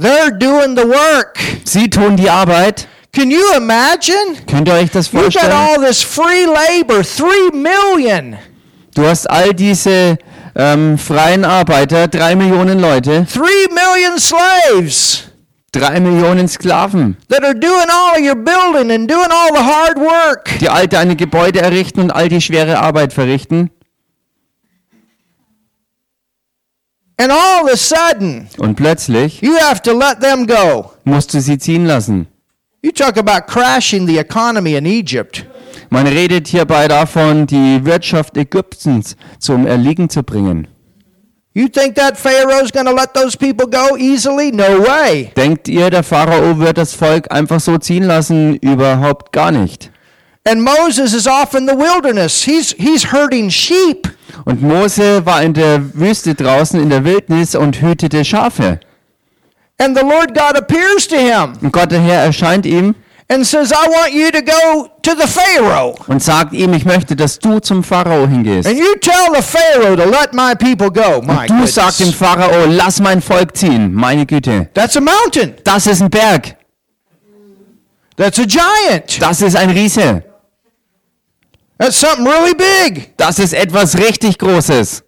They're 0.00 0.30
doing 0.30 0.74
the 0.74 0.84
work. 0.84 1.38
Sie 1.64 1.90
tun 1.90 2.16
die 2.16 2.30
Arbeit. 2.30 2.88
Can 3.14 3.30
you 3.30 3.42
imagine? 3.54 4.38
Könnt 4.50 4.68
ihr 4.68 4.74
euch 4.74 4.90
das 4.90 5.12
You 5.12 5.20
got 5.20 5.34
vorstellen? 5.34 5.52
all 5.52 5.86
this 5.86 6.02
free 6.02 6.46
labor, 6.46 7.02
three 7.02 7.50
million. 7.52 8.38
Du 8.94 9.06
hast 9.06 9.28
all 9.28 9.52
diese 9.52 10.16
ähm, 10.56 10.96
freien 10.96 11.44
Arbeiter, 11.44 12.08
drei 12.08 12.34
Millionen 12.34 12.80
Leute, 12.80 13.26
Three 13.30 13.68
million 13.68 14.18
slaves 14.18 15.24
drei 15.72 16.00
Millionen 16.00 16.48
Sklaven, 16.48 17.16
that 17.28 17.42
are 17.44 17.54
doing 17.54 17.88
all 17.90 18.18
your 18.18 18.34
building 18.34 18.90
and 18.90 19.10
doing 19.10 19.30
all 19.30 19.54
the 19.54 19.62
hard 19.62 19.98
work. 19.98 20.58
die 20.60 20.70
all 20.70 20.88
deine 20.88 21.16
Gebäude 21.16 21.60
errichten 21.60 22.00
und 22.00 22.10
all 22.10 22.30
die 22.30 22.40
schwere 22.40 22.78
Arbeit 22.78 23.12
verrichten. 23.12 23.70
And 27.22 27.30
all 27.30 27.64
of 27.64 27.70
a 27.72 27.76
sudden, 27.76 28.48
Und 28.58 28.74
plötzlich 28.74 29.40
you 29.42 29.54
have 29.56 29.80
to 29.82 29.92
let 29.96 30.20
them 30.20 30.44
go. 30.44 30.90
musst 31.04 31.32
du 31.32 31.40
sie 31.40 31.56
ziehen 31.56 31.86
lassen. 31.86 32.26
You 32.82 32.90
talk 32.90 33.16
about 33.16 33.46
crashing 33.46 34.08
the 34.08 34.18
economy 34.18 34.74
in 34.74 34.86
Egypt. 34.86 35.46
Man 35.88 36.08
redet 36.08 36.48
hierbei 36.48 36.88
davon, 36.88 37.46
die 37.46 37.84
Wirtschaft 37.84 38.36
Ägyptens 38.36 39.14
zum 39.38 39.68
Erliegen 39.68 40.08
zu 40.08 40.24
bringen. 40.24 40.66
You 41.54 41.68
think 41.68 41.94
that 41.94 42.16
Pharaoh's 42.18 42.72
going 42.72 42.86
to 42.86 42.92
let 42.92 43.14
those 43.14 43.36
people 43.36 43.68
go 43.68 43.96
easily? 43.96 44.50
No 44.50 44.80
way. 44.82 45.30
Denkt 45.36 45.68
ihr, 45.68 45.90
der 45.90 46.02
Pharao 46.02 46.58
wird 46.58 46.76
das 46.76 46.92
Volk 46.92 47.30
einfach 47.30 47.60
so 47.60 47.78
ziehen 47.78 48.02
lassen? 48.04 48.56
Überhaupt 48.56 49.30
gar 49.32 49.52
nicht. 49.52 49.91
And 50.44 50.62
Moses 50.62 51.12
is 51.14 51.26
off 51.28 51.54
in 51.54 51.68
the 51.68 51.76
wilderness. 51.76 52.42
He's 52.44 52.74
he's 52.76 53.12
herding 53.12 53.48
sheep. 53.50 54.08
Und 54.44 54.60
Mose 54.60 55.24
war 55.24 55.42
in 55.42 55.52
der 55.54 55.80
Wüste 55.94 56.34
draußen 56.34 56.80
in 56.80 56.90
der 56.90 57.04
Wildnis 57.04 57.54
und 57.54 57.80
hütete 57.80 58.24
Schafe. 58.24 58.80
And 59.78 59.96
the 59.96 60.02
Lord 60.04 60.34
God 60.34 60.56
appears 60.56 61.06
to 61.08 61.16
him 61.16 61.52
Und 61.62 61.72
Gott 61.72 61.92
der 61.92 62.00
Herr 62.00 62.24
erscheint 62.24 62.66
ihm 62.66 62.94
and 63.28 63.46
says, 63.46 63.70
"I 63.70 63.86
want 63.88 64.12
you 64.12 64.30
to 64.32 64.42
go 64.42 64.88
to 65.02 65.12
the 65.12 65.28
Pharaoh." 65.28 65.94
und 66.08 66.20
sagt 66.22 66.52
ihm, 66.54 66.72
ich 66.74 66.84
möchte, 66.84 67.14
dass 67.14 67.38
du 67.38 67.60
zum 67.60 67.84
Pharao 67.84 68.26
hingehst. 68.26 68.68
And 68.68 68.76
you 68.76 68.94
tell 69.00 69.32
the 69.34 69.42
Pharaoh 69.42 69.94
to 69.94 70.04
let 70.04 70.32
my 70.32 70.54
people 70.56 70.90
go. 70.90 71.22
My 71.22 71.46
Du 71.46 71.66
sagst 71.68 72.00
dem 72.00 72.06
goodness. 72.10 72.16
Pharao, 72.16 72.66
lass 72.68 73.00
mein 73.00 73.22
Volk 73.22 73.56
ziehen. 73.56 73.92
Meine 73.94 74.26
Güte. 74.26 74.68
That's 74.74 74.96
a 74.96 75.00
mountain. 75.00 75.54
Das 75.62 75.86
ist 75.86 76.02
ein 76.02 76.10
Berg. 76.10 76.56
That's 78.16 78.38
a 78.40 78.44
giant. 78.44 79.20
Das 79.22 79.40
ist 79.40 79.56
ein 79.56 79.70
Riese. 79.70 80.24
That's 81.78 81.96
something 81.96 82.26
really 82.26 82.54
big. 82.54 83.16
Das 83.16 83.38
ist 83.38 83.52
etwas 83.52 83.98
richtig 83.98 84.38
Großes. 84.38 85.02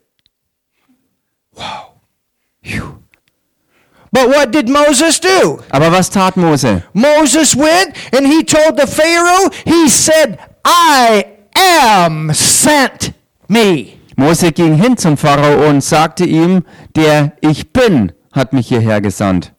But 4.14 4.28
what 4.28 4.52
did 4.52 4.68
Moses 4.68 5.18
do? 5.18 5.58
Aber 5.70 5.90
was 5.90 6.08
tat 6.08 6.36
Mose? 6.36 6.84
Moses 6.92 7.56
went 7.56 7.96
and 8.12 8.26
he 8.26 8.44
told 8.44 8.76
the 8.78 8.86
Pharaoh, 8.86 9.50
he 9.64 9.88
said, 9.88 10.38
I 10.64 11.24
am 11.56 12.32
sent 12.32 13.12
me. 13.48 13.98
Mose 14.16 14.52
ging 14.52 14.76
hin 14.76 14.96
zum 14.96 15.16
Pharao 15.16 15.68
und 15.68 15.82
sagte 15.82 16.24
ihm, 16.24 16.64
der 16.94 17.32
Ich 17.40 17.72
Bin 17.72 18.12
hat 18.32 18.52
mich 18.52 18.68
hierher 18.68 19.00
gesandt. 19.00 19.52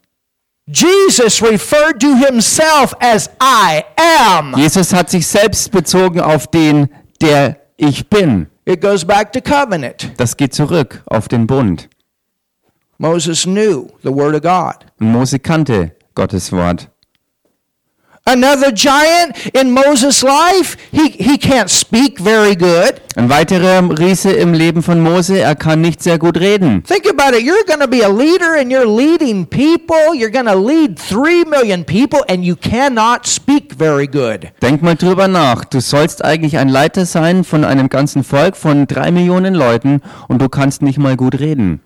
Jesus 0.68 1.42
referred 1.44 2.00
to 2.00 2.16
himself 2.16 2.96
as 3.00 3.30
I 3.40 3.84
am. 3.98 4.56
Jesus 4.58 4.94
hat 4.94 5.12
sich 5.12 5.28
selbst 5.28 5.72
bezogen 5.72 6.20
auf 6.20 6.48
den, 6.48 6.90
der 7.22 7.58
Ich 7.78 8.10
Bin. 8.10 8.48
It 8.66 8.82
goes 8.82 9.06
back 9.06 9.32
to 9.34 9.42
covenant. 9.42 10.12
Das 10.18 10.38
geht 10.38 10.56
zurück 10.56 11.04
auf 11.06 11.28
den 11.28 11.46
Bund. 11.46 11.88
Moses 12.98 13.44
knew 13.44 13.90
the 14.04 14.10
word 14.10 14.34
of 14.34 14.42
God. 14.42 14.92
Und 15.00 15.12
Mose 15.12 15.38
kannte 15.38 15.92
Gottes 16.16 16.52
Wort. 16.52 16.90
Another 18.28 18.72
giant 18.72 19.38
in 19.54 19.72
Moses' 19.72 20.24
life, 20.24 20.78
he, 20.92 21.10
he 21.10 21.38
can't 21.38 21.70
speak 21.70 22.18
very 22.20 22.56
good. 22.56 23.00
Ein 23.16 23.30
weiterer 23.30 23.88
Riese 24.00 24.32
im 24.32 24.56
Leben 24.56 24.82
von 24.82 25.00
Mose, 25.00 25.38
er 25.38 25.54
kann 25.54 25.82
nicht 25.82 26.02
sehr 26.02 26.18
gut 26.18 26.40
reden. 26.40 26.84
Think 26.84 27.06
about 27.08 27.38
it. 27.38 27.44
You're 27.44 27.64
going 27.68 27.82
to 27.82 27.88
be 27.88 28.04
a 28.04 28.10
leader 28.10 28.56
and 28.60 28.72
you're 28.72 28.88
leading 28.88 29.46
people. 29.46 30.16
You're 30.16 30.32
going 30.32 30.48
to 30.48 30.56
lead 30.56 30.98
three 30.98 31.46
million 31.46 31.86
people 31.86 32.22
and 32.28 32.44
you 32.44 32.56
cannot 32.56 33.28
speak 33.28 33.76
very 33.78 34.08
good. 34.08 34.52
Denk 34.60 34.82
mal 34.82 34.96
drüber 34.96 35.28
nach. 35.28 35.64
Du 35.64 35.80
sollst 35.80 36.26
eigentlich 36.26 36.58
ein 36.58 36.68
Leiter 36.70 37.06
sein 37.06 37.44
von 37.44 37.64
einem 37.64 37.90
ganzen 37.90 38.24
Volk 38.24 38.58
von 38.58 38.88
drei 38.88 39.12
Millionen 39.12 39.54
Leuten 39.54 40.02
und 40.28 40.42
du 40.42 40.50
kannst 40.50 40.82
nicht 40.82 40.98
mal 40.98 41.16
gut 41.16 41.40
reden. 41.40 41.80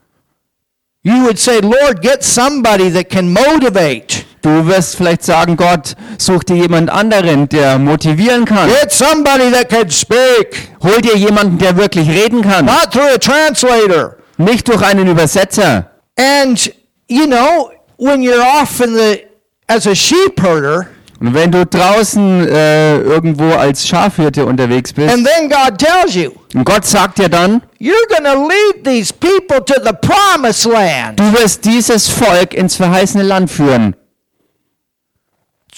You 1.03 1.21
would 1.25 1.37
say, 1.37 1.59
Lord, 1.59 2.01
get 2.01 2.23
somebody 2.23 2.89
that 2.93 3.09
can 3.09 3.33
motivate. 3.33 4.23
Du 4.41 4.67
wirst 4.67 4.95
vielleicht 4.95 5.23
sagen, 5.23 5.57
Gott, 5.57 5.95
such 6.17 6.43
dir 6.43 6.55
jemand 6.55 6.89
anderen, 6.89 7.49
der 7.49 7.77
motivieren 7.77 8.45
kann. 8.45 8.69
Get 8.69 8.91
somebody 8.91 9.51
that 9.51 9.69
can 9.69 9.89
speak. 9.89 10.69
Hol 10.81 11.01
dir 11.01 11.17
jemanden, 11.17 11.57
der 11.57 11.75
wirklich 11.77 12.09
reden 12.09 12.41
kann. 12.41 12.65
Not 12.65 12.91
through 12.91 13.13
a 13.15 13.17
translator. 13.17 14.15
Nicht 14.37 14.67
durch 14.67 14.81
einen 14.81 15.07
Übersetzer. 15.07 15.89
And, 16.17 16.71
you 17.07 17.25
know, 17.25 17.71
when 17.97 18.21
you're 18.21 18.41
off 18.61 18.79
in 18.79 18.95
the, 18.95 19.21
as 19.67 19.85
a 19.87 19.95
sheep 19.95 20.41
herder, 20.41 20.87
Und 21.21 21.33
wenn 21.33 21.51
du 21.51 21.65
draußen 21.65 22.47
äh, 22.47 22.97
irgendwo 22.99 23.51
als 23.51 23.85
Schafhirte 23.85 24.45
unterwegs 24.45 24.93
bist 24.93 25.13
and 25.13 25.27
then 25.27 25.49
God 25.49 25.77
tells 25.77 26.15
you, 26.15 26.31
und 26.55 26.63
Gott 26.63 26.85
sagt 26.85 27.17
dir 27.17 27.27
dann, 27.27 27.61
you're 27.77 28.07
going 28.07 28.23
to 28.23 28.47
lead 28.47 28.85
these 28.85 29.13
people 29.13 29.59
to 29.65 29.73
the 29.83 29.91
promised 30.01 30.65
land. 30.65 31.19
du 31.19 31.33
wirst 31.33 31.65
dieses 31.65 32.07
Volk 32.07 32.53
ins 32.53 32.77
verheißene 32.77 33.23
Land 33.23 33.51
führen, 33.51 33.95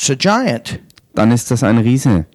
It's 0.01 0.09
a 0.09 0.15
giant. 0.15 0.79
dann 1.13 1.31
ist 1.31 1.51
das 1.51 1.61
ein 1.61 1.77
Riese. 1.77 2.25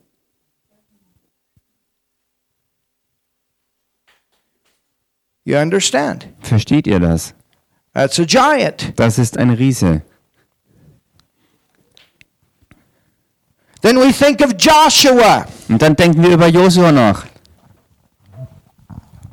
You 5.42 5.56
understand? 5.56 6.28
Versteht 6.42 6.86
ihr 6.86 7.00
das? 7.00 7.34
That's 7.92 8.20
a 8.20 8.24
giant. 8.24 8.92
Das 8.94 9.18
ist 9.18 9.36
ein 9.36 9.50
Riese. 9.50 10.02
Then 13.82 13.96
we 13.98 14.12
think 14.12 14.40
of 14.42 14.54
Joshua. 14.56 15.46
Und 15.68 15.82
dann 15.82 15.96
denken 15.96 16.22
wir 16.22 16.34
über 16.34 16.46
Josua 16.46 16.92
nach. 16.92 17.26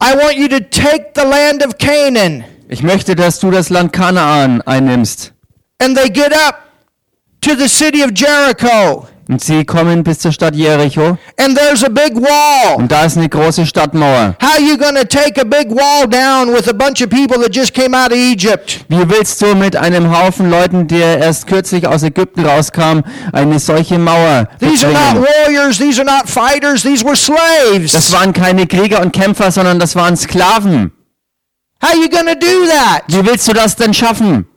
I 0.01 0.15
want 0.15 0.37
you 0.37 0.47
to 0.47 0.59
take 0.59 1.11
the 1.15 1.21
land 1.21 1.63
of 1.63 1.77
Canaan. 1.77 2.45
Ich 2.67 2.81
möchte, 2.81 3.13
dass 3.13 3.39
du 3.39 3.51
das 3.51 3.69
Land 3.69 3.93
Kanaan 3.93 4.63
einnimmst. 4.63 5.33
And 5.79 5.95
they 5.95 6.09
get 6.09 6.33
up 6.33 6.62
to 7.43 7.55
the 7.55 7.67
city 7.67 8.03
of 8.03 8.11
Jericho. 8.15 9.07
Und 9.29 9.41
sie 9.41 9.63
kommen 9.63 10.03
bis 10.03 10.19
zur 10.19 10.33
Stadt 10.33 10.53
Jericho 10.53 11.17
And 11.37 11.57
there's 11.57 11.81
a 11.81 11.87
big 11.87 12.13
wall. 12.15 12.75
und 12.75 12.91
da 12.91 13.05
ist 13.05 13.15
eine 13.17 13.29
große 13.29 13.65
Stadtmauer. 13.65 14.35
How 14.41 14.59
you 14.59 14.77
going 14.77 14.95
to 14.95 15.05
take 15.05 15.39
a 15.39 15.45
big 15.45 15.71
wall 15.71 16.05
down 16.07 16.53
with 16.53 16.67
a 16.67 16.73
bunch 16.73 17.01
of 17.01 17.09
people 17.09 17.41
that 17.41 17.55
just 17.55 17.73
came 17.73 17.95
out 17.97 18.11
of 18.11 18.17
Egypt? 18.17 18.83
Wie 18.89 19.09
willst 19.09 19.41
du 19.41 19.55
mit 19.55 19.77
einem 19.77 20.11
Haufen 20.11 20.49
Leuten, 20.49 20.87
der 20.89 21.19
erst 21.19 21.47
kürzlich 21.47 21.87
aus 21.87 22.03
Ägypten 22.03 22.45
rauskam, 22.45 22.99
eine 23.31 23.59
solche 23.59 23.97
Mauer 23.97 24.49
These 24.59 24.85
are 24.85 24.93
not 24.93 25.25
warriors, 25.25 25.77
these 25.77 26.01
are 26.01 26.05
not 26.05 26.29
fighters, 26.29 26.83
these 26.83 27.05
were 27.05 27.15
slaves. 27.15 27.93
Das 27.93 28.11
waren 28.11 28.33
keine 28.33 28.67
Krieger 28.67 29.01
und 29.01 29.13
Kämpfer, 29.13 29.51
sondern 29.51 29.79
das 29.79 29.95
waren 29.95 30.17
Sklaven. 30.17 30.91
How 31.81 31.93
you 31.95 32.09
going 32.09 32.27
to 32.27 32.35
do 32.35 32.65
that? 32.67 33.03
Wie 33.07 33.25
willst 33.25 33.47
du 33.47 33.53
das 33.53 33.77
denn 33.77 33.93
schaffen? 33.93 34.47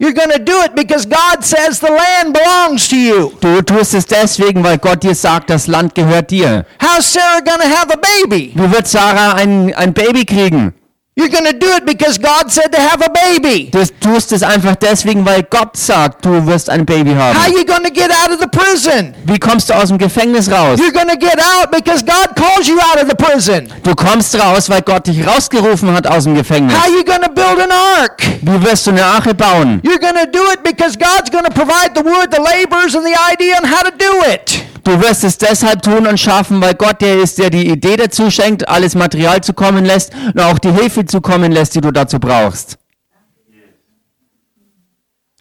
You're 0.00 0.14
going 0.14 0.30
to 0.30 0.38
do 0.38 0.62
it 0.62 0.74
because 0.74 1.04
God 1.04 1.44
says 1.44 1.78
the 1.78 1.90
land 1.92 2.32
belongs 2.32 2.88
to 2.88 2.96
you. 2.96 3.32
Du 3.38 3.60
tust 3.60 3.92
es 3.92 4.06
deswegen, 4.06 4.64
weil 4.64 4.78
Gott 4.78 5.02
dir 5.02 5.14
sagt, 5.14 5.50
das 5.50 5.66
Land 5.66 5.94
gehört 5.94 6.30
dir. 6.30 6.64
How's 6.80 7.12
Sarah 7.12 7.42
going 7.42 7.60
to 7.60 7.68
have 7.68 7.92
a 7.92 7.98
baby? 7.98 8.50
Wie 8.54 8.72
wird 8.72 8.88
Sarah 8.88 9.34
ein, 9.34 9.74
ein 9.74 9.92
Baby 9.92 10.24
kriegen? 10.24 10.72
You're 11.20 11.28
going 11.28 11.44
to 11.44 11.52
do 11.52 11.66
it 11.76 11.84
because 11.84 12.16
God 12.16 12.50
said 12.50 12.72
to 12.72 12.80
have 12.80 13.02
a 13.04 13.10
baby. 13.10 13.68
Du 13.70 13.84
tust 14.00 14.32
es 14.32 14.42
einfach 14.42 14.74
deswegen, 14.76 15.26
weil 15.26 15.42
Gott 15.42 15.76
sagt, 15.76 16.24
du 16.24 16.46
wirst 16.46 16.70
ein 16.70 16.86
Baby 16.86 17.10
How 17.10 17.34
haben. 17.34 17.52
you 17.52 17.62
going 17.66 17.84
to 17.84 17.90
get 17.90 18.10
out 18.10 18.30
of 18.30 18.40
the 18.40 18.46
prison? 18.46 19.12
Wie 19.26 19.38
kommst 19.38 19.68
du 19.68 19.74
aus 19.74 19.88
dem 19.88 19.98
Gefängnis 19.98 20.50
raus? 20.50 20.80
You're 20.80 20.92
going 20.92 21.10
to 21.10 21.18
get 21.18 21.38
out 21.38 21.70
because 21.70 22.02
God 22.02 22.34
calls 22.34 22.66
you 22.68 22.78
out 22.78 23.02
of 23.02 23.06
the 23.10 23.14
prison. 23.14 23.68
Du 23.82 23.94
kommst 23.94 24.34
raus, 24.40 24.70
weil 24.70 24.80
Gott 24.80 25.08
dich 25.08 25.26
rausgerufen 25.26 25.94
hat 25.94 26.06
aus 26.06 26.24
dem 26.24 26.34
Gefängnis. 26.34 26.74
How 26.74 26.88
you 26.88 27.04
going 27.04 27.20
to 27.20 27.30
build 27.30 27.60
an 27.60 27.70
ark? 28.00 28.22
Wie 28.40 28.64
wirst 28.64 28.86
du 28.86 28.92
eine 28.92 29.04
Arche 29.04 29.34
bauen? 29.34 29.82
You're 29.84 30.00
going 30.00 30.14
to 30.14 30.30
do 30.32 30.40
it 30.54 30.62
because 30.64 30.96
God's 30.96 31.30
going 31.30 31.44
to 31.44 31.52
provide 31.52 31.90
the 31.94 32.02
wood, 32.02 32.30
the 32.30 32.40
laborers, 32.40 32.94
and 32.94 33.04
the 33.04 33.14
idea 33.30 33.56
on 33.60 33.68
how 33.70 33.82
to 33.82 33.90
do 33.90 34.32
it. 34.32 34.64
Du 34.82 34.98
wirst 35.02 35.24
es 35.24 35.36
deshalb 35.36 35.82
tun 35.82 36.06
und 36.06 36.18
schaffen, 36.18 36.60
weil 36.62 36.72
Gott 36.74 37.02
der 37.02 37.20
ist, 37.20 37.38
der 37.38 37.50
die 37.50 37.68
Idee 37.68 37.96
dazu 37.96 38.30
schenkt, 38.30 38.66
alles 38.66 38.94
Material 38.94 39.42
zu 39.42 39.52
kommen 39.52 39.84
lässt 39.84 40.10
und 40.34 40.40
auch 40.40 40.58
die 40.58 40.72
Hilfe 40.72 41.04
zu 41.10 41.20
kommen 41.20 41.52
lässt, 41.52 41.74
die 41.74 41.80
du 41.80 41.90
dazu 41.90 42.18
brauchst. 42.18 42.78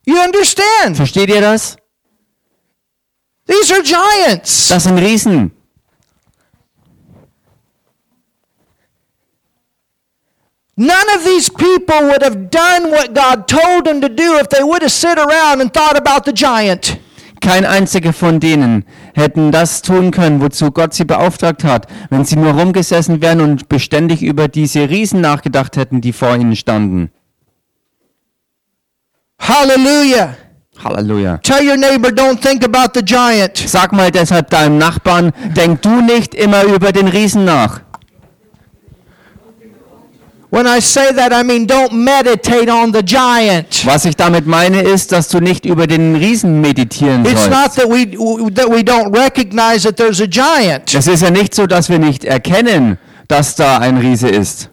You 0.05 0.17
understand? 0.17 0.97
Versteht 0.97 1.29
ihr 1.29 1.41
das? 1.41 1.77
These 3.45 3.73
are 3.73 3.83
giants. 3.83 4.67
Das 4.67 4.83
sind 4.83 4.97
Riesen. 4.97 5.51
None 10.75 11.09
of 11.15 11.25
these 11.25 11.49
people 11.49 12.07
would 12.07 12.23
have 12.23 12.49
done 12.49 12.89
what 12.89 13.13
God 13.13 13.47
told 13.47 13.85
them 13.85 13.99
to 14.01 14.07
do 14.07 14.39
if 14.39 14.47
they 14.47 14.63
would 14.63 14.81
have 14.81 14.91
sit 14.91 15.17
around 15.19 15.61
and 15.61 15.73
thought 15.73 15.97
about 15.97 16.23
the 16.25 16.31
giant. 16.31 16.97
Kein 17.41 17.65
einziger 17.65 18.13
von 18.13 18.39
denen 18.39 18.85
hätten 19.13 19.51
das 19.51 19.81
tun 19.81 20.11
können, 20.11 20.41
wozu 20.41 20.71
Gott 20.71 20.93
sie 20.93 21.05
beauftragt 21.05 21.63
hat, 21.63 21.87
wenn 22.09 22.25
sie 22.25 22.35
nur 22.35 22.53
rumgesessen 22.53 23.21
wären 23.21 23.41
und 23.41 23.69
beständig 23.69 24.21
über 24.23 24.47
diese 24.47 24.89
Riesen 24.89 25.21
nachgedacht 25.21 25.77
hätten, 25.77 26.01
die 26.01 26.13
vor 26.13 26.35
ihnen 26.35 26.55
standen. 26.55 27.11
Hallelujah. 29.39 30.35
Halleluja. 30.83 31.37
Tell 31.39 31.67
your 31.67 31.77
neighbor, 31.77 32.09
don't 32.09 32.39
think 32.41 32.63
about 32.63 32.93
the 32.93 33.03
giant. 33.03 33.57
Sag 33.57 33.91
mal 33.91 34.11
deshalb 34.11 34.49
deinem 34.49 34.77
Nachbarn, 34.77 35.31
denk 35.55 35.81
du 35.81 36.01
nicht 36.01 36.33
immer 36.33 36.63
über 36.63 36.91
den 36.91 37.07
Riesen 37.07 37.45
nach. 37.45 37.81
When 40.51 40.65
I 40.65 40.79
say 40.81 41.13
that, 41.13 41.31
I 41.31 41.43
mean 41.43 41.67
don't 41.67 41.93
meditate 41.93 42.69
on 42.69 42.91
the 42.91 43.03
giant. 43.03 43.85
Was 43.85 44.05
ich 44.05 44.15
damit 44.15 44.47
meine, 44.47 44.81
ist, 44.81 45.11
dass 45.11 45.27
du 45.27 45.39
nicht 45.39 45.63
über 45.65 45.85
den 45.85 46.15
Riesen 46.15 46.59
meditieren 46.59 47.23
It's 47.23 47.47
not 47.47 47.73
sollst. 47.73 47.77
that 47.77 47.87
we 47.87 48.05
that 48.55 48.67
we 48.67 48.79
don't 48.81 49.15
recognize 49.15 49.83
that 49.83 49.95
there's 49.97 50.19
a 50.19 50.25
giant, 50.27 50.91
Es 50.93 51.05
ist 51.05 51.21
ja 51.21 51.29
nicht 51.29 51.53
so, 51.53 51.67
dass 51.67 51.87
wir 51.89 51.99
nicht 51.99 52.25
erkennen, 52.25 52.97
dass 53.27 53.55
da 53.55 53.77
ein 53.77 53.97
Riese 53.97 54.27
ist. 54.27 54.69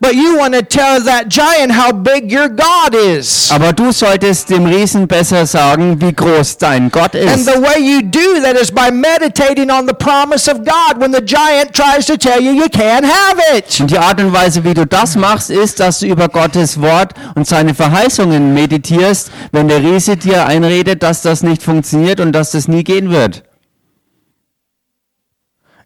But 0.00 0.14
you 0.14 0.36
want 0.38 0.54
to 0.54 0.62
tell 0.62 1.00
that 1.04 1.28
giant 1.28 1.72
how 1.72 1.92
big 1.92 2.30
your 2.32 2.48
God 2.48 2.94
is. 2.94 3.50
Aber 3.50 3.72
du 3.72 3.90
solltest 3.92 4.50
dem 4.50 4.66
Riesen 4.66 5.06
besser 5.08 5.46
sagen, 5.46 6.00
wie 6.00 6.12
groß 6.12 6.58
dein 6.58 6.90
Gott 6.90 7.14
And 7.14 7.24
ist. 7.24 7.46
the 7.46 7.60
way 7.60 7.80
you 7.80 8.02
do 8.02 8.40
that 8.42 8.56
is 8.60 8.70
by 8.70 8.90
meditating 8.90 9.70
on 9.70 9.86
the 9.86 9.94
promise 9.94 10.50
of 10.50 10.58
God 10.64 11.00
when 11.00 11.12
the 11.12 11.20
giant 11.24 11.72
tries 11.72 12.06
to 12.06 12.16
tell 12.16 12.40
you 12.40 12.52
you 12.52 12.66
can't 12.66 13.04
have 13.04 13.40
it. 13.56 13.80
Und 13.80 13.90
die 13.90 13.98
Art 13.98 14.20
und 14.20 14.32
Weise, 14.32 14.62
wie 14.64 14.74
du 14.74 14.86
das 14.86 15.16
machst, 15.16 15.50
ist, 15.50 15.80
dass 15.80 16.00
du 16.00 16.06
über 16.06 16.28
Gottes 16.28 16.80
Wort 16.80 17.12
und 17.34 17.46
seine 17.46 17.74
Verheißungen 17.74 18.54
meditierst, 18.54 19.30
wenn 19.52 19.68
der 19.68 19.78
Riese 19.82 20.16
dir 20.16 20.46
einredet, 20.46 21.02
dass 21.02 21.22
das 21.22 21.42
nicht 21.42 21.62
funktioniert 21.62 22.20
und 22.20 22.32
dass 22.32 22.52
das 22.52 22.68
nie 22.68 22.84
gehen 22.84 23.10
wird. 23.10 23.42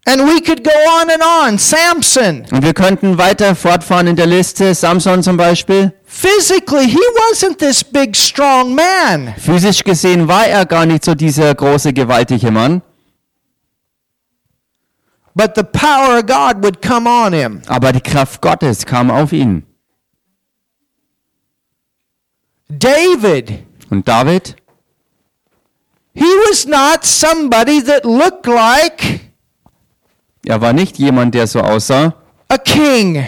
And 0.05 0.21
we 0.27 0.41
could 0.41 0.63
go 0.65 0.71
on 1.01 1.09
and 1.09 1.21
on. 1.23 1.57
Samson, 1.57 2.45
Und 2.51 2.61
wir 2.63 2.73
könnten 2.73 3.17
weiter 3.17 3.55
fortfahren 3.55 4.07
in 4.07 4.15
der 4.17 4.25
Liste. 4.25 4.75
Samson 4.75 5.23
zum 5.23 5.37
Beispiel. 5.37 5.93
physically, 6.05 6.85
he 6.87 6.99
wasn't 7.31 7.57
this 7.57 7.83
big, 7.83 8.15
strong 8.15 8.75
man. 8.75 9.33
Physisch 9.37 9.83
gesehen 9.83 10.27
war 10.27 10.45
er 10.45 10.65
gar 10.65 10.85
nicht 10.85 11.05
so 11.05 11.15
dieser 11.15 11.55
große, 11.55 11.93
gewaltige 11.93 12.51
Mann. 12.51 12.81
But 15.35 15.55
the 15.55 15.63
power 15.63 16.19
of 16.19 16.25
God 16.27 16.61
would 16.63 16.81
come 16.81 17.09
on 17.09 17.33
him. 17.33 17.61
Aber 17.67 17.91
die 17.93 18.01
Kraft 18.01 18.41
Gottes 18.41 18.85
kam 18.85 19.09
auf 19.09 19.31
ihn. 19.31 19.65
David, 22.69 23.63
Und 23.89 24.07
David, 24.07 24.55
he 26.13 26.25
was 26.49 26.65
not 26.65 27.03
somebody 27.05 27.81
that 27.81 28.03
looked 28.05 28.47
like 28.47 29.22
er 30.47 30.61
war 30.61 30.73
nicht 30.73 30.97
jemand, 30.97 31.33
der 31.35 31.47
so 31.47 31.59
aussah, 31.61 32.13
a 32.49 32.57
king. 32.57 33.23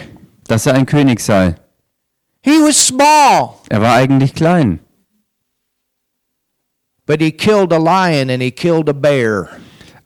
dass 0.48 0.66
er 0.66 0.74
ein 0.76 0.86
König 0.86 1.20
sei. 1.20 1.56
He 2.42 2.52
was 2.62 2.88
small, 2.88 3.56
Er 3.70 3.82
war 3.82 3.96
eigentlich 3.96 4.34
klein. 4.36 4.80
but 7.08 7.22
he 7.22 7.32
killed 7.32 7.72
a 7.72 7.78
lion 7.78 8.30
and 8.30 8.42
he 8.42 8.52
killed 8.52 8.90
a 8.90 8.94
bear. 8.94 9.50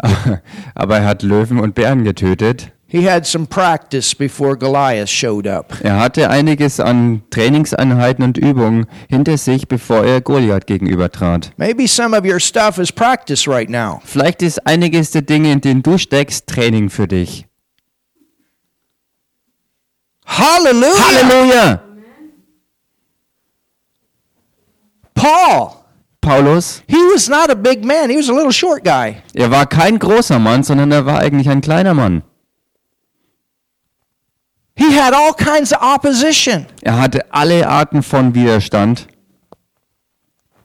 Aber 0.75 0.97
er 0.97 1.05
hat 1.05 1.23
Löwen 1.23 1.59
und 1.59 1.75
Bären 1.75 2.03
getötet. 2.03 2.71
He 2.91 3.07
had 3.07 3.27
some 3.27 3.45
practice 3.45 4.15
before 4.15 4.57
Goliath 4.57 5.09
showed 5.09 5.45
up. 5.45 5.79
Er 5.83 5.99
hatte 5.99 6.27
einiges 6.31 6.79
an 6.79 7.21
Trainingseinheiten 7.29 8.23
und 8.23 8.35
Übungen 8.39 8.87
hinter 9.07 9.37
sich, 9.37 9.67
bevor 9.67 10.03
er 10.03 10.21
Goliath 10.21 10.65
gegenübertrat. 10.65 11.51
Maybe 11.57 11.87
some 11.87 12.17
of 12.17 12.25
your 12.25 12.39
stuff 12.39 12.79
is 12.79 12.91
practice 12.91 13.47
right 13.47 13.69
now. 13.69 14.01
Vielleicht 14.03 14.41
ist 14.41 14.65
einiges 14.65 15.11
der 15.11 15.21
Dinge, 15.21 15.51
in 15.51 15.61
denen 15.61 15.83
du 15.83 15.99
steckst, 15.99 16.47
Training 16.47 16.89
für 16.89 17.07
dich. 17.07 17.45
Hallelujah. 20.25 21.05
Halleluja! 21.07 21.81
Paul, 25.13 25.73
Paulus, 26.21 26.81
he 26.87 26.97
was 27.13 27.29
not 27.29 27.51
a 27.51 27.55
big 27.55 27.85
man. 27.85 28.09
He 28.09 28.17
was 28.17 28.29
a 28.29 28.33
little 28.33 28.51
short 28.51 28.83
guy. 28.83 29.17
er 29.35 29.51
war 29.51 29.67
kein 29.67 29.99
großer 29.99 30.39
Mann, 30.39 30.63
sondern 30.63 30.91
er 30.91 31.05
war 31.05 31.19
eigentlich 31.19 31.49
ein 31.49 31.61
kleiner 31.61 31.93
Mann. 31.93 32.23
He 34.79 34.93
had 34.93 35.13
all 35.13 35.33
kinds 35.33 35.73
of 35.73 35.81
opposition. 35.81 36.65
Er 36.81 36.97
hatte 37.01 37.25
alle 37.31 37.67
Arten 37.67 38.01
von 38.01 38.33
Widerstand. 38.33 39.07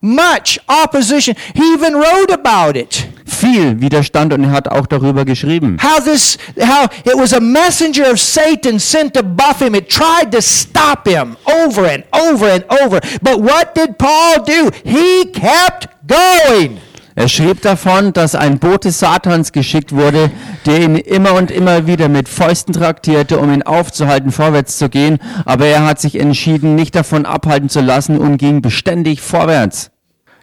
Much 0.01 0.61
opposition. 0.69 1.35
He 1.55 1.63
even 1.75 1.95
wrote 1.95 2.31
about 2.31 2.79
it. 2.79 3.09
Viel 3.27 3.81
Widerstand 3.81 4.33
und 4.33 4.45
er 4.45 4.53
hat 4.53 4.69
auch 4.69 4.87
darüber 4.87 5.25
geschrieben. 5.25 5.79
How 5.83 5.99
this 5.99 6.39
how 6.61 6.85
it 7.05 7.17
was 7.17 7.33
a 7.33 7.41
messenger 7.41 8.13
of 8.13 8.21
Satan 8.21 8.79
sent 8.79 9.15
to 9.15 9.23
buff 9.25 9.61
him. 9.61 9.75
It 9.75 9.89
tried 9.89 10.31
to 10.31 10.41
stop 10.41 11.09
him 11.09 11.37
over 11.47 11.87
and 11.87 12.05
over 12.13 12.53
and 12.53 12.65
over. 12.71 13.01
But 13.21 13.41
what 13.41 13.75
did 13.75 13.99
Paul 13.99 14.45
do? 14.45 14.71
He 14.85 15.25
kept 15.33 15.89
going. 16.07 16.79
Er 17.17 17.29
schrieb 17.29 17.63
davon, 17.63 18.13
dass 18.13 18.35
ein 18.35 18.59
Bote 18.59 18.91
Satans 18.91 19.53
geschickt 19.53 19.93
wurde, 19.93 20.33
der 20.67 20.81
ihn 20.81 20.97
immer 20.97 21.35
und 21.35 21.53
immer 21.53 21.87
wieder 21.87 22.09
mit 22.09 22.29
Fäusten 22.29 22.73
traktierte, 22.73 23.39
um 23.39 23.53
ihn 23.53 23.63
aufzuhalten, 23.63 24.33
vorwärts 24.33 24.79
zu 24.79 24.89
gehen. 24.89 25.19
Aber 25.45 25.67
er 25.67 25.87
hat 25.87 26.01
sich 26.01 26.17
entschieden, 26.19 26.75
nicht 26.75 26.97
davon 26.97 27.25
abhalten 27.25 27.69
zu 27.69 27.81
lassen 27.81 28.19
und 28.19 28.39
ging 28.39 28.63
beständig 28.63 29.21
vorwärts. 29.21 29.93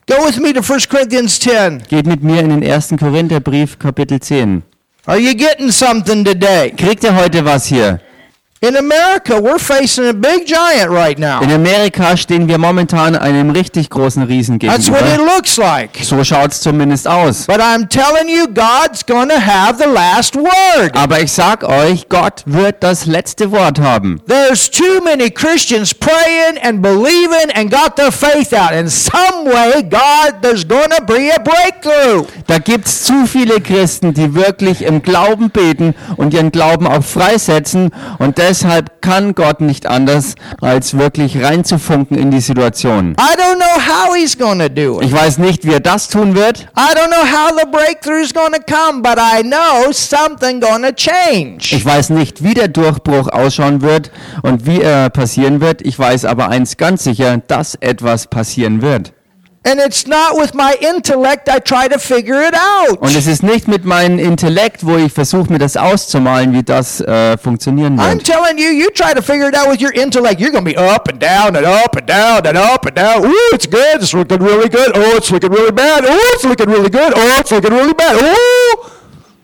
Go 0.08 0.16
with 0.26 0.40
me 0.40 0.54
to 0.54 0.62
1 0.62 0.88
Corinthians 0.88 1.40
10. 1.40 1.84
Geht 1.90 2.08
mit 2.08 2.24
mir 2.24 2.40
in 2.40 2.50
den 2.50 2.64
ersten 2.64 2.98
Korintherbrief, 2.98 3.78
Kapitel 3.78 4.22
10. 4.22 4.64
Are 5.06 5.20
you 5.20 5.36
getting 5.36 5.72
something 5.72 6.24
today? 6.24 6.72
Kriegt 6.72 7.04
ihr 7.04 7.16
heute 7.16 7.44
was 7.44 7.66
hier? 7.66 8.00
In 8.64 8.76
America, 8.76 9.42
we're 9.42 9.58
facing 9.58 10.08
a 10.08 10.14
big 10.14 10.46
giant 10.46 10.92
right 10.92 11.18
now. 11.18 11.42
In 11.42 11.50
Amerika 11.50 12.16
stehen 12.16 12.48
wir 12.48 12.60
momentan 12.60 13.16
einem 13.16 13.50
richtig 13.50 13.90
großen 13.90 14.22
Riesen 14.22 14.60
That's 14.60 14.88
what 14.88 15.02
it 15.02 15.18
gegenüber. 15.18 15.36
looks 15.36 15.58
like. 15.58 15.98
So 16.04 16.24
schaut 16.24 16.52
es 16.52 16.62
zumindest 16.62 17.08
aus. 17.08 17.48
But 17.48 17.60
I'm 17.60 17.90
telling 17.90 18.30
you, 18.30 18.46
God's 18.46 19.04
to 19.30 19.40
have 19.40 19.80
the 19.80 19.90
last 19.90 20.36
word. 20.36 20.96
Aber 20.96 21.20
ich 21.22 21.32
sag 21.32 21.64
euch, 21.64 22.08
Gott 22.08 22.44
wird 22.46 22.84
das 22.84 23.08
letzte 23.08 23.52
Wort 23.52 23.80
haben. 23.80 24.22
There's 24.28 24.70
too 24.70 25.02
many 25.04 25.32
Christians 25.32 25.92
praying 25.92 26.60
and 26.62 26.84
believing 26.84 27.50
and 27.56 27.72
got 27.72 27.96
their 27.96 28.12
faith 28.12 28.54
out. 28.54 28.74
In 28.74 28.88
some 28.88 29.46
way, 29.46 29.82
God, 29.82 30.44
there's 30.44 30.64
to 30.68 31.04
be 31.08 31.32
a 31.34 31.40
breakthrough. 31.40 32.28
Da 32.46 32.60
gibt's 32.60 33.06
zu 33.06 33.26
viele 33.26 33.60
Christen, 33.60 34.14
die 34.14 34.36
wirklich 34.36 34.84
im 34.84 35.02
Glauben 35.02 35.50
beten 35.50 35.96
und 36.18 36.36
ihren 36.36 36.52
Glauben 36.52 36.86
auch 36.86 37.04
freisetzen. 37.04 37.90
Und 38.20 38.38
deshalb 38.52 39.02
kann 39.02 39.34
Gott 39.34 39.62
nicht 39.62 39.86
anders, 39.86 40.36
als 40.60 40.98
wirklich 40.98 41.42
reinzufunken 41.42 42.18
in 42.18 42.32
die 42.32 42.42
Situation. 42.42 43.16
I 43.18 43.38
don't 43.40 43.56
know 43.56 43.80
how 43.80 44.14
He's 44.14 44.38
to 44.38 44.68
do 44.68 45.00
it. 45.00 45.08
Ich 45.08 45.14
weiß 45.14 45.38
nicht, 45.38 45.66
wie 45.66 45.72
er 45.72 45.80
das 45.80 46.10
tun 46.10 46.36
wird. 46.36 46.68
I 46.78 46.94
don't 46.94 47.08
know 47.08 47.24
how 47.24 47.58
the 47.58 47.66
breakthrough 47.72 48.22
is 48.22 48.34
going 48.34 48.52
to 48.52 48.60
come, 48.62 49.02
but 49.02 49.18
I 49.18 49.42
know 49.42 49.94
something 49.94 50.60
going 50.60 50.84
to 50.84 50.92
change. 50.92 51.74
Ich 51.74 51.86
weiß 51.86 52.10
nicht, 52.10 52.44
wie 52.44 52.54
der 52.54 52.68
Durchbruch 52.68 53.30
ausschauen 53.30 53.82
wird 53.82 54.12
und 54.42 54.66
wie 54.66 54.82
er 54.82 55.10
passieren 55.10 55.62
wird. 55.62 55.82
Ich 55.82 55.98
weiß 55.98 56.26
aber 56.26 56.50
eins 56.50 56.76
ganz 56.76 57.06
sicher, 57.06 57.38
dass 57.48 57.76
etwas 57.76 58.28
passieren 58.28 58.82
wird. 58.82 59.14
And 59.64 59.80
it's 59.80 60.08
not 60.08 60.38
with 60.38 60.56
my 60.56 60.76
intellect 60.82 61.48
I 61.48 61.60
try 61.60 61.88
to 61.88 62.00
figure 62.00 62.42
it 62.42 62.56
out. 62.56 63.00
Und 63.00 63.16
es 63.16 63.28
ist 63.28 63.44
nicht 63.44 63.68
mit 63.68 63.86
meinem 63.86 64.18
Intellekt, 64.18 64.84
wo 64.84 64.98
ich 64.98 65.14
versuche, 65.14 65.52
mir 65.54 65.60
das 65.60 65.78
auszumalen, 65.78 66.52
wie 66.54 66.64
das 66.64 67.00
äh, 67.02 67.38
funktionieren 67.38 68.00
I'm 68.00 68.24
telling 68.24 68.58
you, 68.58 68.72
you 68.72 68.90
try 68.90 69.14
to 69.14 69.22
figure 69.22 69.48
it 69.48 69.56
out 69.56 69.70
with 69.70 69.80
your 69.80 69.94
intellect, 69.94 70.40
you're 70.42 70.52
going 70.52 70.66
to 70.66 70.72
be 70.72 70.78
up 70.78 71.08
and 71.08 71.22
down 71.22 71.56
and 71.56 71.66
up 71.68 71.96
and 71.96 72.08
down 72.08 72.48
and 72.48 72.58
up 72.58 72.88
and 72.88 72.96
down. 72.96 73.24
Ooh, 73.24 73.54
it's 73.54 73.68
good. 73.68 74.02
It's 74.02 74.14
looking 74.16 74.40
really 74.42 74.68
good. 74.68 74.94
Oh, 74.96 75.18
it's 75.18 75.30
looking 75.30 75.52
really 75.52 75.72
bad. 75.72 76.06
Oh, 76.08 76.32
it's 76.34 76.44
looking 76.44 76.68
really 76.68 76.90
good. 76.90 77.14
Oh, 77.16 77.38
it's 77.40 77.52
looking 77.52 77.72
really 77.72 77.94
bad. 77.94 78.18
Oh. 78.20 79.01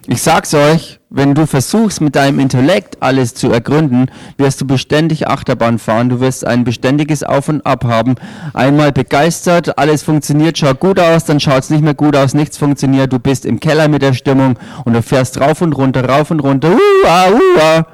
Ich 0.09 0.21
sag's 0.21 0.53
euch, 0.53 1.01
wenn 1.09 1.35
du 1.35 1.45
versuchst, 1.45 1.99
mit 1.99 2.15
deinem 2.15 2.39
Intellekt 2.39 3.03
alles 3.03 3.33
zu 3.33 3.51
ergründen, 3.51 4.09
wirst 4.37 4.61
du 4.61 4.65
beständig 4.65 5.27
Achterbahn 5.27 5.79
fahren. 5.79 6.07
Du 6.07 6.21
wirst 6.21 6.47
ein 6.47 6.63
beständiges 6.63 7.23
Auf 7.23 7.49
und 7.49 7.65
Ab 7.65 7.83
haben. 7.83 8.15
Einmal 8.53 8.93
begeistert, 8.93 9.77
alles 9.77 10.03
funktioniert, 10.03 10.57
schaut 10.57 10.79
gut 10.79 10.97
aus, 10.97 11.25
dann 11.25 11.41
schaut's 11.41 11.69
nicht 11.69 11.83
mehr 11.83 11.93
gut 11.93 12.15
aus, 12.15 12.33
nichts 12.33 12.57
funktioniert. 12.57 13.11
Du 13.11 13.19
bist 13.19 13.45
im 13.45 13.59
Keller 13.59 13.89
mit 13.89 14.01
der 14.01 14.13
Stimmung 14.13 14.57
und 14.85 14.93
du 14.93 15.01
fährst 15.01 15.41
rauf 15.41 15.61
und 15.61 15.73
runter, 15.73 16.07
rauf 16.07 16.31
und 16.31 16.39
runter. 16.39 16.69
Uah, 17.03 17.29
uah. 17.29 17.85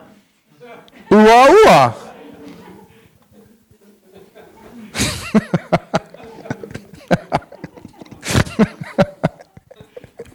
Ooh, 1.09 1.15
ooh. 1.15 1.93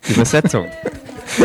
Übersetzung. 0.09 0.67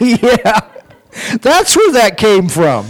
yeah. 0.00 0.60
That's 1.40 1.76
where 1.76 1.92
that 1.92 2.16
came 2.18 2.48
from. 2.48 2.86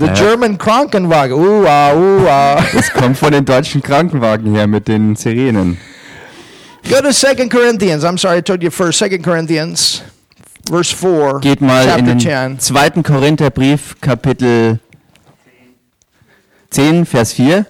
The 0.00 0.06
Ja. 0.06 0.14
German 0.14 0.56
Krankenwagen. 0.56 1.34
Ooh, 1.38 1.66
ah, 1.66 1.92
ooh, 1.94 2.26
ah. 2.26 2.56
Das 2.72 2.90
kommt 2.92 3.18
von 3.18 3.30
den 3.32 3.44
deutschen 3.44 3.82
Krankenwagen 3.82 4.54
her 4.54 4.66
mit 4.66 4.88
den 4.88 5.14
Sirenen. 5.14 5.76
Go 6.88 7.00
to 7.02 7.12
2 7.12 7.48
Corinthians. 7.48 8.02
I'm 8.04 8.16
sorry, 8.18 8.38
I 8.38 8.42
told 8.42 8.62
you 8.62 8.70
first. 8.70 8.98
2 8.98 9.18
Corinthians, 9.18 10.02
verse 10.68 10.94
4, 10.96 11.40
Geht 11.40 11.60
mal 11.60 11.82
in 11.84 11.88
chapter 11.88 12.02
den 12.04 12.18
10. 12.20 12.58
zweiten 12.58 13.02
Korintherbrief, 13.02 13.96
Kapitel 14.00 14.80
10, 16.70 17.04
Vers 17.04 17.34
4. 17.34 17.66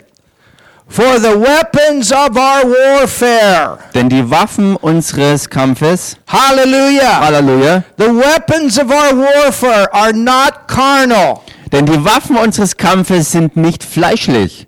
For 0.86 1.20
the 1.20 1.34
weapons 1.38 2.10
of 2.12 2.36
our 2.36 2.64
warfare. 2.64 3.78
Denn 3.94 4.08
die 4.08 4.28
Waffen 4.28 4.76
unseres 4.76 5.48
Kampfes, 5.48 6.16
Hallelujah. 6.26 7.20
Halleluja, 7.20 7.84
The 7.96 8.08
weapons 8.08 8.76
of 8.78 8.90
our 8.90 9.16
warfare 9.16 9.88
are 9.92 10.12
not 10.12 10.66
carnal, 10.66 11.42
denn 11.72 11.86
die 11.86 12.04
Waffen 12.04 12.36
unseres 12.36 12.76
Kampfes 12.76 13.32
sind 13.32 13.56
nicht 13.56 13.84
fleischlich. 13.84 14.66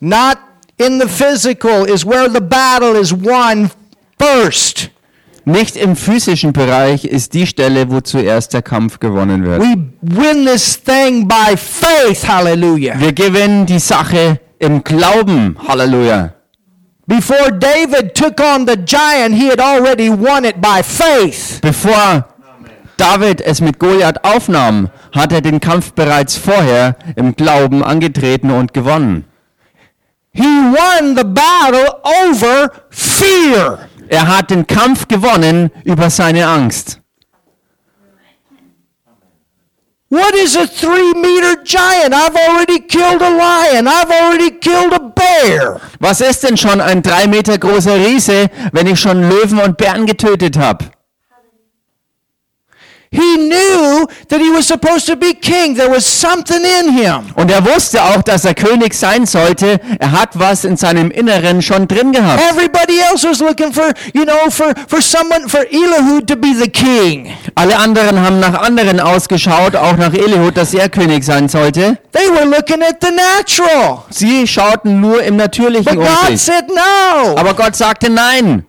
not 0.00 0.38
in 0.78 0.98
the 0.98 1.06
physical, 1.08 1.84
is 1.84 2.04
where 2.04 2.28
the 2.28 2.40
battle 2.40 2.96
is 2.96 3.12
won 3.12 3.70
first. 4.18 4.90
Nicht 5.44 5.76
im 5.76 5.96
physischen 5.96 6.52
Bereich 6.52 7.04
ist 7.04 7.34
die 7.34 7.46
Stelle, 7.46 7.90
wo 7.90 8.00
zuerst 8.00 8.52
der 8.52 8.62
Kampf 8.62 9.00
gewonnen 9.00 9.44
wird. 9.44 9.60
We 9.60 9.76
win 10.02 10.46
this 10.46 10.82
thing 10.82 11.26
by 11.26 11.56
faith. 11.56 12.26
Hallelujah. 12.26 12.98
Wir 12.98 13.12
gewinnen 13.12 13.66
die 13.66 13.78
Sache 13.78 14.40
im 14.58 14.84
Glauben. 14.84 15.56
Halleluja. 15.66 16.34
Before 17.06 17.50
David 17.50 18.14
took 18.14 18.38
on 18.40 18.66
the 18.66 18.76
giant, 18.76 19.34
he 19.34 19.48
had 19.48 19.60
already 19.60 20.08
won 20.08 20.44
it 20.44 20.60
by 20.60 20.82
faith. 20.82 21.58
Bevor 21.60 22.24
David 23.00 23.40
es 23.40 23.62
mit 23.62 23.78
Goliath 23.78 24.24
aufnahm, 24.24 24.90
hat 25.12 25.32
er 25.32 25.40
den 25.40 25.58
Kampf 25.58 25.92
bereits 25.94 26.36
vorher 26.36 26.96
im 27.16 27.34
Glauben 27.34 27.82
angetreten 27.82 28.50
und 28.50 28.74
gewonnen. 28.74 29.24
He 30.32 30.44
won 30.44 31.16
the 31.16 31.24
battle 31.24 31.96
over 32.04 32.70
fear. 32.90 33.88
Er 34.08 34.28
hat 34.28 34.50
den 34.50 34.66
Kampf 34.66 35.08
gewonnen 35.08 35.70
über 35.84 36.10
seine 36.10 36.46
Angst. 36.46 37.00
What 40.10 40.34
is 40.34 40.56
a 40.56 40.66
three 40.66 41.14
meter 41.14 41.56
giant? 41.64 42.12
I've 42.12 42.36
already 42.36 42.80
killed 42.80 43.22
a 43.22 43.30
lion. 43.30 43.88
I've 43.88 44.10
already 44.10 44.50
killed 44.50 44.92
a 44.92 44.98
bear. 44.98 45.80
Was 46.00 46.20
ist 46.20 46.42
denn 46.42 46.58
schon 46.58 46.82
ein 46.82 47.00
drei 47.00 47.26
Meter 47.26 47.56
großer 47.56 47.94
Riese, 47.94 48.50
wenn 48.72 48.88
ich 48.88 49.00
schon 49.00 49.22
Löwen 49.26 49.58
und 49.60 49.78
Bären 49.78 50.04
getötet 50.04 50.58
habe? 50.58 50.84
He 53.12 53.36
knew 53.38 54.06
that 54.28 54.40
he 54.40 54.50
was 54.50 54.68
supposed 54.68 55.06
to 55.06 55.16
be 55.16 55.34
king. 55.34 55.74
There 55.74 55.90
was 55.90 56.06
something 56.06 56.62
in 56.64 56.92
him. 56.92 57.32
Und 57.34 57.50
er 57.50 57.64
wusste 57.64 58.00
auch, 58.04 58.22
dass 58.22 58.44
er 58.44 58.54
König 58.54 58.94
sein 58.94 59.26
sollte. 59.26 59.80
Er 59.98 60.12
hat 60.12 60.38
was 60.38 60.64
in 60.64 60.76
seinem 60.76 61.10
Inneren 61.10 61.60
schon 61.60 61.88
drin 61.88 62.12
gehabt. 62.12 62.40
Everybody 62.52 63.00
else 63.00 63.26
was 63.28 63.40
looking 63.40 63.72
for, 63.72 63.90
you 64.14 64.22
know, 64.24 64.48
for, 64.48 64.72
for 64.86 65.00
someone, 65.02 65.48
for 65.48 65.62
Elihu 65.72 66.20
to 66.20 66.36
be 66.36 66.54
the 66.54 66.68
king. 66.70 67.32
Alle 67.56 67.76
anderen 67.76 68.20
haben 68.20 68.38
nach 68.38 68.62
anderen 68.62 69.00
ausgeschaut, 69.00 69.74
auch 69.74 69.96
nach 69.96 70.12
Elihud, 70.14 70.56
dass 70.56 70.72
er 70.72 70.88
König 70.88 71.24
sein 71.24 71.48
sollte. 71.48 71.98
They 72.12 72.28
were 72.30 72.44
looking 72.44 72.80
at 72.80 72.98
the 73.02 73.10
natural. 73.10 74.04
Sie 74.10 74.46
schauten 74.46 75.00
nur 75.00 75.20
im 75.24 75.34
Natürlichen 75.34 75.84
But 75.84 75.96
um 75.96 76.04
God 76.04 76.28
sich. 76.28 76.42
said 76.42 76.68
no. 76.68 77.34
Aber 77.36 77.54
Gott 77.54 77.74
sagte 77.74 78.08
nein. 78.08 78.64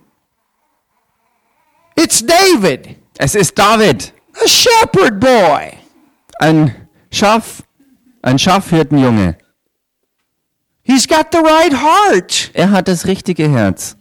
It's 1.96 2.26
David, 2.26 2.96
Es 3.20 3.36
ist 3.36 3.56
David, 3.60 4.14
a 4.44 4.48
shepherd 4.48 5.20
boy. 5.20 5.78
ein 6.40 6.88
Schaf, 7.12 7.64
ein 8.22 8.40
Schafhirtenjunge. 8.40 9.38
He's 10.84 11.08
got 11.08 11.32
the 11.32 11.40
right 11.40 11.74
heart. 11.74 12.52
Er 12.54 12.72
hat 12.72 12.88
das 12.88 13.06
richtige 13.06 13.50
Herz. 13.50 13.96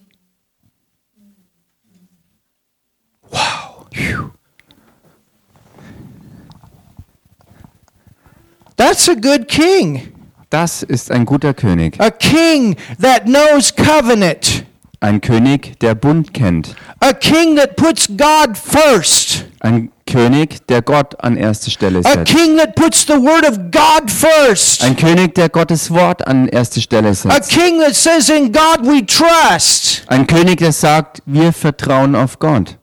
That's 8.76 9.09
a 9.11 9.14
good 9.14 9.47
king. 9.47 10.11
Das 10.49 10.82
ist 10.82 11.11
ein 11.11 11.26
guter 11.26 11.53
König. 11.53 12.01
A 12.01 12.11
king 12.11 12.76
that 12.99 13.26
knows 13.26 13.70
covenant. 13.70 14.64
Ein 15.03 15.23
König, 15.23 15.79
der 15.81 15.95
Bund 15.95 16.35
kennt. 16.35 16.75
A 17.01 17.15
king 17.15 17.57
that 17.57 17.75
puts 17.77 18.07
God 18.07 18.57
first. 18.57 19.47
Ein 19.61 19.91
König, 20.07 20.67
der 20.67 20.83
Gott 20.83 21.19
an 21.25 21.39
erste 21.39 21.71
Stelle 21.71 22.01
A 22.01 22.03
setzt. 22.03 22.27
king 22.35 22.59
that 22.59 22.75
puts 22.75 23.07
the 23.07 23.15
word 23.15 23.49
of 23.49 23.57
God 23.71 24.11
first. 24.11 24.85
Ein 24.85 24.97
König, 24.97 25.35
der 25.37 25.49
Gottes 25.49 25.91
Wort 25.91 26.27
an 26.27 26.49
erste 26.49 26.83
Stelle 26.83 27.09
A 27.09 27.15
setzt. 27.15 27.51
king 27.51 27.81
that 27.81 27.95
says, 27.95 28.29
In 28.29 28.53
God 28.53 28.81
we 28.83 29.05
trust. 29.07 30.05
Ein 30.09 30.27
König, 30.27 30.59
der 30.59 30.73
sagt, 30.73 31.23
wir 31.25 31.55
vertrauen 31.55 32.15
auf 32.15 32.39
Gott. 32.39 32.77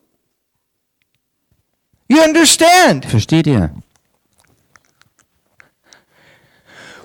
You 2.09 2.17
understand? 2.23 3.05
Versteht 3.05 3.45
ihr? 3.45 3.69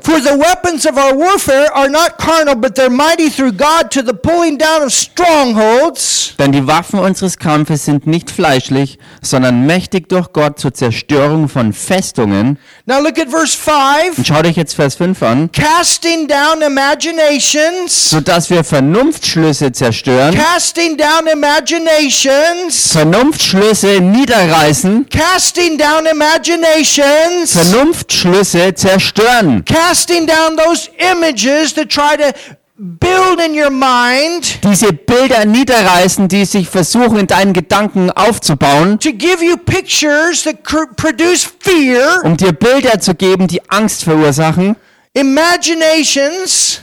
For 0.05 0.21
the 0.21 0.37
weapons 0.37 0.85
of 0.85 0.99
our 0.99 1.15
warfare 1.15 1.73
are 1.75 1.89
not 1.89 2.19
carnal, 2.19 2.57
but 2.57 2.75
they're 2.75 2.91
mighty 2.91 3.31
through 3.31 3.53
God 3.53 3.91
to 3.93 4.03
the 4.03 4.13
pulling 4.13 4.59
down 4.59 4.83
of 4.83 4.93
strongholds, 4.93 6.35
Denn 6.39 6.51
die 6.51 6.67
Waffen 6.67 6.99
unseres 6.99 7.39
Kampfes 7.39 7.85
sind 7.85 8.07
nicht 8.09 8.29
fleischlich, 8.31 8.99
sondern 9.21 9.65
mächtig 9.65 10.09
durch 10.09 10.33
Gott 10.33 10.59
zur 10.59 10.75
Zerstörung 10.75 11.49
von 11.49 11.73
Festungen. 11.73 12.59
Now 12.85 12.99
look 13.01 13.17
at 13.19 13.29
verse 13.29 13.57
5. 13.57 14.19
Und 14.19 14.27
schaut 14.27 14.45
euch 14.45 14.57
jetzt 14.57 14.75
Vers 14.75 14.97
5 14.97 15.23
an. 15.23 15.53
Casting 15.53 16.27
down 16.27 16.63
imaginations, 16.63 18.11
Sodass 18.11 18.51
wir 18.51 18.65
Vernunftschlüsse 18.65 19.71
zerstören, 19.71 20.35
casting 20.35 20.97
down 20.97 21.29
imaginations, 21.33 22.91
Vernunftschlüsse 22.93 24.01
niederreißen, 24.01 25.07
casting 25.09 25.79
down 25.79 26.07
imaginations, 26.07 27.53
Vernunftschlüsse 27.53 28.75
zerstören. 28.75 29.65
casting 29.65 29.92
down 30.27 30.57
those 30.57 30.91
images 30.99 31.73
to 31.75 31.85
try 31.85 32.17
to 32.17 32.33
build 32.77 33.41
in 33.41 33.55
your 33.55 33.71
mind 33.71 34.59
Diese 34.65 34.93
Bilder 34.93 35.45
niederreißen, 35.45 36.29
die 36.29 36.45
sich 36.45 36.69
versuchen 36.69 37.19
in 37.19 37.27
deinen 37.27 37.53
Gedanken 37.53 38.11
aufzubauen, 38.11 38.99
to 38.99 39.13
give 39.13 39.45
you 39.45 39.57
pictures 39.57 40.43
that 40.45 40.63
produce 40.97 41.45
fear, 41.61 42.21
um 42.25 42.37
dir 42.37 42.53
Bilder 42.53 42.99
zu 43.01 43.15
geben, 43.15 43.47
die 43.47 43.61
Angst 43.71 44.05
verursachen, 44.05 44.77
imaginations, 45.13 46.81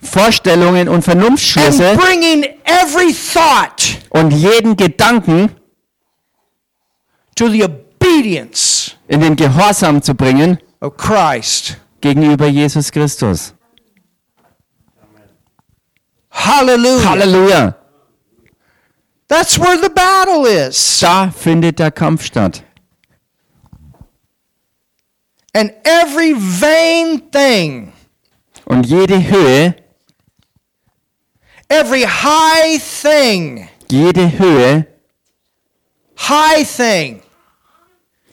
Vorstellungen 0.00 0.88
und 0.88 1.02
Vernunftschlüsse 1.02 1.90
and 1.90 2.00
bringing 2.00 2.44
every 2.64 3.12
thought 3.12 3.98
und 4.10 4.30
jeden 4.32 4.76
Gedanken 4.76 5.50
to 7.34 7.48
the 7.48 7.64
obedience 7.64 8.96
in 9.08 9.20
den 9.20 9.36
Gehorsam 9.36 10.02
zu 10.02 10.14
bringen 10.14 10.58
of 10.80 10.96
Christ. 10.96 11.76
Gegenüber 12.02 12.46
Jesus 12.48 12.90
Christus. 12.90 13.54
Hallelujah. 16.30 17.04
Halleluja! 17.10 17.74
That's 19.28 19.58
where 19.58 19.78
the 19.78 19.88
battle 19.88 20.44
is. 20.46 21.00
Da 21.00 21.30
findet 21.30 21.78
der 21.78 21.90
Kampf 21.90 22.24
statt. 22.26 22.62
And 25.54 25.72
every 25.84 26.32
vain 26.34 27.30
thing, 27.30 27.92
Und 28.64 28.86
jede 28.86 29.18
Höhe, 29.18 29.74
every 31.68 32.04
high 32.04 32.78
thing, 32.78 33.68
jede 33.90 34.38
Höhe, 34.38 34.86
high 36.16 36.64
thing, 36.64 37.22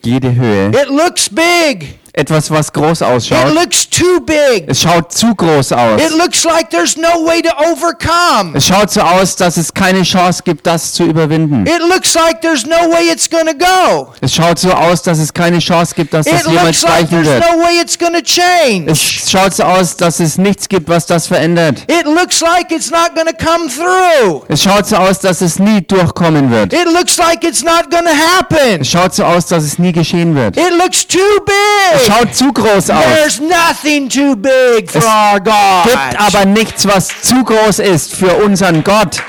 jede 0.02 0.34
Höhe, 0.34 0.70
it 0.74 0.88
looks 0.88 1.28
big. 1.28 1.99
Etwas, 2.12 2.50
was 2.50 2.72
groß 2.72 3.00
It 3.00 3.06
ausschaut, 3.06 3.54
looks 3.54 3.88
too 3.88 4.20
big. 4.20 4.64
es 4.68 4.82
schaut 4.82 5.12
zu 5.12 5.34
groß 5.34 5.72
aus. 5.72 6.00
It 6.02 6.12
looks 6.16 6.44
like 6.44 6.70
there's 6.70 6.96
no 6.96 7.24
way 7.26 7.42
to 7.42 7.50
overcome. 7.70 8.54
Es 8.54 8.66
schaut 8.66 8.90
so 8.90 9.00
aus, 9.00 9.36
dass 9.36 9.56
es 9.56 9.72
keine 9.72 10.02
Chance 10.02 10.42
gibt, 10.44 10.66
das 10.66 10.92
zu 10.92 11.04
überwinden. 11.04 11.66
It 11.66 11.80
looks 11.80 12.14
like 12.14 12.40
there's 12.40 12.66
no 12.66 12.90
way 12.90 13.10
it's 13.10 13.28
to 13.28 13.54
go. 13.54 14.12
Es 14.20 14.34
schaut 14.34 14.58
so 14.58 14.70
aus, 14.72 15.02
dass 15.02 15.18
es 15.18 15.32
keine 15.32 15.58
Chance 15.58 15.94
gibt, 15.94 16.12
dass 16.12 16.26
das 16.26 16.42
It 16.42 16.46
jemals 16.50 16.82
like 16.82 17.10
there's 17.10 17.26
wird. 17.26 17.40
no 17.40 17.62
way 17.62 17.80
it's 17.80 17.96
to 18.12 18.20
change. 18.22 18.90
Es 18.90 19.00
schaut 19.30 19.54
so 19.54 19.64
aus, 19.64 19.96
dass 19.96 20.20
es 20.20 20.38
nichts 20.38 20.68
gibt, 20.68 20.88
was 20.88 21.06
das 21.06 21.26
verändert. 21.26 21.84
It 21.88 22.06
looks 22.06 22.40
like 22.40 22.70
it's 22.70 22.90
not 22.90 23.14
to 23.14 23.32
come 23.44 23.68
through. 23.68 24.44
Es 24.48 24.62
schaut 24.62 24.86
so 24.86 24.96
aus, 24.96 25.20
dass 25.20 25.40
es 25.40 25.58
nie 25.58 25.80
durchkommen 25.82 26.50
wird. 26.50 26.72
It 26.72 26.86
looks 26.86 27.16
like 27.16 27.44
it's 27.44 27.62
not 27.62 27.90
to 27.90 27.98
happen. 27.98 28.80
Es 28.80 28.88
schaut 28.88 29.14
so 29.14 29.24
aus, 29.24 29.46
dass 29.46 29.64
es 29.64 29.78
nie 29.78 29.92
geschehen 29.92 30.34
wird. 30.34 30.56
It 30.56 30.70
looks 30.76 31.06
too 31.06 31.18
Es 31.94 31.99
big. 32.04 32.12
schaut 32.12 32.34
zu 32.34 32.52
groß 32.52 32.90
aus. 32.90 33.04
There's 33.04 33.40
nothing 33.40 34.08
too 34.08 34.36
big 34.36 34.90
for 34.90 35.00
Es 35.00 35.06
our 35.06 35.40
God. 35.40 35.84
gibt 35.84 36.20
aber 36.20 36.44
nichts, 36.44 36.86
was 36.86 37.08
zu 37.22 37.42
groß 37.44 37.78
ist 37.80 38.14
für 38.14 38.34
unseren 38.44 38.82
Gott. 38.84 39.22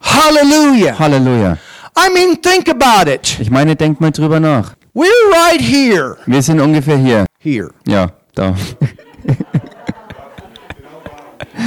Hallelujah. 0.00 0.98
Halleluja. 0.98 1.56
I 1.96 2.10
mean, 2.12 2.40
think 2.42 2.68
about 2.68 3.10
it. 3.10 3.38
Ich 3.40 3.50
meine, 3.50 3.74
denkt 3.76 4.00
mal 4.00 4.10
drüber 4.10 4.40
nach. 4.40 4.74
We're 4.94 5.06
right 5.32 5.60
here. 5.60 6.16
Wir 6.26 6.42
sind 6.42 6.60
ungefähr 6.60 6.96
hier. 6.96 7.26
Here. 7.38 7.70
Ja, 7.86 8.08
da. 8.34 8.54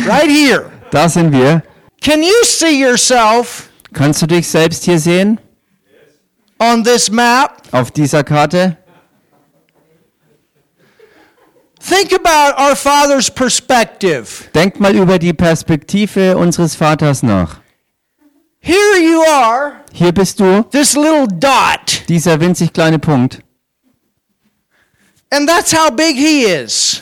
Right 0.05 0.29
here. 0.29 0.69
Da 0.91 1.09
sind 1.09 1.31
wir. 1.31 1.63
Can 2.01 2.21
you 2.21 2.33
see 2.43 2.79
yourself 2.81 3.69
Kannst 3.93 4.21
du 4.21 4.27
dich 4.27 4.47
selbst 4.47 4.83
hier 4.83 4.99
sehen? 4.99 5.39
on 6.59 6.83
this 6.83 7.09
map? 7.09 7.61
Auf 7.71 7.91
dieser 7.91 8.23
Karte? 8.23 8.77
Think 11.87 12.11
about 12.11 12.59
our 12.59 12.75
Father's 12.75 13.29
perspective. 13.29 14.49
Denk 14.53 14.79
mal 14.79 14.93
über 14.95 15.17
die 15.19 15.33
Perspektive 15.33 16.35
unseres 16.37 16.75
Vaters 16.75 17.23
nach. 17.23 17.61
Here 18.59 18.99
you 18.99 19.21
are, 19.21 19.73
Hier 19.93 20.11
bist 20.11 20.39
du, 20.39 20.63
this 20.71 20.95
little 20.95 21.27
dot, 21.27 22.03
dieser 22.09 22.39
winzig 22.41 22.73
kleine 22.73 22.99
Punkt. 22.99 23.39
and 25.31 25.47
that's 25.47 25.71
how 25.73 25.89
big 25.89 26.15
He 26.17 26.43
is. 26.43 27.01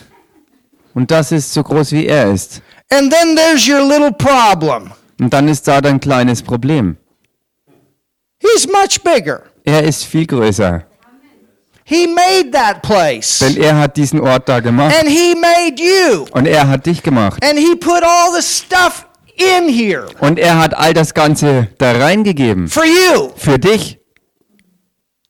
Und 0.94 1.10
das 1.10 1.32
ist 1.32 1.52
so 1.54 1.64
groß 1.64 1.92
wie 1.92 2.06
er 2.06 2.32
ist. 2.32 2.62
And 2.92 3.12
then 3.12 3.36
there's 3.36 3.68
your 3.68 3.82
little 3.82 4.12
problem. 4.12 4.92
Und 5.20 5.34
dann 5.34 5.48
ist 5.48 5.68
da 5.68 5.82
dein 5.82 6.00
kleines 6.00 6.44
Problem. 6.44 6.98
He's 8.40 8.68
much 8.68 9.02
bigger. 9.04 9.42
Er 9.64 9.84
ist 9.84 10.04
viel 10.06 10.28
größer. 10.28 10.84
He 11.88 12.08
made 12.08 12.52
that 12.52 12.82
place. 12.82 13.40
Denn 13.40 13.58
er 13.58 13.78
hat 13.78 13.96
diesen 13.96 14.20
Ort 14.20 14.50
da 14.50 14.60
gemacht. 14.60 14.96
And 15.00 15.08
He 15.08 15.36
made 15.36 15.76
you. 15.82 16.26
Und 16.32 16.48
er 16.48 16.68
hat 16.68 16.88
dich 16.88 17.04
gemacht. 17.04 17.44
And 17.48 17.60
He 17.60 17.76
put 17.76 18.02
all 18.04 18.34
the 18.36 18.42
stuff 18.42 19.06
in 19.38 19.70
here 19.70 20.08
Und 20.20 20.40
er 20.40 20.58
hat 20.58 20.76
all 20.76 20.94
das 20.96 21.14
Ganze 21.14 21.68
da 21.78 21.92
reingegeben. 21.92 22.68
for 22.70 22.86
you. 22.86 23.30
Für 23.36 23.60
dich. 23.60 24.00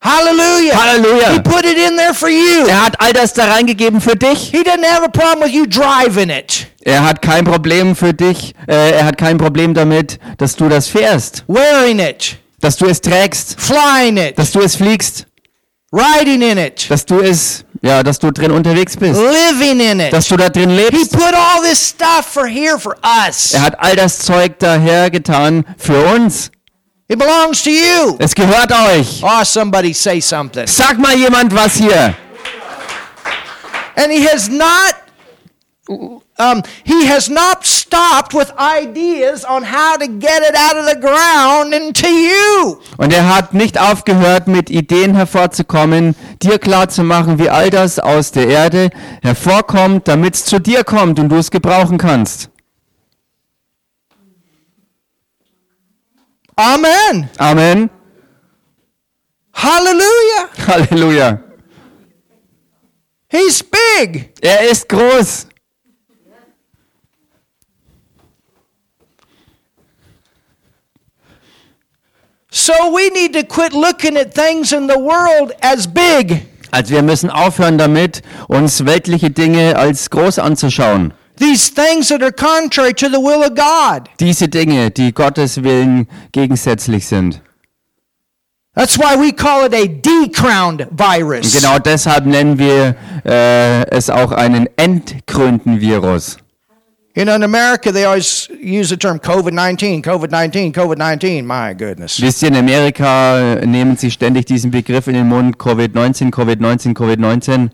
Hallelujah. 0.01 0.75
Halleluja. 0.75 1.31
He 1.33 1.39
put 1.41 1.65
it 1.65 1.77
in 1.77 1.97
there 1.97 2.13
for 2.13 2.29
you. 2.29 2.67
Er 2.67 2.85
hat 2.85 3.01
all 3.01 3.11
das 3.11 3.33
da 3.33 3.45
reingegeben 3.51 3.99
für 3.99 4.15
dich. 4.15 4.51
He 4.51 4.59
doesn't 4.61 4.85
have 4.85 5.03
a 5.03 5.07
problem 5.09 5.41
with 5.43 5.51
you 5.53 5.65
driving 5.65 6.29
it, 6.29 6.67
Er 6.83 7.03
hat 7.03 7.21
kein 7.23 7.43
Problem 7.43 7.95
für 7.95 8.13
dich. 8.13 8.53
Äh, 8.67 8.91
er 8.91 9.05
hat 9.05 9.17
kein 9.17 9.37
Problem 9.39 9.73
damit, 9.73 10.19
dass 10.37 10.55
du 10.55 10.69
das 10.69 10.87
fährst. 10.87 11.43
wearing 11.47 11.99
it, 11.99 12.37
Dass 12.61 12.77
du 12.77 12.85
es 12.85 13.01
trägst. 13.01 13.59
flying 13.59 14.17
it, 14.17 14.37
Dass 14.37 14.51
du 14.51 14.59
es 14.61 14.75
fliegst. 14.75 15.25
Riding 15.95 16.41
in 16.41 16.57
it, 16.57 16.89
Dass 16.89 17.05
du 17.05 17.19
es, 17.19 17.63
ja, 17.81 18.03
dass 18.03 18.19
du 18.19 18.31
drin 18.31 18.51
unterwegs 18.51 18.97
bist. 18.97 19.19
living 19.19 19.79
in 19.79 19.99
it. 19.99 20.11
Dass 20.13 20.27
du 20.27 20.35
da 20.37 20.49
drin 20.49 20.69
He 20.69 20.75
lebst. 20.75 21.11
put 21.13 21.33
all 21.33 21.61
this 21.61 21.89
stuff 21.89 22.25
for 22.25 22.45
here 22.47 22.77
for 22.79 22.95
us. 23.27 23.53
Er 23.53 23.61
hat 23.61 23.79
all 23.79 23.95
das 23.95 24.19
Zeug 24.19 24.59
daher 24.59 25.09
getan 25.09 25.63
für 25.77 25.97
uns. 26.15 26.51
It 27.07 27.19
belongs 27.19 27.61
to 27.63 27.69
you. 27.69 28.15
Es 28.19 28.33
gehört 28.33 28.71
euch. 28.71 29.21
Oh, 29.23 29.43
somebody 29.43 29.93
say 29.93 30.19
something. 30.19 30.65
Sag 30.67 30.97
mal 30.97 31.15
jemand 31.15 31.53
was 31.55 31.75
hier. 31.75 32.15
And 33.95 34.11
he 34.11 34.27
has 34.27 34.49
not 34.49 34.95
um, 36.37 36.63
he 36.83 37.05
has 37.07 37.29
not 37.29 37.63
stopped 37.85 38.33
with 38.33 38.51
ideas 38.57 39.45
on 39.45 39.63
how 39.63 39.97
to 39.97 40.07
get 40.07 40.41
it 40.43 40.55
out 40.55 40.75
of 40.77 40.85
the 40.85 40.99
ground 40.99 41.73
into 41.73 42.07
you. 42.07 42.77
Und 42.97 43.13
er 43.13 43.33
hat 43.35 43.53
nicht 43.53 43.79
aufgehört, 43.79 44.47
mit 44.47 44.69
Ideen 44.69 45.15
hervorzukommen, 45.15 46.15
dir 46.41 46.59
klarzumachen, 46.59 47.37
wie 47.37 47.49
all 47.49 47.69
das 47.69 47.99
aus 47.99 48.31
der 48.31 48.47
Erde 48.47 48.89
hervorkommt, 49.21 50.07
damit 50.07 50.35
es 50.35 50.45
zu 50.45 50.59
dir 50.59 50.83
kommt 50.83 51.19
und 51.19 51.29
du 51.29 51.37
es 51.37 51.51
gebrauchen 51.51 51.97
kannst. 51.97 52.49
Amen. 56.55 57.29
Amen. 57.37 57.89
Hallelujah. 59.53 60.49
Halleluja. 60.67 61.39
He's 63.27 63.63
big. 63.63 64.33
Er 64.41 64.69
ist 64.69 64.87
groß. 64.87 65.47
So 72.57 72.71
we 72.89 73.09
need 73.09 73.33
to 73.33 73.43
quit 73.43 73.73
looking 73.73 74.15
at 74.15 74.33
things 74.33 74.71
in 74.71 74.87
the 74.87 74.97
world 74.97 75.51
as 75.61 75.85
big. 75.87 76.47
Also 76.71 76.93
wir 76.93 77.03
müssen 77.03 77.29
aufhören 77.29 77.77
damit, 77.77 78.21
uns 78.47 78.85
weltliche 78.85 79.29
Dinge 79.29 79.75
als 79.75 80.09
groß 80.09 80.39
anzuschauen. 80.39 81.13
These 81.37 81.73
things 81.73 82.07
that 82.07 82.23
are 82.23 82.31
contrary 82.31 82.93
to 82.93 83.07
the 83.07 83.19
will 83.19 83.43
of 83.43 83.55
God. 83.55 84.09
Diese 84.21 84.47
Dinge, 84.47 84.89
die 84.89 85.13
Gottes 85.13 85.63
Willen 85.63 86.07
gegensätzlich 86.31 87.07
sind. 87.07 87.41
That's 88.73 88.97
why 88.97 89.17
we 89.17 89.33
call 89.33 89.65
it 89.65 89.73
a 89.73 89.87
decrowned 89.87 90.87
virus. 90.91 91.53
Und 91.53 91.61
genau 91.61 91.77
deshalb 91.79 92.25
nennen 92.25 92.57
wir 92.57 92.95
äh, 93.25 93.85
es 93.89 94.09
auch 94.09 94.31
einen 94.31 94.69
entkrönten 94.77 95.81
Virus. 95.81 96.37
You 97.17 97.23
know, 97.23 97.35
in 97.35 97.43
America, 97.43 97.93
they 97.93 98.03
always 98.03 98.49
use 98.59 98.89
the 98.89 98.97
term 98.97 99.19
COVID 99.19 99.53
19, 99.53 100.01
COVID 100.01 100.31
19, 100.31 100.73
COVID 100.73 100.97
19. 100.97 101.47
My 101.47 101.73
goodness. 101.73 102.19
Wisst 102.19 102.43
ihr, 102.43 102.49
in 102.49 102.57
Amerika 102.57 103.37
äh, 103.39 103.65
nehmen 103.65 103.95
sie 103.95 104.11
ständig 104.11 104.47
diesen 104.47 104.69
Begriff 104.69 105.07
in 105.07 105.13
den 105.13 105.29
Mund, 105.29 105.55
Covid-19, 105.57 106.29
Covid-19, 106.29 106.93
Covid-19. 106.93 107.69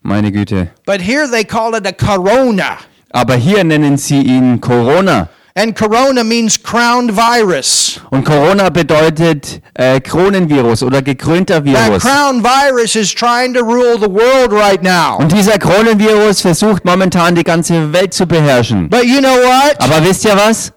Meine 0.00 0.32
Güte. 0.32 0.70
But 0.86 1.02
here 1.02 1.28
they 1.30 1.44
call 1.44 1.74
it 1.74 1.86
a 1.86 1.92
corona. 1.92 2.78
Aber 3.10 3.34
hier 3.34 3.62
nennen 3.62 3.98
sie 3.98 4.22
ihn 4.22 4.58
Corona. 4.58 5.28
And 5.60 5.74
corona 5.74 6.22
means 6.22 6.56
crowned 6.56 7.10
virus. 7.10 8.00
Und 8.10 8.24
Corona 8.24 8.68
bedeutet 8.68 9.60
äh, 9.74 10.00
Kronenvirus 10.00 10.84
oder 10.84 11.02
gekrönter 11.02 11.64
That 11.64 11.66
Virus. 11.66 12.04
crowned 12.04 12.44
virus 12.44 12.94
is 12.94 13.12
trying 13.12 13.54
to 13.54 13.64
rule 13.64 13.98
the 13.98 14.08
world 14.08 14.52
right 14.52 14.80
now. 14.84 15.16
Und 15.18 15.32
dieser 15.32 15.58
Kronenvirus 15.58 16.42
versucht 16.42 16.84
momentan 16.84 17.34
die 17.34 17.42
ganze 17.42 17.92
Welt 17.92 18.14
zu 18.14 18.24
beherrschen. 18.24 18.88
But 18.88 19.02
you 19.04 19.18
know 19.18 19.34
what? 19.34 19.80
Aber 19.80 20.04
wisst 20.08 20.24
ihr 20.26 20.36
was? 20.36 20.72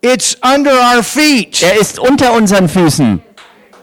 It's 0.00 0.36
under 0.42 0.72
our 0.72 1.04
feet. 1.04 1.62
Er 1.62 1.80
ist 1.80 2.00
unter 2.00 2.32
unseren 2.32 2.68
Füßen. 2.68 3.22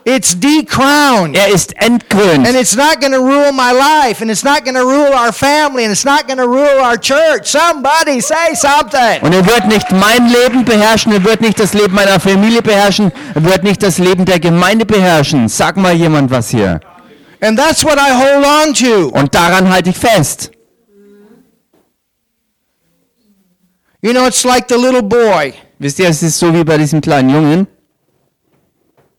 It's 0.03 0.35
decrowned. 0.39 1.35
Er 1.35 1.49
ist 1.49 1.73
entkrönt. 1.77 2.47
And 2.47 2.55
it's 2.55 2.75
not 2.75 2.99
going 2.99 3.11
to 3.13 3.19
rule 3.19 3.51
my 3.51 3.71
life, 3.71 4.21
and 4.21 4.31
it's 4.31 4.43
not 4.43 4.63
going 4.63 4.75
to 4.75 4.83
rule 4.83 5.13
our 5.13 5.31
family, 5.31 5.83
and 5.83 5.91
it's 5.91 6.05
not 6.05 6.27
going 6.27 6.39
to 6.39 6.47
rule 6.47 6.81
our 6.81 6.97
church. 6.97 7.45
Somebody 7.45 8.19
say 8.19 8.55
something. 8.55 9.21
Und 9.21 9.33
er 9.33 9.45
wird 9.45 9.67
nicht 9.67 9.91
mein 9.91 10.27
Leben 10.27 10.65
beherrschen, 10.65 11.11
er 11.11 11.23
wird 11.23 11.41
nicht 11.41 11.59
das 11.59 11.73
Leben 11.73 11.93
meiner 11.93 12.19
Familie 12.19 12.63
beherrschen, 12.63 13.11
er 13.35 13.43
wird 13.43 13.63
nicht 13.63 13.83
das 13.83 13.99
Leben 13.99 14.25
der 14.25 14.39
Gemeinde 14.39 14.85
beherrschen. 14.85 15.47
Sag 15.47 15.77
mal 15.77 15.93
jemand 15.93 16.31
was 16.31 16.49
hier. 16.49 16.79
And 17.41 17.57
that's 17.57 17.83
what 17.83 17.97
I 17.97 18.11
hold 18.11 18.45
on 18.45 18.73
to. 18.73 19.09
Und 19.09 19.35
daran 19.35 19.71
halte 19.71 19.91
ich 19.91 19.97
fest. 19.97 20.51
You 24.01 24.13
know, 24.13 24.25
it's 24.25 24.43
like 24.43 24.65
the 24.67 24.77
little 24.77 25.03
boy. 25.03 25.53
Wisst 25.77 25.99
ihr, 25.99 26.09
es 26.09 26.23
ist 26.23 26.39
so 26.39 26.51
wie 26.53 26.63
bei 26.63 26.77
diesem 26.77 27.01
kleinen 27.01 27.29
Jungen, 27.29 27.67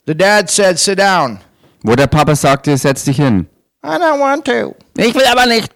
The 0.07 0.14
dad 0.14 0.50
said, 0.50 0.78
Sit 0.78 0.98
down. 0.98 1.38
wo 1.82 1.94
der 1.96 2.07
Papa 2.07 2.34
sagte, 2.34 2.76
setz 2.76 3.05
dich 3.05 3.16
hin. 3.16 3.46
I 3.84 3.98
don't 3.98 4.20
want 4.20 4.44
to. 4.46 4.74
Ich 4.96 5.14
will 5.14 5.24
aber 5.26 5.46
nicht. 5.46 5.70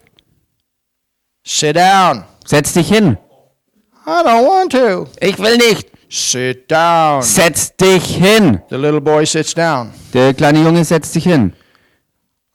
Sit 1.45 1.77
down. 1.77 2.25
Setz 2.45 2.73
dich 2.73 2.89
hin. 2.89 3.17
I 4.07 4.23
don't 4.23 4.47
want 4.47 4.73
to. 4.73 5.07
Ich 5.21 5.39
will 5.39 5.57
nicht. 5.57 5.89
Sit 6.09 6.71
down. 6.71 7.23
Setz 7.23 7.75
dich 7.77 8.05
hin. 8.17 8.61
The 8.71 8.77
little 8.77 9.01
boy 9.01 9.27
sits 9.27 9.55
down. 9.55 9.93
Der 10.15 10.33
kleine 10.35 10.61
Junge 10.63 10.85
setzt 10.85 11.13
sich 11.13 11.25
hin. 11.25 11.53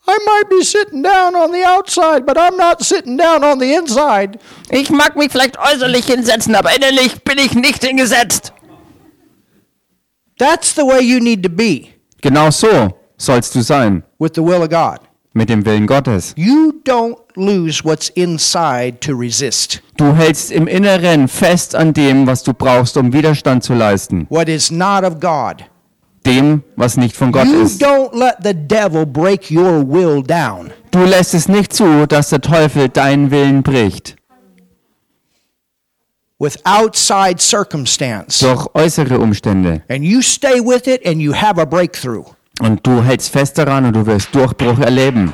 I 0.08 0.18
might 0.26 0.50
be 0.50 0.64
sitting 0.64 1.04
down 1.04 1.36
on 1.36 1.52
the 1.52 1.64
outside, 1.66 2.26
but 2.26 2.38
I'm 2.38 2.58
not 2.58 2.82
sitting 2.82 3.18
down 3.18 3.44
on 3.44 3.60
the 3.60 3.74
inside. 3.76 4.40
Ich 4.70 4.90
mag 4.90 5.16
mich 5.16 5.32
vielleicht 5.32 5.58
äußerlich 5.60 6.06
hinsetzen, 6.06 6.56
aber 6.56 6.76
innerlich 6.76 7.22
bin 7.24 7.38
ich 7.38 7.54
nicht 7.54 7.84
hingesetzt. 7.84 8.52
That's 10.42 10.74
the 10.74 10.84
way 10.84 11.02
you 11.02 11.20
need 11.20 11.44
to 11.44 11.50
be 11.50 11.90
Genau 12.24 12.50
so 12.50 12.90
sollst 13.18 13.54
du 13.54 13.62
sein 13.62 14.02
with 14.20 14.32
the 14.34 14.42
will 14.42 14.64
of 14.64 14.70
God. 14.70 15.00
mit 15.34 15.50
dem 15.50 15.64
Willen 15.66 15.86
Gottes. 15.86 16.34
You 16.36 16.74
don't 16.84 17.16
lose 17.36 17.84
what's 17.86 18.10
inside 18.16 19.00
to 19.02 19.14
resist. 19.16 19.82
Du 19.98 20.14
hältst 20.16 20.52
im 20.52 20.66
Inneren 20.68 21.28
fest 21.28 21.76
an 21.76 21.94
dem, 21.94 22.26
was 22.26 22.42
du 22.44 22.54
brauchst, 22.54 22.98
um 22.98 23.14
Widerstand 23.14 23.64
zu 23.64 23.74
leisten. 23.76 24.26
What 24.30 24.50
is 24.50 24.72
not 24.72 25.04
of 25.04 25.20
God. 25.20 25.64
Dem, 26.26 26.64
was 26.76 26.98
nicht 26.98 27.16
von 27.16 27.32
Gott 27.32 27.46
You 27.48 27.62
ist. 27.62 27.82
don't 27.84 28.14
let 28.18 28.38
the 28.44 28.54
devil 28.54 29.06
break 29.06 29.50
your 29.52 29.84
will 29.88 30.22
down. 30.24 30.72
Du 30.92 31.04
lässt 31.06 31.34
es 31.36 31.48
nicht 31.48 31.72
zu, 31.72 32.06
dass 32.08 32.30
der 32.30 32.42
Teufel 32.42 32.90
deinen 32.90 33.30
Willen 33.32 33.62
bricht. 33.64 34.16
With 36.42 36.58
outside 36.66 37.40
circumstance. 37.40 38.40
Durch 38.40 38.68
äußere 38.74 39.20
Umstände. 39.20 39.84
And 39.88 40.04
you 40.04 40.22
stay 40.22 40.60
with 40.60 40.88
it 40.88 41.06
and 41.06 41.22
you 41.22 41.34
have 41.34 41.62
a 41.62 41.66
breakthrough. 41.66 42.26
Und 42.60 42.86
du 42.86 43.04
hältst 43.04 43.30
fest 43.32 43.58
daran 43.58 43.86
und 43.86 43.96
du 43.96 44.06
wirst 44.06 44.34
Durchbruch 44.34 44.80
erleben. 44.80 45.34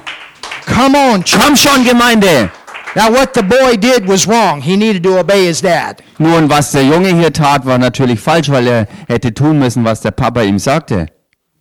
Come 0.65 0.97
on, 0.97 1.23
church. 1.23 1.41
Komm 1.41 1.55
schon, 1.55 1.85
Gemeinde! 1.85 2.49
Now, 2.95 3.11
what 3.11 3.33
the 3.35 3.43
boy 3.43 3.77
did 3.77 4.07
was 4.07 4.27
wrong. 4.27 4.61
He 4.61 4.75
needed 4.75 5.03
to 5.03 5.19
obey 5.19 5.45
his 5.45 5.61
dad. 5.61 6.01
Nun, 6.17 6.49
was 6.49 6.71
der 6.71 6.83
Junge 6.83 7.09
hier 7.15 7.31
tat, 7.31 7.65
war 7.65 7.77
natürlich 7.77 8.19
falsch, 8.19 8.49
weil 8.49 8.67
er 8.67 8.87
hätte 9.07 9.33
tun 9.33 9.59
müssen, 9.59 9.85
was 9.85 10.01
der 10.01 10.11
Papa 10.11 10.41
ihm 10.41 10.59
sagte. 10.59 11.07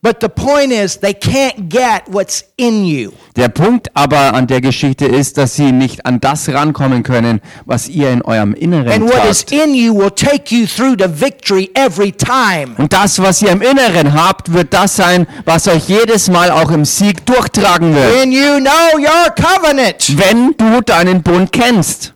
But 0.07 0.21
the 0.21 0.29
point 0.29 0.71
is, 0.71 0.99
they 1.01 1.15
can't 1.15 1.69
get 1.69 2.05
what's 2.07 2.45
in 2.57 2.85
you. 2.85 3.11
Der 3.35 3.49
Punkt 3.49 3.89
aber 3.95 4.35
an 4.35 4.47
der 4.47 4.61
Geschichte 4.61 5.05
ist, 5.05 5.37
dass 5.37 5.57
sie 5.57 5.73
nicht 5.73 6.07
an 6.07 6.21
das 6.21 6.49
rankommen 6.49 7.03
können, 7.03 7.41
was 7.65 7.89
ihr 7.89 8.13
in 8.13 8.23
eurem 8.23 8.55
Inneren 8.55 8.89
And 8.89 9.03
what 9.03 9.29
is 9.29 9.45
tragt. 9.45 9.65
in 9.65 9.75
you 9.75 9.93
will 9.93 10.13
take 10.13 10.55
you 10.55 10.65
through 10.65 10.97
to 10.99 11.09
victory 11.09 11.73
every 11.75 12.13
time. 12.13 12.77
Und 12.79 12.93
das, 12.93 13.19
was 13.21 13.43
ihr 13.43 13.51
im 13.51 13.63
Inneren 13.63 14.15
habt, 14.15 14.53
wird 14.53 14.73
das 14.73 14.95
sein, 14.95 15.27
was 15.45 15.67
euch 15.67 15.89
jedes 15.89 16.31
Mal 16.31 16.53
auch 16.53 16.71
im 16.71 16.85
Sieg 16.85 17.27
durchtragen 17.27 17.93
wird. 17.93 18.15
When 18.21 18.31
you 18.31 18.61
know 18.61 18.97
your 18.99 19.35
covenant, 19.35 20.17
Wenn 20.17 20.55
du 20.57 20.83
deinen 20.83 21.25
Bund 21.25 21.51
kennst. 21.51 22.13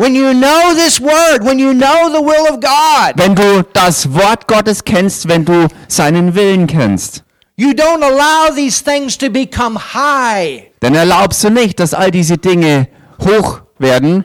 When 0.00 0.14
you 0.14 0.32
know 0.32 0.72
this 0.74 0.98
word, 0.98 1.44
when 1.44 1.58
you 1.58 1.74
know 1.74 2.08
the 2.10 2.22
will 2.22 2.46
of 2.48 2.60
God, 2.60 3.18
Wenn 3.18 3.34
du 3.34 3.62
das 3.74 4.10
Wort 4.14 4.46
Gottes 4.48 4.82
kennst, 4.82 5.28
wenn 5.28 5.44
du 5.44 5.68
seinen 5.88 6.34
Willen 6.34 6.66
kennst. 6.66 7.22
you 7.56 7.72
don't 7.74 8.02
allow 8.02 8.48
these 8.54 8.82
things 8.82 9.18
to 9.18 9.28
become 9.28 9.76
high 9.78 10.70
Dann 10.80 10.94
erlaubst 10.94 11.44
du 11.44 11.50
nicht, 11.50 11.78
dass 11.78 11.92
all 11.92 12.10
diese 12.10 12.38
Dinge 12.38 12.88
hoch 13.22 13.60
werden, 13.78 14.24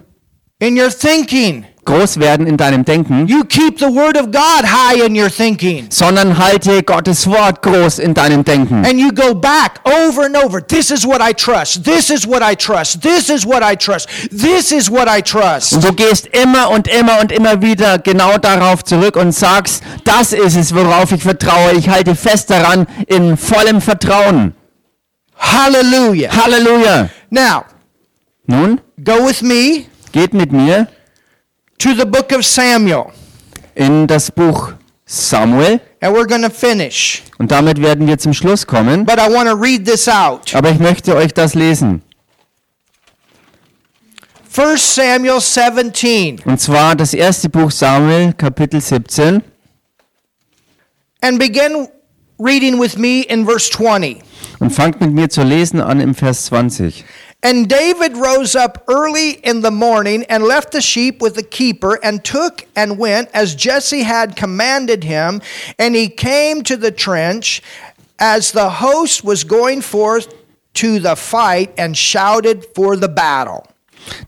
in 0.60 0.80
your 0.80 0.90
thinking. 0.90 1.66
Groß 1.86 2.20
werden 2.20 2.48
in 2.48 2.58
deinem 2.58 2.84
Denken, 2.84 3.28
You 3.28 3.44
keep 3.44 3.80
the 3.80 3.86
word 3.86 4.18
of 4.18 4.32
God 4.32 4.64
high 4.66 5.06
in 5.06 5.16
your 5.16 5.30
thinking. 5.30 5.86
sondern 5.90 6.38
halte 6.38 6.84
Gottes 6.84 7.28
Wort 7.28 7.62
groß 7.62 8.00
in 8.00 8.14
deinem 8.14 8.44
Denken. 8.44 8.86
And 8.86 9.00
you 9.00 9.12
go 9.14 9.34
back 9.34 9.80
over 9.86 10.26
and 10.26 10.36
over. 10.36 10.66
This 10.66 10.92
is 10.92 11.06
what 11.06 11.22
I 11.22 11.34
trust. 11.34 11.84
This 11.84 12.10
is 12.10 12.28
what 12.28 12.42
I 12.42 12.56
trust. 12.56 13.02
This 13.02 13.30
is 13.30 13.46
what 13.46 13.62
I 13.64 13.76
trust. 13.76 14.10
This 14.32 14.72
is 14.72 14.90
what 14.90 15.08
I 15.08 15.22
trust. 15.22 15.74
Und 15.74 15.84
du 15.84 15.94
gehst 15.94 16.28
immer 16.28 16.70
und 16.70 16.88
immer 16.88 17.20
und 17.22 17.32
immer 17.32 17.62
wieder 17.62 18.00
genau 18.00 18.38
darauf 18.38 18.84
zurück 18.84 19.16
und 19.16 19.32
sagst, 19.32 19.84
das 20.04 20.34
ist 20.34 20.56
es, 20.56 20.74
worauf 20.76 21.12
ich 21.12 21.22
vertraue. 21.24 21.74
Ich 21.78 21.90
halte 21.90 22.16
fest 22.16 22.50
daran 22.50 22.88
in 23.08 23.38
vollem 23.38 23.82
Vertrauen. 23.82 24.54
Hallelujah. 25.38 26.32
Halleluja. 26.36 27.10
Now, 27.30 27.64
Nun, 28.48 28.80
go 29.04 29.28
with 29.28 29.42
me 29.42 29.86
geht 30.12 30.34
mit 30.34 30.54
mir 30.54 30.88
to 31.80 31.94
the 31.94 32.06
book 32.06 32.32
of 32.32 32.46
Samuel. 32.46 33.12
in 33.76 34.08
das 34.08 34.32
Buch 34.32 34.74
Samuel 35.06 35.80
And 36.02 36.16
we're 36.16 36.26
going 36.28 36.44
to 36.44 36.50
finish. 36.50 37.24
und 37.40 37.52
damit 37.52 37.82
werden 37.82 38.08
wir 38.08 38.18
zum 38.18 38.34
Schluss 38.34 38.66
kommen. 38.66 39.06
But 39.06 39.18
I 39.20 39.32
want 39.32 39.50
to 39.50 39.56
read 39.56 39.86
this 39.86 40.08
out. 40.08 40.54
Aber 40.56 40.70
ich 40.72 40.80
möchte 40.80 41.16
euch 41.16 41.34
das 41.34 41.54
lesen. 41.56 42.02
1 44.58 44.96
Samuel 44.96 45.42
17. 45.42 46.40
Und 46.46 46.62
zwar 46.62 46.96
das 46.96 47.14
erste 47.14 47.50
Buch 47.50 47.72
Samuel, 47.72 48.34
Kapitel 48.34 48.80
17. 48.80 49.42
And 51.22 51.40
begin 51.40 51.88
reading 52.40 52.80
with 52.80 52.98
me 52.98 53.22
in 53.24 53.46
verse 53.46 53.70
20. 53.72 54.22
Und 54.60 54.70
fangt 54.72 55.02
mit 55.02 55.12
mir 55.12 55.30
zu 55.30 55.44
lesen 55.44 55.82
an 55.82 56.00
im 56.00 56.16
Vers 56.16 56.46
20. 56.46 57.04
And 57.46 57.70
David 57.70 58.18
rose 58.18 58.56
up 58.56 58.86
early 58.88 59.34
in 59.34 59.62
the 59.62 59.70
morning 59.70 60.26
and 60.30 60.44
left 60.44 60.72
the 60.72 60.82
sheep 60.82 61.22
with 61.22 61.36
the 61.36 61.44
keeper 61.44 62.00
and 62.04 62.24
took 62.26 62.66
and 62.76 62.98
went 62.98 63.30
as 63.36 63.54
Jesse 63.54 64.02
had 64.02 64.36
commanded 64.36 65.04
him. 65.04 65.44
And 65.78 65.94
he 65.94 66.10
came 66.10 66.64
to 66.64 66.76
the 66.76 66.90
trench 66.90 67.62
as 68.18 68.52
the 68.52 68.72
host 68.72 69.24
was 69.24 69.44
going 69.44 69.82
forth 69.82 70.34
to 70.74 70.98
the 70.98 71.16
fight 71.16 71.72
and 71.78 71.96
shouted 71.96 72.66
for 72.74 72.96
the 72.96 73.10
battle. 73.10 73.68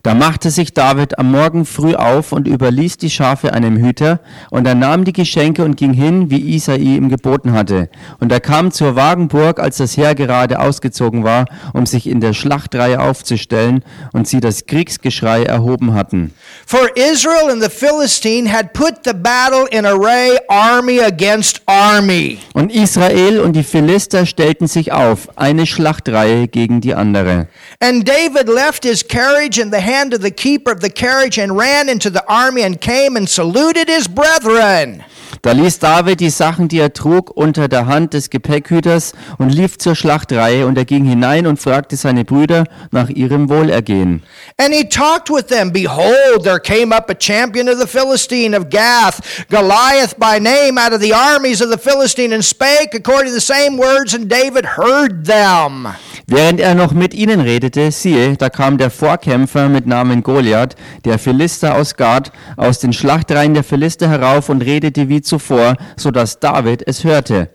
Da 0.02 0.14
machte 0.14 0.50
sich 0.50 0.74
David 0.74 1.18
am 1.18 1.30
Morgen 1.30 1.64
früh 1.64 1.94
auf 1.94 2.32
und 2.32 2.48
überließ 2.48 2.96
die 2.96 3.10
Schafe 3.10 3.52
einem 3.52 3.76
Hüter, 3.76 4.20
und 4.50 4.66
er 4.66 4.74
nahm 4.74 5.04
die 5.04 5.12
Geschenke 5.12 5.64
und 5.64 5.76
ging 5.76 5.92
hin, 5.92 6.30
wie 6.30 6.54
Isai 6.54 6.76
ihm 6.76 7.08
geboten 7.08 7.52
hatte. 7.52 7.88
Und 8.20 8.32
er 8.32 8.40
kam 8.40 8.70
zur 8.70 8.96
Wagenburg, 8.96 9.60
als 9.60 9.78
das 9.78 9.96
Heer 9.96 10.14
gerade 10.14 10.60
ausgezogen 10.60 11.24
war, 11.24 11.46
um 11.72 11.86
sich 11.86 12.06
in 12.06 12.20
der 12.20 12.32
Schlachtreihe 12.32 13.00
aufzustellen, 13.00 13.82
und 14.12 14.26
sie 14.26 14.40
das 14.40 14.66
Kriegsgeschrei 14.66 15.42
erhoben 15.42 15.94
hatten. 15.94 16.32
For 16.66 16.88
Israel 16.96 17.50
and 17.50 17.62
the 17.62 17.70
Philistine 17.70 18.52
had 18.52 18.72
put 18.72 19.04
the 19.04 19.14
battle 19.14 19.66
in 19.70 19.86
array, 19.86 20.38
army 20.48 21.00
against 21.00 21.62
army. 21.66 22.38
Und 22.54 22.72
Israel 22.72 23.40
und 23.40 23.54
die 23.54 23.62
Philister 23.62 24.26
stellten 24.26 24.66
sich 24.66 24.92
auf, 24.92 25.28
eine 25.36 25.66
Schlachtreihe 25.66 26.48
gegen 26.48 26.80
die 26.80 26.94
andere. 26.94 27.48
And 27.80 28.06
David 28.06 28.48
left 28.48 28.84
his 28.84 29.06
carriage 29.06 29.67
in 29.68 29.70
the 29.70 29.80
hand 29.80 30.14
of 30.14 30.22
the 30.22 30.30
keeper 30.30 30.72
of 30.72 30.80
the 30.80 30.88
carriage 30.88 31.38
and 31.38 31.54
ran 31.54 31.90
into 31.90 32.08
the 32.08 32.24
army 32.26 32.62
and 32.62 32.80
came 32.80 33.16
and 33.16 33.28
saluted 33.28 33.86
his 33.86 34.08
brethren. 34.08 35.04
Da 35.42 35.52
ließ 35.52 35.78
David 35.78 36.20
die 36.20 36.30
Sachen, 36.30 36.68
die 36.68 36.80
er 36.80 36.94
trug, 36.94 37.30
unter 37.36 37.68
der 37.68 37.86
Hand 37.86 38.14
des 38.14 38.30
Gepäckhüters 38.30 39.12
und 39.36 39.50
lief 39.50 39.76
zur 39.76 39.94
Schlachtreihe, 39.94 40.66
und 40.66 40.76
er 40.78 40.86
ging 40.86 41.04
hinein 41.04 41.46
und 41.46 41.60
fragte 41.60 41.96
seine 41.96 42.24
Brüder 42.24 42.64
nach 42.90 43.10
ihrem 43.10 43.48
Wohlergehen. 43.50 44.22
And 44.56 44.74
he 44.74 44.88
talked 44.88 45.28
with 45.28 45.46
them. 45.48 45.70
Behold, 45.70 46.42
there 46.44 46.58
came 46.58 46.96
up 46.96 47.10
a 47.10 47.14
champion 47.14 47.68
of 47.68 47.78
the 47.78 47.86
Philistine 47.86 48.56
of 48.56 48.70
Gath, 48.70 49.46
Goliath 49.50 50.18
by 50.18 50.40
name, 50.40 50.78
out 50.78 50.94
of 50.94 51.00
the 51.00 51.14
armies 51.14 51.60
of 51.60 51.70
the 51.70 51.78
Philistine, 51.78 52.32
and 52.32 52.42
spake 52.42 52.94
according 52.94 53.28
to 53.28 53.34
the 53.34 53.40
same 53.40 53.76
words, 53.76 54.14
and 54.14 54.28
David 54.28 54.64
heard 54.64 55.26
them. 55.26 55.88
Während 56.30 56.60
er 56.60 56.74
noch 56.74 56.92
mit 56.92 57.14
ihnen 57.14 57.40
redete, 57.40 57.90
siehe, 57.90 58.36
da 58.36 58.50
kam 58.50 58.76
der 58.76 58.90
Vorkämpfer 58.90 59.70
mit 59.70 59.86
Namen 59.86 60.22
Goliath, 60.22 60.76
der 61.06 61.18
Philister 61.18 61.74
aus 61.74 61.96
Gad, 61.96 62.32
aus 62.58 62.80
den 62.80 62.92
Schlachtreihen 62.92 63.54
der 63.54 63.64
Philister 63.64 64.10
herauf 64.10 64.50
und 64.50 64.60
redete 64.60 65.08
wie 65.08 65.22
zuvor, 65.22 65.76
so 65.96 66.10
dass 66.10 66.38
David 66.38 66.86
es 66.86 67.02
hörte. 67.02 67.48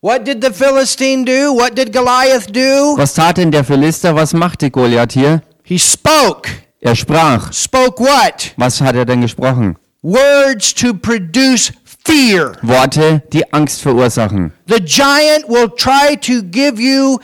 What 0.00 0.26
did 0.26 0.42
the 0.42 0.50
Philistine 0.50 1.26
do? 1.26 1.54
What 1.54 1.76
did 1.76 1.92
Goliath 1.92 2.48
do? 2.48 2.96
Was 2.96 3.12
tat 3.12 3.36
denn 3.36 3.50
der 3.50 3.62
Philister? 3.62 4.14
Was 4.14 4.32
machte 4.32 4.70
Goliath 4.70 5.12
hier? 5.12 5.42
He 5.62 5.78
spoke. 5.78 6.48
Er 6.80 6.96
sprach. 6.96 7.52
Spoke 7.52 8.02
what? 8.02 8.54
Was 8.56 8.80
hat 8.80 8.96
er 8.96 9.04
denn 9.04 9.20
gesprochen? 9.20 9.76
Words 10.00 10.72
to 10.76 10.94
produce 10.94 11.72
fear. 12.06 12.52
Worte, 12.62 13.22
die 13.34 13.52
Angst 13.52 13.82
verursachen. 13.82 14.52
The 14.66 14.82
giant 14.82 15.46
will 15.48 15.68
try 15.76 16.16
to 16.16 16.42
give 16.42 16.80
you 16.80 17.18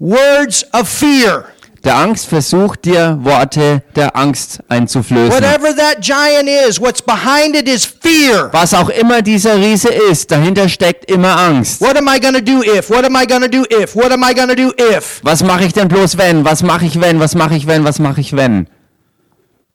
words 0.00 0.64
of 0.72 0.88
fear. 0.88 1.44
Der 1.84 1.96
Angst 1.96 2.26
versucht 2.26 2.84
dir 2.84 3.18
Worte 3.22 3.82
der 3.96 4.14
Angst 4.14 4.60
einzuflößen. 4.68 5.32
Whatever 5.32 5.74
that 5.74 6.02
giant 6.02 6.46
is, 6.46 6.78
what's 6.78 7.00
behind 7.00 7.56
it 7.56 7.66
is 7.66 7.86
fear. 7.86 8.52
Was 8.52 8.74
auch 8.74 8.90
immer 8.90 9.22
dieser 9.22 9.56
Riese 9.56 9.88
ist, 9.88 10.30
dahinter 10.30 10.68
steckt 10.68 11.10
immer 11.10 11.38
Angst. 11.38 11.80
What 11.80 11.96
am 11.96 12.06
I 12.08 12.20
to 12.20 12.40
do 12.40 12.62
if? 12.62 12.90
What 12.90 13.04
am 13.04 13.16
I 13.16 13.26
to 13.26 13.48
do 13.48 13.64
if? 13.70 13.96
What 13.96 14.12
am 14.12 14.22
I 14.22 14.34
to 14.34 14.54
do 14.54 14.72
if? 14.76 15.20
Was 15.22 15.42
mache 15.42 15.64
ich 15.64 15.72
denn 15.72 15.88
bloß 15.88 16.18
wenn? 16.18 16.44
Was 16.44 16.62
mache 16.62 16.84
ich 16.84 17.00
wenn? 17.00 17.18
Was 17.18 17.34
mache 17.34 17.54
ich 17.54 17.66
wenn? 17.66 17.84
Was 17.84 17.98
mache 17.98 18.20
ich 18.20 18.36
wenn? 18.36 18.68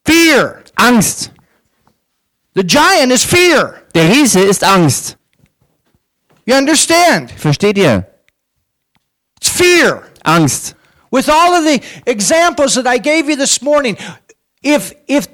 Fear. 0.04 0.62
Angst. 0.76 1.32
The 2.54 2.64
giant 2.64 3.12
is 3.12 3.24
fear. 3.24 3.74
Der 3.96 4.08
Riese 4.08 4.40
ist 4.40 4.62
Angst. 4.62 5.16
You 6.44 6.54
understand? 6.54 7.32
Versteht 7.32 7.78
ihr? 7.78 8.06
It's 9.40 9.50
fear. 9.50 10.04
Angst. 10.26 10.74
With 11.10 11.28
all 11.28 11.54
of 11.54 11.64
the 11.64 11.80
examples 12.04 12.74
that 12.74 12.86
I 12.86 12.98
gave 12.98 13.28
you 13.30 13.36
this 13.36 13.62
morning, 13.62 13.96
if 14.62 14.92
if 15.06 15.28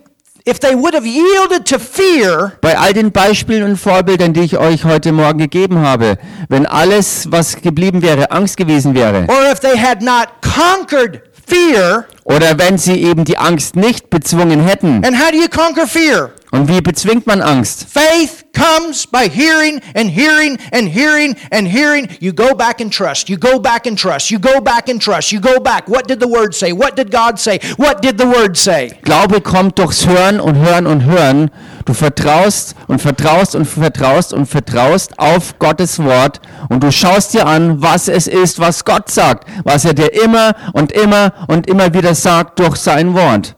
if 0.44 0.58
they 0.60 0.74
would 0.74 0.92
have 0.94 1.06
yielded 1.06 1.64
to 1.66 1.78
fear, 1.78 2.52
Bei 2.60 2.76
all 2.76 2.92
den 2.92 3.10
Beispielen 3.12 3.62
und 3.62 3.76
Vorbildern, 3.76 4.32
die 4.32 4.40
ich 4.42 4.58
euch 4.58 4.84
heute 4.84 5.12
Morgen 5.12 5.38
gegeben 5.38 5.78
habe, 5.78 6.18
wenn 6.48 6.66
alles, 6.66 7.30
was 7.30 7.56
geblieben 7.62 8.02
wäre, 8.02 8.30
Angst 8.32 8.56
gewesen 8.56 8.94
wäre, 8.94 9.26
or 9.28 9.50
if 9.50 9.60
they 9.60 9.78
had 9.78 10.02
not 10.02 10.28
conquered 10.42 11.22
fear, 11.46 12.06
oder 12.24 12.58
wenn 12.58 12.76
sie 12.76 13.00
eben 13.02 13.24
die 13.24 13.38
Angst 13.38 13.76
nicht 13.76 14.10
bezwungen 14.10 14.60
hätten. 14.60 15.02
and 15.04 15.16
how 15.18 15.30
do 15.30 15.36
you 15.38 15.48
conquer 15.48 15.86
fear? 15.86 16.30
Und 16.52 16.68
wie 16.68 16.82
bezwingt 16.82 17.26
man 17.26 17.40
Angst? 17.40 17.86
Faith 17.88 18.44
comes 18.52 19.06
by 19.06 19.26
hearing 19.26 19.80
and 19.94 20.10
hearing 20.10 20.58
and 20.70 20.86
hearing 20.86 21.34
and 21.50 21.66
hearing. 21.66 22.08
You 22.20 22.34
go 22.34 22.54
back 22.54 22.78
and 22.78 22.92
trust. 22.92 23.30
You 23.30 23.38
go 23.38 23.58
back 23.58 23.86
and 23.86 23.98
trust. 23.98 24.30
You 24.30 24.38
go 24.38 24.60
back 24.60 24.90
and 24.90 25.00
trust. 25.00 25.32
You 25.32 25.40
go 25.40 25.58
back. 25.60 25.88
What 25.88 26.08
did 26.08 26.20
the 26.20 26.28
word 26.28 26.54
say? 26.54 26.74
What 26.74 26.94
did 26.94 27.10
God 27.10 27.38
say? 27.38 27.58
What 27.78 28.02
did 28.02 28.18
the 28.18 28.26
word 28.26 28.58
say? 28.58 28.90
Glaube 29.02 29.40
kommt 29.40 29.78
durchs 29.78 30.06
Hören 30.06 30.40
und 30.40 30.56
Hören 30.56 30.86
und 30.86 31.06
Hören. 31.06 31.50
Du 31.86 31.94
vertraust 31.94 32.74
und 32.86 33.00
vertraust 33.00 33.54
und 33.54 33.64
vertraust 33.64 34.34
und 34.34 34.44
vertraust 34.44 35.18
auf 35.18 35.58
Gottes 35.58 36.04
Wort 36.04 36.42
und 36.68 36.82
du 36.82 36.92
schaust 36.92 37.32
dir 37.32 37.46
an, 37.46 37.80
was 37.80 38.08
es 38.08 38.26
ist, 38.26 38.58
was 38.58 38.84
Gott 38.84 39.10
sagt, 39.10 39.48
was 39.64 39.86
er 39.86 39.94
dir 39.94 40.12
immer 40.22 40.54
und 40.74 40.92
immer 40.92 41.32
und 41.48 41.66
immer 41.66 41.94
wieder 41.94 42.14
sagt 42.14 42.58
durch 42.58 42.76
sein 42.76 43.14
Wort. 43.14 43.56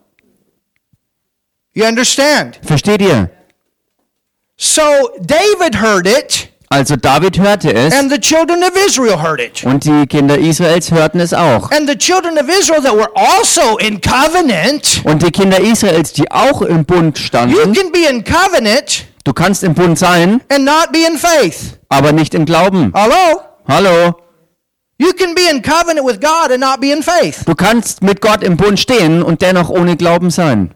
You 1.74 1.84
understand? 1.86 2.58
Versteht 2.62 3.02
ihr? 3.02 3.30
So 4.56 4.82
David 5.20 5.80
heard 5.80 6.06
it, 6.06 6.48
Also 6.70 6.96
David 6.96 7.38
hörte 7.38 7.72
es 7.72 7.92
and 7.94 8.10
the 8.10 8.18
children 8.18 8.62
of 8.62 8.70
Israel 8.86 9.20
heard 9.20 9.40
it. 9.40 9.64
und 9.64 9.84
die 9.84 10.06
Kinder 10.06 10.38
Israels 10.38 10.90
hörten 10.92 11.20
es 11.20 11.32
auch. 11.34 11.70
And 11.72 11.88
the 11.88 11.96
children 11.96 12.38
of 12.38 12.48
Israel 12.48 12.80
that 12.82 12.94
were 12.94 13.10
also 13.14 13.76
in 13.78 14.00
covenant, 14.00 15.02
Und 15.04 15.22
die 15.22 15.30
Kinder 15.30 15.60
Israels, 15.60 16.12
die 16.12 16.30
auch 16.30 16.62
im 16.62 16.84
Bund 16.84 17.18
you 17.18 17.24
standen, 17.24 17.72
can 17.74 17.90
be 17.92 18.06
in 18.08 18.22
covenant 18.24 19.06
du 19.24 19.32
kannst 19.32 19.64
im 19.64 19.74
Bund 19.74 19.98
sein, 19.98 20.40
and 20.50 20.64
not 20.64 20.92
be 20.92 20.98
in 21.10 21.18
faith. 21.18 21.78
aber 21.88 22.12
nicht 22.12 22.34
im 22.34 22.44
Glauben. 22.44 22.92
Hello? 22.94 23.40
Hallo? 23.66 24.14
You 24.98 25.12
can 25.12 25.34
be 25.34 25.42
in 25.50 25.60
covenant 25.62 26.06
with 26.06 26.20
God 26.20 26.52
and 26.52 26.60
not 26.60 26.80
be 26.80 26.92
in 26.92 27.02
faith. 27.02 27.44
Du 27.46 27.54
kannst 27.56 28.02
mit 28.02 28.20
Gott 28.20 28.44
im 28.44 28.56
Bund 28.56 28.78
stehen 28.78 29.22
und 29.24 29.42
dennoch 29.42 29.68
ohne 29.70 29.96
Glauben 29.96 30.30
sein. 30.30 30.72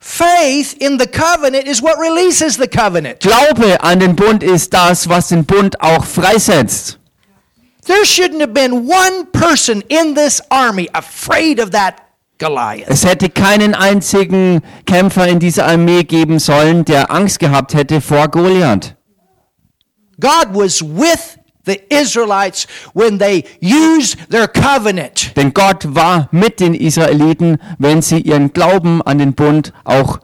Faith 0.00 0.76
in 0.80 0.98
the 0.98 1.06
covenant 1.06 1.66
is 1.66 1.82
what 1.82 1.98
releases 1.98 2.56
the 2.56 2.68
covenant. 2.68 3.20
Glaube 3.20 3.82
an 3.82 3.98
den 3.98 4.14
Bund 4.14 4.42
ist 4.42 4.72
das, 4.72 5.08
was 5.08 5.28
den 5.28 5.44
Bund 5.44 5.80
auch 5.80 6.04
freisetzt. 6.04 6.98
There 7.84 8.04
shouldn't 8.04 8.40
have 8.40 8.52
been 8.52 8.86
one 8.86 9.26
person 9.32 9.82
in 9.88 10.14
this 10.14 10.40
army 10.50 10.88
afraid 10.94 11.58
of 11.58 11.70
that 11.70 12.02
Goliath. 12.38 12.88
Es 12.88 13.04
hätte 13.04 13.28
keinen 13.30 13.74
einzigen 13.74 14.62
Kämpfer 14.86 15.26
in 15.26 15.40
dieser 15.40 15.66
Armee 15.66 16.04
geben 16.04 16.38
sollen, 16.38 16.84
der 16.84 17.10
Angst 17.10 17.40
gehabt 17.40 17.74
hätte 17.74 18.00
vor 18.00 18.28
Goliath. 18.28 18.94
God 20.20 20.54
was 20.54 20.82
with 20.82 21.37
the 21.68 21.80
Israelites 21.94 22.66
when 22.94 23.18
they 23.18 23.44
used 23.60 24.16
their 24.30 24.48
covenant. 24.48 25.36
Denn 25.36 25.52
Gott 25.52 25.94
war 25.94 26.28
mit 26.32 26.58
den 26.60 26.74
Israeliten, 26.74 27.58
wenn 27.78 28.02
sie 28.02 28.20
ihren 28.20 28.52
Glauben 28.52 29.02
an 29.02 29.18
den 29.18 29.34
Bund 29.34 29.72
auch 29.84 30.18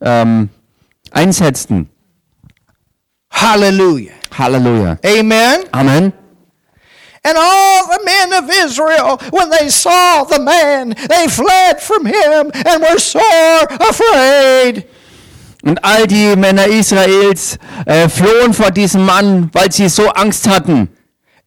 ähm, 0.00 0.50
einsetzten. 1.10 1.88
Hallelujah. 3.30 4.12
Halleluja. 4.36 4.98
Amen. 5.04 5.64
Amen. 5.72 6.12
And 7.24 7.36
all 7.36 7.86
the 7.88 8.04
men 8.04 8.32
of 8.32 8.50
Israel, 8.50 9.18
when 9.32 9.50
they 9.50 9.68
saw 9.68 10.24
the 10.24 10.38
man, 10.38 10.94
they 11.08 11.26
fled 11.28 11.80
from 11.80 12.06
him 12.06 12.50
and 12.54 12.82
were 12.82 12.98
sore 12.98 13.66
afraid. 13.80 14.86
Und 15.62 15.84
all 15.84 16.06
die 16.06 16.36
Männer 16.36 16.66
Israels 16.66 17.58
äh, 17.84 18.08
flohen 18.08 18.54
vor 18.54 18.70
diesem 18.70 19.04
Mann, 19.04 19.50
weil 19.52 19.72
sie 19.72 19.88
so 19.88 20.08
Angst 20.10 20.48
hatten. 20.48 20.88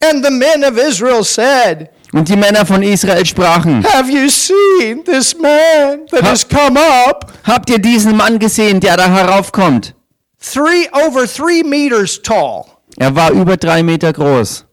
And 0.03 0.25
the 0.25 0.31
men 0.31 0.63
of 0.63 0.77
Israel 0.77 1.23
said, 1.23 1.89
Und 2.11 2.27
die 2.27 2.35
Männer 2.35 2.65
von 2.65 2.83
Israel 2.83 3.25
sprachen, 3.25 3.85
Have 3.85 4.11
you 4.11 4.29
seen 4.29 5.03
this 5.05 5.35
man 5.37 6.07
that 6.11 6.23
has 6.23 6.47
come 6.47 6.77
up? 7.07 7.31
habt 7.45 7.69
ihr 7.69 7.79
diesen 7.79 8.17
Mann 8.17 8.37
gesehen, 8.39 8.79
der 8.79 8.97
da 8.97 9.07
heraufkommt? 9.07 9.95
Three 10.39 10.89
over 10.91 11.25
three 11.25 11.63
meters 11.63 12.21
tall. 12.21 12.65
Er 12.97 13.15
war 13.15 13.31
über 13.31 13.55
drei 13.57 13.83
Meter 13.83 14.11
groß. 14.11 14.65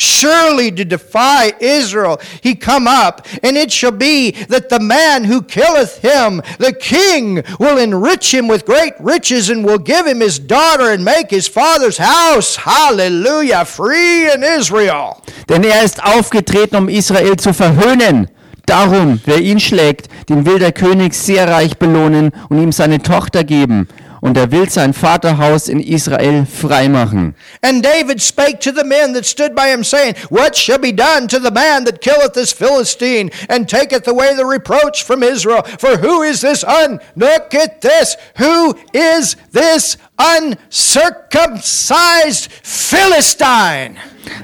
Surely 0.00 0.70
to 0.72 0.82
defy 0.82 1.52
Israel 1.60 2.18
he 2.42 2.54
come 2.54 2.88
up, 2.88 3.26
and 3.42 3.58
it 3.58 3.70
shall 3.70 3.90
be 3.90 4.30
that 4.48 4.70
the 4.70 4.80
man 4.80 5.24
who 5.24 5.42
killeth 5.42 5.98
him, 5.98 6.40
the 6.58 6.72
king, 6.72 7.42
will 7.58 7.76
enrich 7.76 8.32
him 8.32 8.48
with 8.48 8.64
great 8.64 8.94
riches, 8.98 9.50
and 9.50 9.62
will 9.62 9.78
give 9.78 10.06
him 10.06 10.20
his 10.20 10.38
daughter, 10.38 10.90
and 10.90 11.04
make 11.04 11.28
his 11.28 11.46
father's 11.46 11.98
house, 11.98 12.56
hallelujah, 12.56 13.66
free 13.66 14.32
in 14.32 14.42
Israel. 14.42 15.22
Denn 15.50 15.64
er 15.64 15.84
ist 15.84 16.02
aufgetreten, 16.02 16.76
um 16.76 16.88
Israel 16.88 17.36
zu 17.36 17.52
verhöhnen. 17.52 18.28
Darum, 18.64 19.20
wer 19.26 19.40
ihn 19.40 19.60
schlägt, 19.60 20.08
den 20.30 20.46
will 20.46 20.58
der 20.58 20.72
König 20.72 21.12
sehr 21.12 21.46
reich 21.46 21.76
belohnen 21.76 22.30
und 22.48 22.62
ihm 22.62 22.72
seine 22.72 23.02
Tochter 23.02 23.44
geben. 23.44 23.88
Und 24.20 24.36
er 24.36 24.52
will 24.52 24.68
sein 24.68 24.92
Vaterhaus 24.92 25.68
in 25.68 25.80
Israel 25.80 26.44
freimachen. 26.46 27.34
And 27.62 27.82
David 27.82 28.20
spake 28.20 28.60
to 28.60 28.72
the 28.72 28.84
men 28.84 29.14
that 29.14 29.24
stood 29.24 29.54
by 29.54 29.68
him, 29.68 29.82
saying, 29.82 30.14
What 30.28 30.56
shall 30.56 30.78
be 30.78 30.92
done 30.92 31.26
to 31.28 31.38
the 31.38 31.50
man 31.50 31.84
that 31.84 32.00
killeth 32.00 32.34
this 32.34 32.52
Philistine, 32.52 33.30
and 33.48 33.68
taketh 33.68 34.06
away 34.06 34.34
the 34.34 34.44
reproach 34.44 35.04
from 35.04 35.22
Israel? 35.22 35.62
For 35.62 35.96
who 35.96 36.22
is 36.22 36.42
this 36.42 36.62
un? 36.64 37.00
Look 37.16 37.54
at 37.54 37.80
this. 37.80 38.16
Who 38.36 38.78
is 38.92 39.36
this 39.52 39.96
uncircumcised 40.38 42.48
Philistine? 42.62 43.96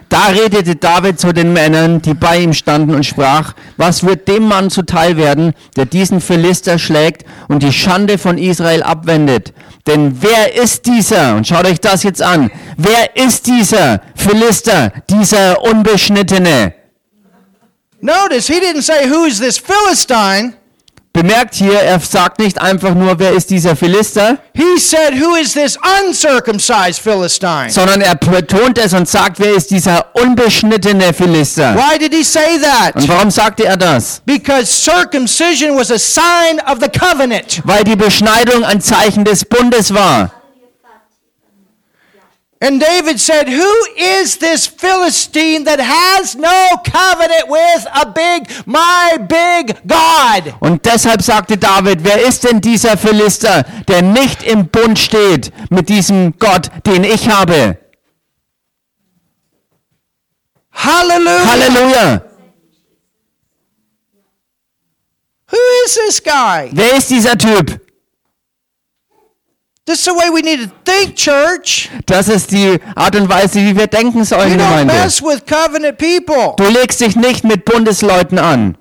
Da 0.09 0.29
redete 0.29 0.77
David 0.77 1.21
zu 1.21 1.33
den 1.33 1.53
Männern, 1.53 2.01
die 2.01 2.15
bei 2.15 2.39
ihm 2.39 2.55
standen, 2.55 2.95
und 2.95 3.05
sprach, 3.05 3.55
was 3.77 4.05
wird 4.05 4.29
dem 4.29 4.49
Mann 4.49 4.71
zuteil 4.71 5.17
werden, 5.17 5.53
der 5.77 5.85
diesen 5.85 6.21
Philister 6.21 6.79
schlägt 6.79 7.25
und 7.49 7.63
die 7.63 7.73
Schande 7.73 8.19
von 8.19 8.39
Israel 8.39 8.83
abwendet? 8.83 9.53
Denn 9.87 10.23
wer 10.23 10.55
ist 10.55 10.87
dieser? 10.87 11.37
Und 11.37 11.47
schaut 11.47 11.67
euch 11.67 11.81
das 11.81 12.03
jetzt 12.03 12.23
an. 12.23 12.51
Wer 12.77 13.17
ist 13.17 13.47
dieser 13.47 14.01
Philister, 14.15 14.93
dieser 15.11 15.63
Unbeschnittene? 15.63 16.75
Notice 18.01 18.47
he 18.47 18.61
didn't 18.61 18.83
say, 18.83 19.11
Who 19.11 19.27
is 19.27 19.39
this 19.39 19.59
Philistine? 19.59 20.55
Bemerkt 21.17 21.55
hier, 21.55 21.81
er 21.81 21.99
sagt 21.99 22.39
nicht 22.41 22.61
einfach 22.61 22.95
nur, 22.95 23.19
wer 23.19 23.33
ist 23.33 23.49
dieser 23.49 23.75
Philister, 23.75 24.37
He 24.55 24.79
said, 24.79 25.15
Who 25.19 25.35
is 25.37 25.55
this 25.55 25.79
uncircumcised 26.05 27.01
Philistine? 27.01 27.71
sondern 27.71 28.03
er 28.03 28.15
betont 28.17 28.77
es 28.79 28.93
und 28.93 29.09
sagt, 29.09 29.39
wer 29.41 29.55
ist 29.55 29.71
dieser 29.71 30.07
unbeschnittene 30.15 31.15
Philister. 31.15 31.75
Why 31.75 31.99
did 31.99 32.13
he 32.15 32.23
say 32.23 32.57
Und 32.57 32.63
that? 32.63 33.09
warum 33.09 33.31
sagte 33.31 33.65
er 33.65 33.77
das? 33.79 34.21
Because 34.27 34.67
circumcision 34.67 35.75
was 35.77 35.91
a 35.91 35.99
sign 35.99 36.61
of 36.71 36.79
the 36.83 36.89
covenant. 36.89 37.63
Weil 37.65 37.85
die 37.85 37.97
Beschneidung 37.97 38.63
ein 38.65 38.81
Zeichen 38.83 39.25
des 39.25 39.45
Bundes 39.45 39.95
war. 39.95 40.31
And 42.59 42.81
David 42.81 43.21
said, 43.21 43.49
Who 43.49 43.87
is 43.97 44.39
this 44.39 44.67
Philistine 44.67 45.65
that 45.65 45.79
has 45.79 46.35
no 46.35 46.69
covenant 46.85 47.49
with 47.49 47.87
a 47.95 48.11
big, 48.11 48.51
my 48.67 49.19
big 49.29 49.77
God? 49.87 50.55
Und 50.61 50.87
deshalb 50.87 51.21
sagte 51.21 51.59
David, 51.59 52.03
wer 52.03 52.27
ist 52.27 52.45
denn 52.45 52.63
dieser 52.63 52.97
Philister, 52.97 53.65
der 53.89 54.01
nicht 54.01 54.43
im 54.43 54.69
Bund 54.69 54.99
steht 54.99 55.53
mit 55.71 55.91
diesem 55.91 56.39
Gott, 56.39 56.71
den 56.87 57.05
ich 57.05 57.29
habe? 57.29 57.79
Hallelujah. 60.73 61.47
Halleluja! 61.47 62.23
Who 65.49 65.59
is 65.85 65.95
this 65.95 66.23
guy? 66.23 66.71
Wer 66.73 66.97
ist 66.97 67.11
dieser 67.11 67.37
Typ? 67.37 67.86
This 69.87 70.01
is 70.01 70.05
the 70.07 70.15
way 70.15 70.29
we 70.33 70.43
need 70.43 70.69
to 70.69 70.71
think, 70.85 71.15
church. 71.15 71.89
Das 72.07 72.27
ist 72.27 72.51
die 72.51 72.77
Art 72.97 73.15
und 73.15 73.29
Weise, 73.29 73.61
wie 73.61 73.77
wir 73.77 73.87
denken 73.87 74.19
You 74.19 74.25
sollen, 74.25 74.55
don't 74.55 74.57
Gemeinde. 74.57 74.93
mess 74.95 75.23
with 75.23 75.43
covenant 75.47 75.97
people. 75.97 76.55
Du 76.57 76.65
legst 76.69 77.01
dich 77.01 77.15
nicht 77.15 77.45
mit 77.45 77.65
Bundesleuten 77.65 78.39
an. 78.41 78.77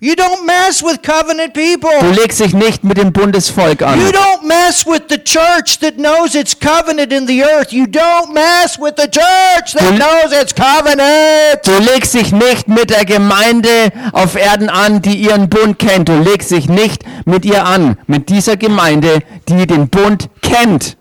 You 0.00 0.14
don't 0.14 0.46
mess 0.46 0.80
with 0.80 1.02
covenant 1.02 1.56
Du 1.56 1.60
people. 1.60 1.90
legst 2.14 2.38
dich 2.38 2.54
nicht 2.54 2.84
mit 2.84 2.98
dem 2.98 3.12
Bundesvolk 3.12 3.80
You 3.80 3.86
an. 3.88 3.98
don't 4.12 4.44
mess 4.46 4.86
with 4.86 5.02
the 5.08 5.18
church 5.18 5.80
that 5.80 5.96
knows 5.96 6.36
its 6.36 6.56
covenant 6.56 7.12
in 7.12 7.26
the 7.26 7.42
earth. 7.42 7.72
You 7.72 7.84
don't 7.86 8.32
mess 8.32 8.78
with 8.78 8.94
the 8.96 9.08
church 9.10 9.72
that 9.72 9.80
Du- 9.90 9.96
knows 9.96 10.32
its 10.40 10.54
covenant. 10.54 11.64
Du 11.64 11.76
legst 11.78 12.14
dich 12.14 12.30
nicht 12.30 12.68
mit 12.68 12.90
der 12.90 13.04
Gemeinde 13.06 13.90
auf 14.12 14.36
Erden 14.36 14.70
an, 14.70 15.02
die 15.02 15.16
ihren 15.16 15.48
Bund 15.48 15.80
kennt. 15.80 16.08
Du 16.08 16.16
legst 16.20 16.52
dich 16.52 16.68
nicht 16.68 17.02
mit 17.26 17.44
ihr 17.44 17.64
an, 17.66 17.98
mit 18.06 18.28
dieser 18.28 18.56
Gemeinde, 18.56 19.18
die 19.48 19.66
den 19.66 19.88
Bund 19.88 20.28
kennt. 20.42 20.96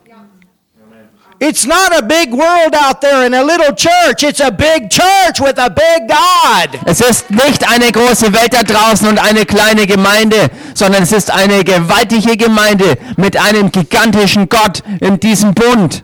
It's 1.40 1.68
not 1.68 1.96
a 1.96 2.02
big 2.02 2.34
world 2.34 2.74
out 2.74 3.00
there 3.00 3.24
in 3.26 3.36
a 3.36 3.44
little 3.44 3.74
church. 3.76 4.24
It's 4.24 4.40
a 4.40 4.50
big 4.50 4.90
church 4.90 5.40
with 5.40 5.60
a 5.60 5.70
big 5.70 6.08
God. 6.08 6.80
Es 6.86 7.00
ist 7.00 7.30
nicht 7.30 7.70
eine 7.70 7.92
große 7.92 8.34
Welt 8.34 8.54
da 8.54 8.64
draußen 8.64 9.08
und 9.08 9.20
eine 9.20 9.46
kleine 9.46 9.86
Gemeinde, 9.86 10.50
sondern 10.74 11.04
es 11.04 11.12
ist 11.12 11.30
eine 11.30 11.64
gewaltige 11.64 12.38
Gemeinde 12.38 12.98
mit 13.18 13.38
einem 13.38 13.72
gigantischen 13.72 14.50
Gott 14.50 14.82
in 15.00 15.20
diesem 15.20 15.54
Bund. 15.54 16.04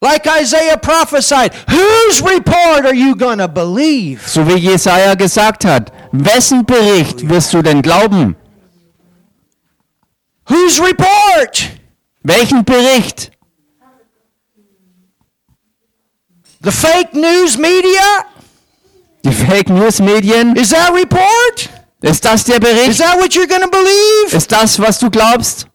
Like 0.00 0.26
Isaiah 0.40 0.78
prophesied, 0.78 1.52
whose 1.68 2.22
report 2.22 2.86
are 2.86 2.94
you 2.94 3.14
going 3.14 3.38
to 3.38 3.48
believe? 3.48 4.26
So 4.26 4.46
wie 4.46 4.56
Jesaja 4.56 5.14
gesagt 5.14 5.66
hat, 5.66 5.92
wessen 6.12 6.64
Bericht 6.64 7.28
wirst 7.28 7.52
du 7.52 7.60
denn 7.60 7.82
glauben? 7.82 8.36
Whose 10.46 10.82
report? 10.82 11.76
Welchen 12.26 12.64
Bericht? 12.64 13.30
The 16.62 16.72
fake 16.72 17.14
news 17.14 17.56
media? 17.56 18.26
Die 19.24 19.32
Fake 19.32 19.68
News 19.68 20.00
Medien? 20.00 20.56
Is 20.56 20.70
that 20.70 20.92
report? 20.92 21.68
Ist 22.00 22.24
das 22.24 22.44
der 22.44 22.56
Is 22.56 22.60
Bericht? 22.60 22.98
that 22.98 23.16
what 23.18 23.32
you're 23.32 23.46
to 23.62 23.70
believe? 23.70 24.36
Ist 24.36 24.50
das, 24.50 24.78
was 24.80 24.98
du 24.98 25.08
glaubst? 25.10 25.66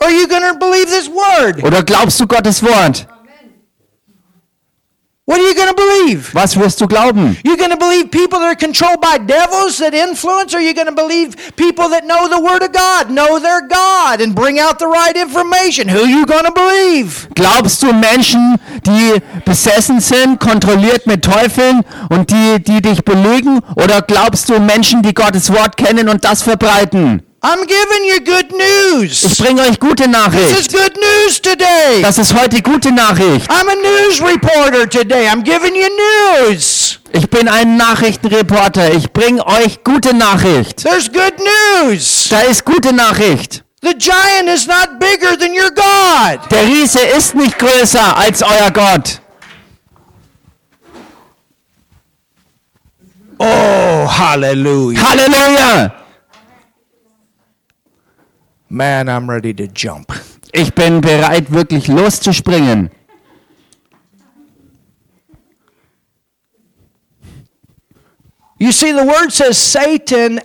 Or 0.00 0.08
are 0.08 0.12
you 0.12 0.26
to 0.52 0.58
believe 0.58 0.86
this 0.86 1.08
word? 1.08 1.62
Oder 1.64 1.82
glaubst 1.84 2.18
du 2.20 2.26
Gottes 2.26 2.62
Wort? 2.62 3.06
What 5.26 5.40
are 5.40 5.48
you 5.48 5.54
going 5.54 5.68
to 5.68 5.74
believe? 5.74 6.34
Was 6.34 6.54
wirst 6.54 6.82
du 6.82 6.86
glauben? 6.86 7.34
You 7.44 7.56
going 7.56 7.70
to 7.70 7.78
believe 7.78 8.10
people 8.10 8.40
that 8.40 8.46
are 8.46 8.54
controlled 8.54 9.00
by 9.00 9.16
devils 9.16 9.78
that 9.78 9.94
influence, 9.94 10.52
or 10.52 10.58
are 10.58 10.60
you 10.60 10.74
going 10.74 10.86
to 10.86 10.92
believe 10.92 11.34
people 11.56 11.88
that 11.88 12.04
know 12.04 12.28
the 12.28 12.38
Word 12.38 12.62
of 12.62 12.72
God, 12.72 13.10
know 13.10 13.38
their 13.38 13.66
God, 13.66 14.20
and 14.20 14.34
bring 14.34 14.58
out 14.58 14.78
the 14.78 14.86
right 14.86 15.16
information? 15.16 15.88
Who 15.88 16.04
you 16.04 16.26
going 16.26 16.44
to 16.44 16.52
believe? 16.52 17.26
Glaubst 17.34 17.82
du 17.82 17.94
Menschen, 17.94 18.58
die 18.84 19.22
besessen 19.46 20.00
sind, 20.00 20.40
kontrolliert 20.40 21.06
mit 21.06 21.24
Teufeln 21.24 21.80
und 22.10 22.30
die, 22.30 22.62
die 22.62 22.82
dich 22.82 23.02
belügen? 23.02 23.60
Oder 23.76 24.02
glaubst 24.02 24.50
du 24.50 24.60
Menschen, 24.60 25.00
die 25.00 25.14
Gottes 25.14 25.50
Wort 25.50 25.78
kennen 25.78 26.10
und 26.10 26.22
das 26.22 26.42
verbreiten? 26.42 27.22
I'm 27.46 27.66
giving 27.66 28.04
you 28.08 28.20
good 28.24 28.46
Ich 28.50 29.22
news. 29.22 29.36
bringe 29.36 29.60
euch 29.62 29.78
gute 29.78 30.04
This 30.04 30.06
is 30.06 30.12
Nachricht. 30.12 30.72
good 30.72 30.96
news 30.96 31.42
today. 31.42 32.00
Das 32.00 32.16
ist 32.16 32.32
heute 32.32 32.62
gute 32.62 32.90
Nachricht. 32.90 33.50
I'm 33.50 33.68
a 33.68 33.74
news 33.74 34.22
reporter 34.22 34.88
today. 34.88 35.28
I'm 35.28 35.42
giving 35.42 35.74
you 35.74 35.88
news. 36.48 37.00
Ich 37.12 37.28
bin 37.28 37.46
ein 37.46 37.76
Nachrichtenreporter. 37.76 38.94
Ich 38.94 39.12
bringe 39.12 39.46
euch 39.46 39.84
gute 39.84 40.14
Nachricht. 40.16 40.84
There's 40.84 41.12
good 41.12 41.34
news. 41.84 42.28
Da 42.30 42.40
ist 42.40 42.64
gute 42.64 42.94
Nachricht. 42.94 43.62
The 43.82 43.92
giant 43.98 44.48
is 44.48 44.66
not 44.66 44.98
bigger 44.98 45.36
than 45.38 45.50
your 45.52 45.70
God. 45.70 46.50
Der 46.50 46.62
Riese 46.66 47.00
ist 47.00 47.34
nicht 47.34 47.58
größer 47.58 48.16
als 48.16 48.42
euer 48.42 48.70
Gott. 48.72 49.20
Oh, 53.38 54.08
hallelujah. 54.08 55.02
Halleluja! 55.02 56.03
Man, 58.74 59.08
I'm 59.08 59.30
ready 59.30 59.54
to 59.54 59.68
jump. 59.68 60.12
Ich 60.52 60.74
bin 60.74 61.00
bereit, 61.00 61.52
wirklich 61.52 61.86
loszuspringen. 61.86 62.90
You 68.58 68.72
see, 68.72 68.90
the 68.92 69.04
word 69.06 69.32
says 69.32 69.56
Satan, 69.56 70.40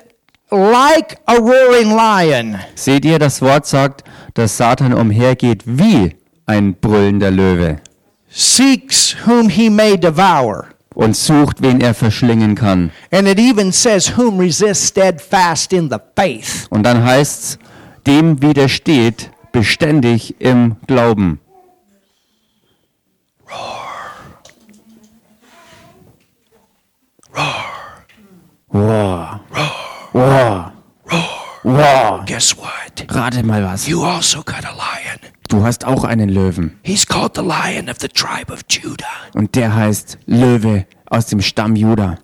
like 0.52 1.20
a 1.28 1.38
roaring 1.38 1.96
lion, 1.96 2.60
Seht 2.76 3.04
ihr, 3.04 3.18
das 3.18 3.42
Wort 3.42 3.66
sagt, 3.66 4.04
dass 4.36 4.58
Satan 4.58 4.94
umhergeht 4.94 5.64
wie 5.66 6.16
ein 6.46 6.76
brüllender 6.76 7.32
Löwe 7.32 7.82
seeks 8.30 9.16
whom 9.26 9.50
he 9.50 9.72
may 9.72 9.98
devour. 9.98 10.68
und 10.94 11.16
sucht, 11.16 11.64
wen 11.64 11.82
er 11.82 11.96
verschlingen 11.96 12.54
kann. 12.54 12.92
And 13.12 13.28
it 13.28 13.40
even 13.40 13.72
says, 13.72 14.16
whom 14.16 14.38
resist 14.38 14.86
steadfast 14.86 15.74
in 15.74 15.90
the 15.90 15.98
faith. 16.16 16.68
Und 16.70 16.84
dann 16.84 17.04
heißt's, 17.04 17.58
dem 18.10 18.42
widersteht 18.42 19.30
beständig 19.52 20.36
im 20.40 20.78
Glauben. 20.88 21.40
Roar. 28.74 29.42
Roar. 30.14 30.74
Roar. 31.64 32.24
Guess 32.26 32.58
what? 32.58 33.06
Rate 33.10 33.44
mal 33.44 33.64
was. 33.64 33.88
You 33.88 34.04
also 34.04 34.42
got 34.44 34.66
a 34.66 34.72
lion. 34.72 35.20
Du 35.48 35.64
hast 35.64 35.86
auch 35.86 36.04
einen 36.04 36.30
Löwen. 36.30 36.80
He's 36.84 37.06
called 37.06 37.36
the 37.36 37.42
lion 37.42 37.90
of 37.90 37.98
the 38.00 38.08
tribe 38.08 38.52
of 38.52 38.62
Judah. 38.70 39.06
Und 39.36 39.56
der 39.56 39.76
heißt 39.76 40.18
Löwe 40.26 40.86
aus 41.10 41.28
dem 41.28 41.42
Stamm 41.42 41.76
Juda. 41.76 42.18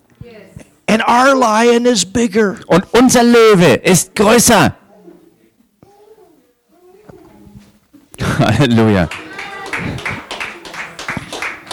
And 0.88 1.02
our 1.08 1.34
lion 1.34 1.86
is 1.86 2.04
bigger. 2.04 2.56
Und 2.66 2.84
unser 2.92 3.22
Löwe 3.22 3.74
ist 3.84 4.14
größer. 4.16 4.74
Halleluja. 8.20 9.08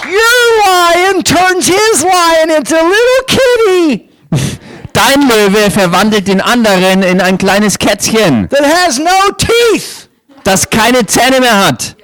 Your 0.06 0.41
lion 0.66 1.24
turns 1.24 1.68
his 1.68 2.04
lion 2.04 2.52
into 2.52 2.76
a 2.76 2.84
little 2.84 3.24
kitty 3.28 4.10
Dein 4.94 5.28
Löwe 5.28 5.72
verwandelt 5.72 6.28
den 6.28 6.41
anderen 6.41 7.02
in 7.02 7.20
ein 7.22 7.38
kleines 7.38 7.80
Kätzchen, 7.80 8.48
that 8.50 8.64
has 8.64 9.00
no 9.00 9.32
teeth. 9.38 10.08
das 10.44 10.70
keine 10.70 11.06
Zähne 11.06 11.39
mehr 11.39 11.66
hat. 11.68 11.96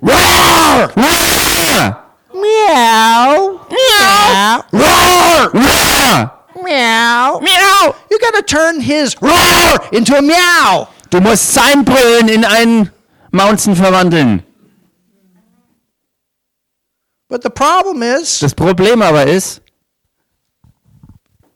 Roar! 0.00 0.90
Roar! 0.96 2.04
Meow. 2.32 3.60
Meow. 3.70 4.64
Roar! 4.72 5.50
Roar! 5.52 6.35
Meow. 6.66 7.40
Miau! 7.40 7.94
You 8.10 8.18
got 8.18 8.34
to 8.34 8.42
turn 8.42 8.80
his 8.80 9.14
roar 9.22 9.78
into 9.92 10.16
a 10.16 10.22
meow. 10.22 10.88
Du 11.10 11.20
musst 11.20 11.54
sein 11.54 11.84
Brüllen 11.84 12.28
in 12.28 12.44
ein 12.44 12.90
Maunzen 13.30 13.76
verwandeln. 13.76 14.42
But 17.28 17.42
the 17.42 17.50
problem 17.50 18.02
is 18.02 18.40
Das 18.40 18.54
Problem 18.54 19.02
aber 19.02 19.26
ist, 19.26 19.60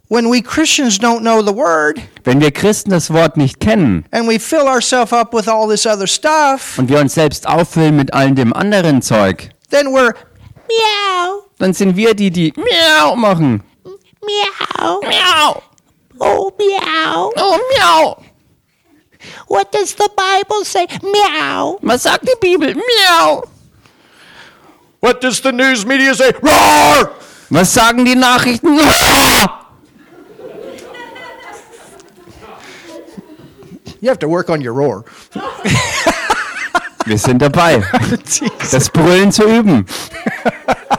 when 0.09 0.31
we 0.31 0.43
Christians 0.43 0.99
don't 0.99 1.21
know 1.21 1.43
the 1.43 1.55
word 1.55 2.01
wenn 2.25 2.41
wir 2.41 2.51
Christen 2.51 2.91
das 2.91 3.13
Wort 3.13 3.37
nicht 3.37 3.61
kennen 3.61 4.05
and 4.11 4.29
we 4.29 4.39
fill 4.41 4.67
ourselves 4.67 5.13
up 5.13 5.33
with 5.33 5.49
all 5.49 5.69
this 5.69 5.87
other 5.87 6.09
stuff, 6.09 6.77
und 6.79 6.89
wir 6.89 6.99
uns 6.99 7.15
selbst 7.15 7.49
auffüllen 7.49 7.97
mit 7.97 8.13
all 8.13 8.33
dem 8.33 8.53
anderen 8.53 9.01
Zeug, 9.03 9.51
then 9.71 9.89
we're 9.89 10.15
meow, 10.69 11.45
dann 11.59 11.73
sind 11.73 11.97
wir 11.97 12.15
die, 12.15 12.31
die 12.31 12.53
Miau 12.57 13.15
machen. 13.17 13.63
Meow. 14.25 15.01
Meow. 15.03 15.63
Oh, 16.21 16.53
meow. 16.59 17.33
Oh, 17.37 17.57
meow. 17.77 18.23
What 19.49 19.73
does 19.73 19.95
the 19.95 20.11
Bible 20.17 20.65
say? 20.65 20.87
Meow. 21.03 21.79
Was 21.83 22.03
sagt 22.03 22.25
die 22.27 22.35
Bibel? 22.41 22.75
Meow. 22.75 23.49
What 25.01 25.21
does 25.21 25.41
the 25.41 25.53
news 25.53 25.87
media 25.87 26.15
say? 26.15 26.33
Roar. 26.43 27.13
Was 27.51 27.73
sagen 27.73 28.05
die 28.05 28.15
Nachrichten? 28.15 28.79
Roar. 28.79 29.67
You 34.01 34.09
have 34.09 34.19
to 34.21 34.29
work 34.29 34.49
on 34.49 34.63
your 34.63 34.73
roar. 34.73 35.05
Wir 37.07 37.19
sind 37.19 37.41
dabei, 37.41 37.83
das 38.73 38.89
Brüllen 38.91 39.33
zu 39.33 39.45
üben. 39.45 39.87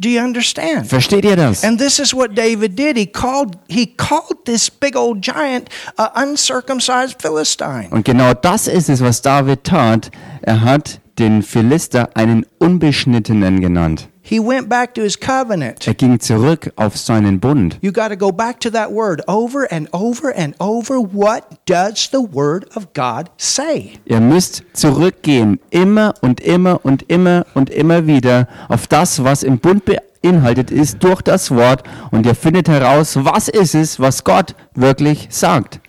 Do 0.00 0.08
you 0.08 0.22
understand? 0.22 0.86
Versteht 0.86 1.26
ihr 1.26 1.36
das? 1.36 1.62
And 1.62 1.78
this 1.78 1.98
is 1.98 2.14
what 2.14 2.34
David 2.34 2.74
did. 2.78 2.96
He 2.96 3.04
called 3.06 3.58
he 3.68 3.86
called 3.86 4.46
this 4.46 4.70
big 4.70 4.96
old 4.96 5.22
giant 5.22 5.68
a 5.98 6.22
uncircumcised 6.22 7.20
Philistine. 7.20 7.88
Und 7.90 8.06
genau 8.06 8.32
das 8.32 8.66
ist 8.66 8.88
es, 8.88 9.02
was 9.02 9.20
David 9.20 9.64
tat. 9.64 10.10
Er 10.40 10.62
hat 10.62 11.00
den 11.18 11.42
Philister 11.42 12.08
einen 12.14 12.46
Unbeschnittenen 12.58 13.60
genannt. 13.60 14.08
He 14.30 14.38
went 14.38 14.68
back 14.68 14.94
to 14.94 15.02
his 15.02 15.18
covenant. 15.18 15.88
Er 15.88 15.94
ging 15.94 16.20
zurück 16.20 16.70
auf 16.76 16.96
seinen 16.96 17.40
Bund. 17.40 17.78
You 17.80 17.90
got 17.90 18.10
to 18.10 18.16
go 18.16 18.30
back 18.30 18.60
to 18.60 18.70
that 18.70 18.92
word 18.92 19.22
over 19.26 19.66
and 19.72 19.88
over 19.92 20.32
and 20.36 20.54
over. 20.60 21.00
What 21.00 21.66
does 21.66 22.08
the 22.12 22.20
word 22.20 22.64
of 22.76 22.92
God 22.94 23.28
say? 23.38 23.94
Ihr 24.04 24.20
müsst 24.20 24.62
zurückgehen, 24.72 25.58
immer 25.70 26.14
und 26.20 26.40
immer 26.40 26.78
und 26.84 27.10
immer 27.10 27.44
und 27.54 27.70
immer 27.70 28.06
wieder 28.06 28.46
auf 28.68 28.86
das, 28.86 29.24
was 29.24 29.42
im 29.42 29.58
Bund 29.58 29.82
beinhaltet 29.84 30.70
ist, 30.70 31.02
durch 31.02 31.22
das 31.22 31.50
Wort. 31.50 31.82
Und 32.12 32.24
ihr 32.24 32.36
findet 32.36 32.68
heraus, 32.68 33.16
was 33.16 33.48
ist 33.48 33.74
es, 33.74 33.98
was 33.98 34.22
Gott 34.22 34.54
wirklich 34.76 35.26
sagt. 35.30 35.80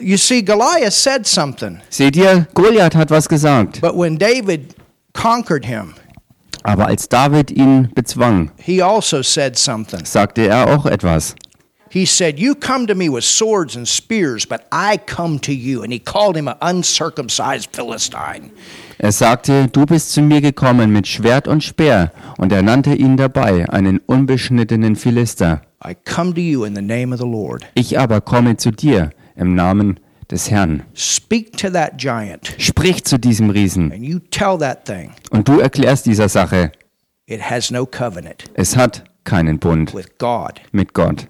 You 0.00 0.18
see, 0.18 0.42
Goliath 0.42 0.92
said 0.92 1.26
something, 1.26 1.80
Seht 1.88 2.14
ihr, 2.14 2.46
Goliath 2.52 2.94
hat 2.94 3.10
was 3.10 3.26
gesagt. 3.26 3.80
but 3.80 3.96
when 3.96 4.18
David 4.18 4.74
conquered 5.14 5.64
him, 5.64 5.94
Aber 6.62 6.86
als 6.86 7.08
David 7.08 7.50
ihn 7.50 7.90
bezwang, 7.94 8.50
he 8.58 8.82
also 8.82 9.22
said 9.22 9.56
something. 9.56 10.04
sagte 10.04 10.46
er 10.46 10.68
auch 10.68 10.86
etwas. 10.86 11.34
He 11.90 12.04
said, 12.04 12.38
You 12.38 12.54
come 12.54 12.86
to 12.86 12.94
me 12.94 13.08
with 13.08 13.24
swords 13.24 13.76
and 13.76 13.88
spears, 13.88 14.44
but 14.44 14.66
I 14.70 14.98
come 14.98 15.38
to 15.40 15.52
you. 15.52 15.82
And 15.82 15.92
he 15.92 15.98
called 15.98 16.36
him 16.36 16.48
an 16.48 16.56
uncircumcised 16.60 17.74
Philistine. 17.74 18.50
Er 18.98 19.12
sagte, 19.12 19.68
du 19.68 19.86
bist 19.86 20.12
zu 20.12 20.20
mir 20.20 20.40
gekommen 20.40 20.92
mit 20.92 21.06
Schwert 21.06 21.46
und 21.46 21.62
Speer, 21.62 22.10
und 22.36 22.52
er 22.52 22.62
nannte 22.62 22.94
ihn 22.94 23.16
dabei 23.16 23.68
einen 23.70 24.00
unbeschnittenen 24.06 24.96
Philister. 24.96 25.62
Ich 27.74 27.98
aber 27.98 28.20
komme 28.20 28.56
zu 28.56 28.70
dir 28.72 29.10
im 29.36 29.54
Namen 29.54 30.00
des 30.30 30.50
Herrn. 30.50 30.82
Speak 30.94 31.56
to 31.56 31.70
that 31.70 31.96
giant, 31.96 32.54
Sprich 32.58 33.04
zu 33.04 33.18
diesem 33.18 33.50
Riesen, 33.50 33.92
and 33.92 34.04
you 34.04 34.18
tell 34.30 34.58
that 34.58 34.84
thing 34.84 35.12
und 35.30 35.48
du 35.48 35.60
erklärst 35.60 36.06
dieser 36.06 36.28
Sache, 36.28 36.72
it 37.26 37.40
has 37.50 37.70
no 37.70 37.86
covenant 37.86 38.44
es 38.54 38.76
hat 38.76 39.04
keinen 39.24 39.58
Bund 39.58 39.94
with 39.94 40.08
God. 40.18 40.60
mit 40.72 40.94
Gott. 40.94 41.28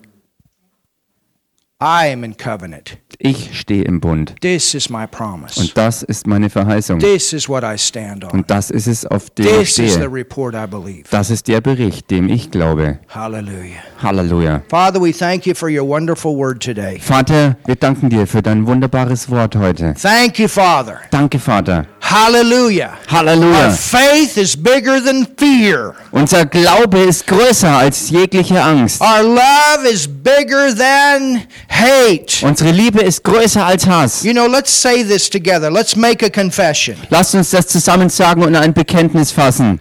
I 1.81 2.07
am 2.13 2.25
in 2.25 2.37
covenant. 2.37 2.99
Ich 3.21 3.51
stehe 3.59 3.85
im 3.85 4.01
Bund, 4.01 4.35
This 4.41 4.75
is 4.75 4.91
my 4.91 5.07
promise. 5.07 5.61
und 5.61 5.77
das 5.77 6.03
ist 6.03 6.27
meine 6.27 6.51
Verheißung. 6.51 6.99
This 6.99 7.33
is 7.33 7.49
what 7.49 7.63
I 7.65 7.77
stand 7.79 8.25
on. 8.25 8.31
Und 8.31 8.51
das 8.51 8.71
ist 8.71 8.87
es, 8.89 9.07
auf 9.07 9.31
dem 9.31 9.47
ich 9.47 9.53
This 9.53 9.79
is 9.79 9.93
the 9.95 9.99
stehe. 10.01 10.13
report 10.13 10.55
I 10.57 10.67
believe. 10.69 11.05
Das 11.11 11.31
ist 11.31 11.47
der 11.47 11.61
Bericht, 11.61 12.11
dem 12.11 12.29
ich 12.29 12.51
glaube. 12.51 12.99
Hallelujah. 13.09 13.79
Halleluja. 14.03 14.63
Father, 14.69 15.01
we 15.01 15.13
thank 15.13 15.47
you 15.47 15.55
for 15.55 15.69
your 15.69 15.87
wonderful 15.87 16.37
word 16.37 16.61
today. 16.63 16.99
Vater, 17.01 17.57
wir 17.67 17.77
danken 17.77 18.09
dir 18.11 18.27
für 18.27 18.43
dein 18.43 18.67
wunderbares 18.67 19.29
Wort 19.31 19.55
heute. 19.55 19.95
Thank 20.01 20.39
you, 20.41 20.49
Father. 20.49 20.99
Danke, 21.11 21.39
Vater. 21.39 21.87
Hallelujah. 22.01 22.93
Our 23.11 23.19
Halleluja. 23.19 23.71
faith 23.71 24.37
is 24.37 24.57
bigger 24.57 25.01
than 25.05 25.27
fear. 25.37 25.95
Unser 26.13 26.47
Glaube 26.47 26.99
ist 27.01 27.27
größer 27.27 27.69
als 27.79 28.11
jegliche 28.11 28.63
Angst. 28.63 29.01
Our 29.01 29.23
love 29.23 29.89
is 29.93 30.09
bigger 30.09 30.75
than 30.75 31.43
hate. 31.69 32.45
Unsere 32.45 32.71
Liebe 32.71 33.01
ist 33.01 33.23
größer 33.25 33.65
als 33.65 33.87
Hass. 33.87 34.25
You 34.25 34.33
know, 34.33 34.47
let's 34.47 34.71
say 34.71 35.05
this 35.05 35.29
together. 35.31 35.71
Let's 35.71 35.95
make 35.97 36.25
a 36.25 36.31
confession. 36.31 36.97
Lasst 37.11 37.35
uns 37.35 37.51
das 37.51 37.67
zusammen 37.69 38.09
sagen 38.11 38.43
und 38.43 38.57
ein 38.57 38.73
Bekenntnis 38.73 39.31
fassen. 39.31 39.81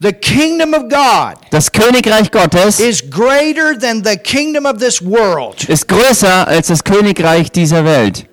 The 0.00 0.12
kingdom 0.12 0.74
of 0.74 0.90
God 0.90 1.38
Das 1.50 1.72
Königreich 1.72 2.30
Gottes 2.30 2.80
is 2.80 3.02
greater 3.08 3.78
than 3.78 4.04
the 4.04 4.16
kingdom 4.16 4.66
of 4.66 4.78
this 4.78 5.00
world. 5.00 5.64
ist 5.68 5.88
größer 5.88 6.46
als 6.46 6.66
das 6.66 6.84
Königreich 6.84 7.50
dieser 7.50 7.84
Welt. 7.84 8.26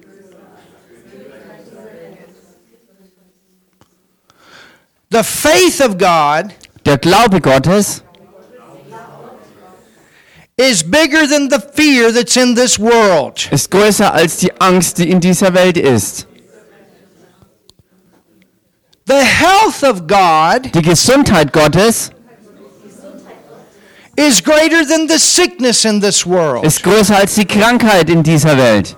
The 5.10 5.24
faith 5.24 5.80
of 5.80 5.98
God 5.98 6.54
Der 6.86 6.98
Glaube 6.98 7.40
Gottes 7.40 8.04
is 10.58 10.84
bigger 10.84 11.26
than 11.28 11.50
the 11.50 11.60
fear 11.60 12.12
that's 12.12 12.38
in 12.38 12.56
this 12.56 12.78
world. 12.80 13.48
ist 13.52 13.72
größer 13.72 14.14
als 14.14 14.38
die 14.38 14.52
Angst, 14.60 14.98
die 15.00 15.10
in 15.10 15.20
dieser 15.20 15.54
Welt 15.54 15.78
ist. 15.78 16.28
The 19.06 19.16
health 19.16 19.84
of 19.84 20.08
God 20.08 20.74
Die 20.74 20.82
Gesundheit 20.82 21.52
Gottes 21.52 22.12
is 24.16 24.42
greater 24.44 24.86
than 24.88 25.08
the 25.10 25.18
sickness 25.18 25.84
in 25.86 26.00
this 26.00 26.26
world. 26.26 26.64
ist 26.64 26.84
größer 26.84 27.18
als 27.18 27.36
die 27.36 27.46
Krankheit 27.46 28.10
in 28.10 28.24
dieser 28.24 28.56
Welt. 28.58 28.96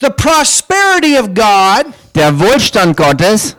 The 0.00 0.10
prosperity 0.10 1.16
of 1.18 1.28
God 1.34 1.92
Der 2.14 2.36
Wohlstand 2.38 2.96
Gottes 2.96 3.56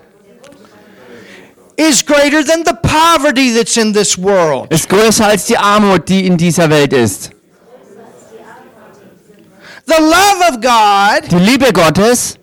is 1.78 2.04
greater 2.06 2.44
than 2.44 2.64
the 2.66 2.74
poverty 2.82 3.54
that's 3.54 3.78
in 3.78 3.94
this 3.94 4.18
world. 4.18 4.72
ist 4.72 4.90
größer 4.90 5.26
als 5.26 5.46
die 5.46 5.58
Armut, 5.58 6.08
die 6.10 6.26
in 6.28 6.38
dieser 6.38 6.70
Welt 6.70 6.94
ist. 6.94 7.32
The 9.86 10.02
love 10.02 10.40
of 10.50 10.62
God 10.62 11.30
Die 11.32 11.36
Liebe 11.44 11.74
Gottes 11.74 12.38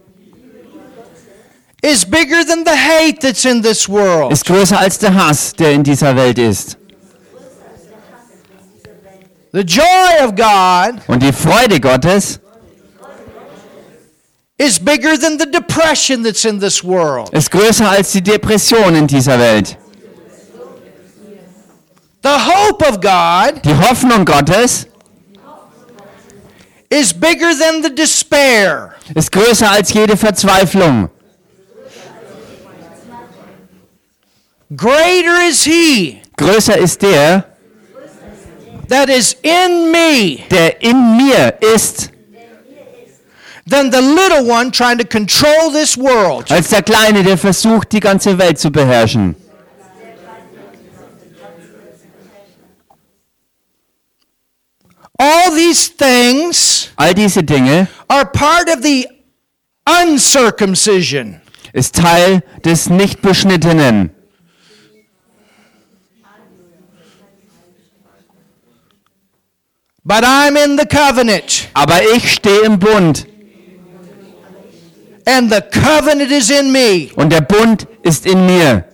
is 1.82 2.04
bigger 2.04 2.44
than 2.46 2.64
the 2.66 2.72
hate 2.76 3.20
that's 3.20 3.44
in 3.46 3.62
this 3.62 3.88
world. 3.88 4.32
ist 4.32 4.44
größer 4.44 4.78
als 4.78 4.98
der 4.98 5.14
Hass, 5.14 5.52
der 5.54 5.72
in 5.72 5.82
dieser 5.82 6.14
Welt 6.16 6.38
ist. 6.38 6.76
The 9.52 9.60
joy 9.62 10.24
of 10.24 10.34
God 10.36 11.00
Und 11.08 11.22
die 11.22 11.32
Freude 11.32 11.80
Gottes 11.80 12.38
ist 17.32 17.50
größer 17.50 17.90
als 17.90 18.12
die 18.12 18.22
Depression 18.22 18.94
in 18.94 19.06
dieser 19.06 19.38
Welt. 19.38 19.78
The 22.22 22.28
hope 22.28 22.84
of 22.86 23.00
God 23.00 23.64
Die 23.64 23.74
Hoffnung 23.74 24.24
Gottes 24.26 24.86
is 26.90 27.14
bigger 27.14 27.52
than 27.58 27.82
the 27.82 27.94
despair. 27.94 28.94
ist 29.14 29.32
größer 29.32 29.70
als 29.70 29.92
jede 29.94 30.16
Verzweiflung. 30.16 31.08
Greater 34.76 35.48
is 35.48 35.64
He 35.64 36.20
Größer 36.36 36.76
ist 36.78 37.02
der, 37.02 37.44
that 38.88 39.08
is 39.08 39.36
in 39.42 39.90
me 39.90 40.38
der 40.50 40.80
in 40.82 41.16
mir 41.16 41.54
ist, 41.74 42.10
than 43.70 43.90
the 43.90 44.00
little 44.02 44.44
one 44.46 44.70
trying 44.70 44.98
to 44.98 45.04
control 45.04 45.70
this 45.72 45.96
world. 45.96 46.50
als 46.50 46.68
der 46.68 46.82
Kleine, 46.82 47.22
der 47.22 47.38
versucht, 47.38 47.92
die 47.92 48.00
ganze 48.00 48.36
Welt 48.38 48.58
zu 48.58 48.70
beherrschen. 48.70 49.36
All 55.18 55.50
these 55.54 55.88
things 55.88 56.88
All 56.96 57.12
diese 57.14 57.42
Dinge 57.42 57.88
are 58.08 58.24
part 58.26 58.68
of 58.68 58.82
the 58.82 59.06
uncircumcision. 59.86 61.40
ist 61.72 61.94
Teil 61.96 62.42
des 62.64 62.88
Nichtbeschnittenen. 62.90 64.10
But 70.04 70.24
I'm 70.24 70.56
in 70.56 70.78
the 70.78 70.86
covenant, 70.86 71.68
Aber 71.74 72.00
ich 72.16 72.32
stehe 72.32 72.62
im 72.62 72.78
Bund 72.78 73.26
and 75.36 75.50
the 75.52 75.60
covenant 75.60 76.30
is 76.30 76.50
in 76.50 76.70
me. 76.72 77.10
und 77.16 77.30
der 77.32 77.40
Bund 77.42 77.86
ist 78.02 78.26
in 78.26 78.46
mir. 78.46 78.84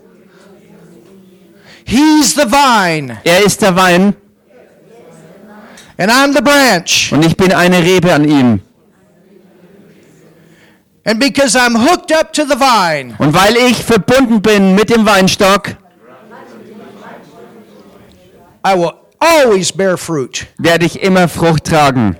He's 1.84 2.34
the 2.34 2.46
vine, 2.50 3.18
Er 3.24 3.44
ist 3.44 3.62
der 3.62 3.76
Wein 3.76 4.14
and 5.98 6.10
I'm 6.10 6.34
the 6.34 6.42
branch. 6.42 7.12
und 7.12 7.24
ich 7.24 7.36
bin 7.36 7.52
eine 7.52 7.82
Rebe 7.82 8.12
an 8.12 8.24
ihm. 8.28 8.60
And 11.04 11.20
because 11.20 11.56
I'm 11.56 11.76
hooked 11.88 12.10
up 12.12 12.32
to 12.32 12.42
the 12.44 12.56
vine, 12.58 13.14
Und 13.18 13.32
weil 13.32 13.56
ich 13.56 13.76
verbunden 13.84 14.42
bin 14.42 14.74
mit 14.74 14.90
dem 14.90 15.06
Weinstock, 15.06 15.76
I 18.64 18.74
will 18.74 18.90
always 19.20 19.70
bear 19.70 19.96
fruit. 19.96 20.48
werde 20.58 20.84
ich 20.86 21.00
immer 21.00 21.28
Frucht 21.28 21.64
tragen. 21.64 22.16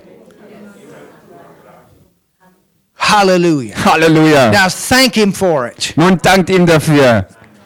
Hallelujah. 2.97 3.75
Halleluja. 3.75 4.51
Now 4.51 4.67
thank 4.69 5.15
Him 5.15 5.31
for 5.31 5.67
it. 5.67 5.93
Nun 5.95 6.17
dankt 6.17 6.49
ihm 6.49 6.65
dafür. 6.65 7.25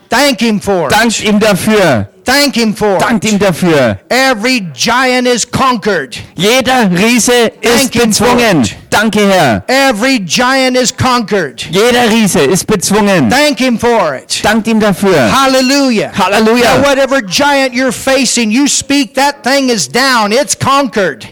Thank 0.09 0.41
Him 0.41 0.59
for 0.59 0.87
it. 0.87 0.91
Dankt 0.91 1.23
ihm 1.23 1.39
dafür. 1.39 2.07
Thank 2.23 2.55
Him 2.55 2.75
for 2.75 2.99
Dankt 2.99 3.25
ihm 3.25 3.39
dafür. 3.39 3.97
Every 4.09 4.61
giant 4.73 5.27
is 5.27 5.45
conquered. 5.49 6.15
Jeder 6.35 6.91
Riese 6.91 7.51
ist 7.61 7.91
Thank 7.91 7.91
bezwungen. 7.93 8.63
Danke, 8.91 9.21
Herr. 9.27 9.63
Every 9.67 10.19
giant 10.19 10.77
is 10.77 10.91
conquered. 10.95 11.61
Jeder 11.71 12.09
Riese 12.11 12.41
ist 12.41 12.67
bezwungen. 12.67 13.29
Thank 13.31 13.59
Him 13.59 13.79
for 13.79 14.13
it. 14.15 14.43
Dankt 14.43 14.67
ihm 14.67 14.79
dafür. 14.79 15.31
Hallelujah. 15.31 16.11
Now, 16.15 16.25
Halleluja. 16.25 16.83
whatever 16.83 17.21
giant 17.21 17.73
you're 17.73 17.91
facing, 17.93 18.51
you 18.51 18.67
speak, 18.67 19.15
that 19.15 19.43
thing 19.43 19.69
is 19.69 19.87
down. 19.87 20.31
It's 20.31 20.55
conquered. 20.55 21.25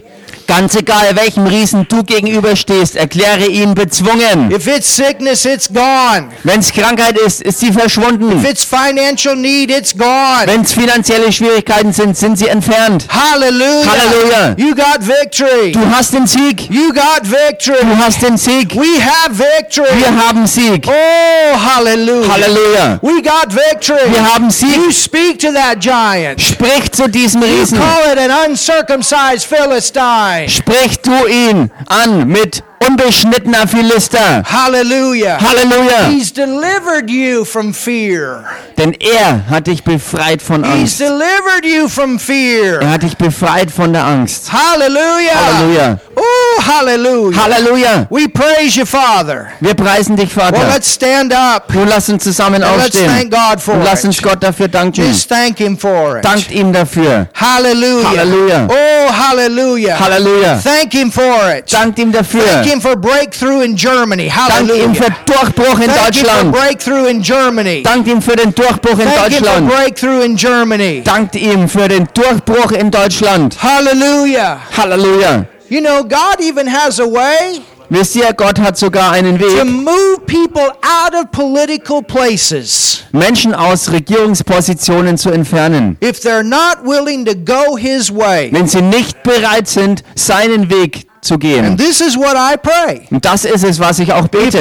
Ganz 0.49 0.73
egal, 0.73 1.15
welchem 1.15 1.45
Riesen 1.45 1.85
du 1.87 2.03
gegenüberstehst, 2.03 2.95
erkläre 2.95 3.45
ihn 3.45 3.75
bezwungen. 3.75 4.49
If 4.51 4.65
it's 4.65 4.95
sickness, 4.95 5.45
it's 5.45 5.67
gone. 5.71 6.29
Wenn 6.43 6.59
es 6.59 6.73
Krankheit 6.73 7.19
ist, 7.19 7.43
ist 7.43 7.59
sie 7.59 7.71
verschwunden. 7.71 8.31
If 8.31 8.49
it's 8.49 8.63
financial 8.63 9.35
need, 9.35 9.69
it's 9.69 9.95
gone. 9.95 10.47
Wenn 10.47 10.61
es 10.61 10.73
finanzielle 10.73 11.31
Schwierigkeiten 11.31 11.93
sind, 11.93 12.17
sind 12.17 12.39
sie 12.39 12.47
entfernt. 12.47 13.05
Hallelujah. 13.09 13.85
Hallelujah. 13.85 14.55
You 14.57 14.73
got 14.73 15.05
victory. 15.07 15.71
Du 15.71 15.81
hast 15.95 16.13
den 16.13 16.25
Sieg. 16.25 16.67
You 16.71 16.91
got 16.93 17.21
victory. 17.29 17.77
Du 17.81 17.95
hast 18.03 18.19
den 18.23 18.35
Sieg. 18.35 18.73
We 18.75 18.99
have 18.99 19.37
victory. 19.37 19.87
Wir 19.97 20.27
haben 20.27 20.47
Sieg. 20.47 20.87
Oh, 20.87 21.59
hallelujah. 21.75 22.27
Halleluja. 22.33 22.99
We 23.03 23.21
got 23.21 23.53
victory. 23.53 24.11
Wir 24.11 24.33
haben 24.33 24.45
You 24.45 24.89
Sieg. 24.89 24.93
speak 24.93 25.37
to 25.41 25.51
that 25.53 25.79
giant. 25.79 26.41
Sprich 26.41 26.91
zu 26.91 27.07
diesem 27.07 27.43
You 27.43 27.47
Riesen. 27.59 27.77
call 27.77 28.13
it 28.13 28.17
an 28.17 28.49
uncircumcised 28.49 29.45
Philistine. 29.45 30.38
Sprich 30.47 31.01
du 31.01 31.11
ihn 31.27 31.71
an 31.87 32.27
mit 32.27 32.63
unbeschnittener 32.87 33.67
Philister. 33.67 34.43
Hallelujah. 34.45 35.37
Halleluja. 35.41 36.09
He's 36.09 36.31
delivered 36.33 37.09
you 37.09 37.45
from 37.45 37.73
fear. 37.73 38.43
Denn 38.77 38.93
er 38.99 39.41
hat 39.49 39.67
dich 39.67 39.83
befreit 39.83 40.41
von 40.41 40.63
He's 40.63 40.71
Angst. 40.73 40.99
delivered 41.01 41.65
you 41.65 41.87
from 41.89 42.13
Er 42.13 42.19
fear. 42.19 42.89
hat 42.89 43.03
dich 43.03 43.17
befreit 43.17 43.71
von 43.71 43.91
der 43.93 44.05
Angst. 44.05 44.51
Hallelujah. 44.51 45.35
Halleluja. 45.35 45.97
Oh, 46.15 46.61
hallelujah. 46.65 47.43
Halleluja. 47.43 48.07
We 48.09 48.27
praise 48.27 48.77
you, 48.79 48.85
Father. 48.85 49.47
Wir 49.59 49.73
preisen 49.73 50.15
dich, 50.15 50.35
Well, 50.35 50.45
Vater. 50.51 50.67
let's 50.73 50.93
stand 50.93 51.33
up. 51.33 51.73
Nun 51.73 51.87
lass 51.87 52.09
uns 52.09 52.23
zusammen 52.23 52.61
And 52.63 52.77
let's 52.77 52.95
thank 52.97 53.09
aufstehen. 53.09 53.29
God 53.29 53.61
for 53.61 53.73
Und 53.75 53.83
lass 53.83 54.03
uns 54.03 54.17
it. 54.17 54.23
Gott 54.23 54.41
dafür 54.43 54.67
danken. 54.67 55.05
Just 55.05 55.29
thank 55.29 55.57
Him 55.57 55.77
for 55.77 56.17
it. 56.17 56.25
Dankt 56.25 56.51
ihm 56.51 56.71
dafür. 56.73 57.27
Hallelujah. 57.33 58.09
Hallelujah. 58.09 58.67
Oh, 58.69 59.11
hallelujah. 59.11 59.99
Halleluja. 59.99 60.57
Thank 60.63 60.93
Him 60.93 61.11
for 61.11 61.51
it. 61.57 61.71
Dankt 61.71 61.99
ihm 61.99 62.11
dafür. 62.11 62.41
Him 62.69 62.81
for 62.81 62.95
breakthrough 62.95 63.61
in 63.61 63.75
Germany. 63.75 64.31
Dankt 64.47 64.73
ihm 64.73 64.93
für. 64.95 65.07
Durchbruch 65.25 65.79
in 65.79 65.89
Thank 65.89 65.89
Him 65.89 65.89
for 65.89 66.05
Deutschland. 66.05 66.51
breakthrough 66.51 67.05
in 67.09 67.21
Germany. 67.21 67.83
Dankt 67.83 68.07
ihm 68.07 68.21
für 68.21 68.35
den 68.35 68.53
Durchbruch 68.53 68.99
in 68.99 69.07
Thank 69.07 69.09
Him 69.09 69.19
for 69.19 69.29
Deutschland. 69.29 69.69
breakthrough 69.69 70.21
in 70.23 70.35
Germany. 70.35 71.01
Dankt 71.03 71.35
ihm 71.35 71.67
für 71.67 71.87
den 71.87 72.07
Durchbruch 72.13 72.71
in 72.71 72.91
Deutschland. 72.91 73.57
Hallelujah. 73.61 74.59
Halleluja. 74.77 75.45
You 75.69 75.81
know, 75.81 76.03
God 76.03 76.39
even 76.41 76.67
has 76.67 76.99
a 76.99 77.05
way 77.05 77.61
Wisst 77.91 78.15
ihr, 78.15 78.31
Gott 78.33 78.59
hat 78.59 78.77
sogar 78.77 79.13
einen 79.13 79.39
to 79.39 79.45
Weg, 79.45 79.65
move 79.65 80.19
people 80.27 80.71
out 80.83 81.15
of 81.15 81.31
political 81.31 82.03
places 82.03 83.03
Menschen 83.11 83.55
aus 83.55 83.91
Regierungspositionen 83.91 85.17
zu 85.17 85.31
entfernen, 85.31 85.97
if 85.99 86.19
they're 86.19 86.43
not 86.43 86.83
willing 86.85 87.25
to 87.25 87.33
go 87.33 87.75
His 87.77 88.13
way. 88.13 88.49
wenn 88.51 88.67
sie 88.67 88.83
nicht 88.83 89.23
bereit 89.23 89.67
sind, 89.67 90.03
seinen 90.13 90.69
Weg 90.69 91.07
zu 91.21 91.37
gehen. 91.37 91.77
this 91.77 92.01
is 92.01 92.15
what 92.17 92.35
I 92.35 92.57
pray. 92.57 93.01
Und 93.11 93.23
das 93.25 93.45
ist 93.45 93.63
es, 93.63 93.79
was 93.79 93.99
ich 93.99 94.11
auch 94.13 94.27
bete. 94.27 94.59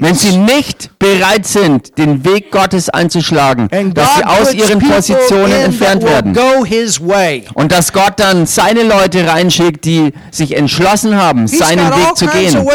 Wenn 0.00 0.14
sie 0.14 0.36
nicht 0.36 0.98
bereit 0.98 1.46
sind, 1.46 1.98
den 1.98 2.24
Weg 2.24 2.50
Gottes 2.50 2.88
einzuschlagen, 2.88 3.68
dass 3.94 4.16
sie 4.16 4.24
aus 4.24 4.54
ihren 4.54 4.78
Positionen 4.78 5.52
entfernt 5.52 6.02
werden. 6.02 6.32
go 6.32 6.64
His 6.64 7.00
way. 7.00 7.44
Und 7.54 7.72
dass 7.72 7.92
Gott 7.92 8.14
dann 8.16 8.46
seine 8.46 8.82
Leute 8.82 9.26
reinschickt, 9.26 9.84
die 9.84 10.12
sich 10.30 10.56
entschlossen 10.56 11.16
haben, 11.16 11.46
He's 11.46 11.58
seinen 11.58 11.88
Weg 11.90 12.16
zu 12.16 12.26
gehen. 12.26 12.66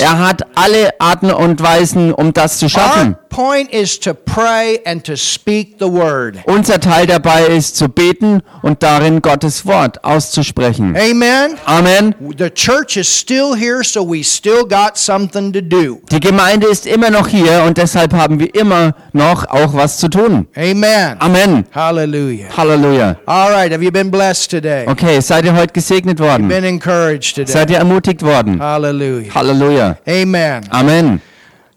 Er 0.00 0.18
hat 0.18 0.42
alle 0.54 0.90
Arten 0.98 1.30
und 1.30 1.62
Weisen, 1.62 2.12
um 2.12 2.32
das 2.32 2.58
zu 2.58 2.68
schaffen. 2.68 3.08
Our 3.10 3.28
point 3.28 3.72
is 3.72 3.98
to 4.00 4.14
pray 4.14 4.80
and 4.84 5.04
to 5.04 5.16
speak 5.16 5.76
the 5.78 5.86
word. 5.90 6.38
Unser 6.44 6.80
Teil 6.80 7.06
dabei 7.06 7.46
ist 7.46 7.76
zu 7.76 7.88
beten 7.88 8.29
und 8.62 8.82
darin 8.82 9.20
Gottes 9.22 9.66
Wort 9.66 10.02
auszusprechen. 10.04 10.96
Amen. 10.96 11.56
Amen. 11.64 12.14
The 12.38 12.50
church 12.50 12.96
is 12.96 13.08
still 13.08 13.54
here, 13.54 13.82
so 13.82 14.02
we 14.02 14.22
still 14.22 14.64
got 14.64 14.96
something 14.96 15.52
to 15.52 15.60
do. 15.60 16.00
Die 16.10 16.20
Gemeinde 16.20 16.66
ist 16.68 16.86
immer 16.86 17.10
noch 17.10 17.28
hier 17.28 17.64
und 17.66 17.76
deshalb 17.76 18.12
haben 18.12 18.38
wir 18.38 18.54
immer 18.54 18.94
noch 19.12 19.46
auch 19.48 19.74
was 19.74 19.98
zu 19.98 20.08
tun. 20.08 20.46
Amen. 20.56 21.16
Amen. 21.18 21.64
Hallelujah. 21.74 22.48
Halleluja. 22.56 23.16
All 23.26 23.50
right, 23.50 23.72
have 23.72 23.82
you 23.82 23.90
been 23.90 24.10
blessed 24.10 24.50
today? 24.50 24.86
Okay, 24.86 25.20
seid 25.20 25.44
ihr 25.44 25.54
heute 25.54 25.72
gesegnet 25.72 26.18
worden? 26.20 26.48
Been 26.48 26.64
encouraged 26.64 27.34
today? 27.34 27.52
Seid 27.52 27.70
ihr 27.70 27.78
ermutigt 27.78 28.22
worden? 28.22 28.60
Hallelujah. 28.60 29.34
Halleluja. 29.34 29.96
Amen. 30.06 30.62
Amen. 30.70 31.20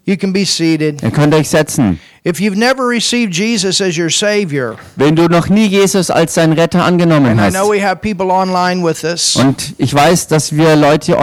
You 0.06 0.18
can 0.18 0.34
be 0.34 0.46
seated. 0.46 1.02
Ihr 1.02 1.12
könnt 1.12 1.34
euch 1.34 1.48
setzen. 1.50 2.00
If 2.26 2.40
you've 2.40 2.58
never 2.58 2.88
received 2.88 3.34
Jesus 3.34 3.82
as 3.82 3.98
your 3.98 4.10
Savior, 4.10 4.76
Wenn 4.96 5.16
du 5.16 5.28
noch 5.28 5.50
nie 5.50 5.66
Jesus 5.66 6.10
als 6.10 6.34
deinen 6.36 6.54
Retter 6.54 6.84
angenommen 6.84 7.28
and 7.32 7.40
I 7.40 7.44
hast, 7.46 7.54
know 7.56 7.70
we 7.70 7.82
have 7.82 7.98
people 8.02 8.32
online 8.32 8.82
with 8.86 9.04
us. 9.04 9.36
und 9.38 9.74
ich 9.78 9.94
weiß, 9.94 10.28
dass 10.28 10.56
wir 10.56 10.76
Leute 10.76 11.18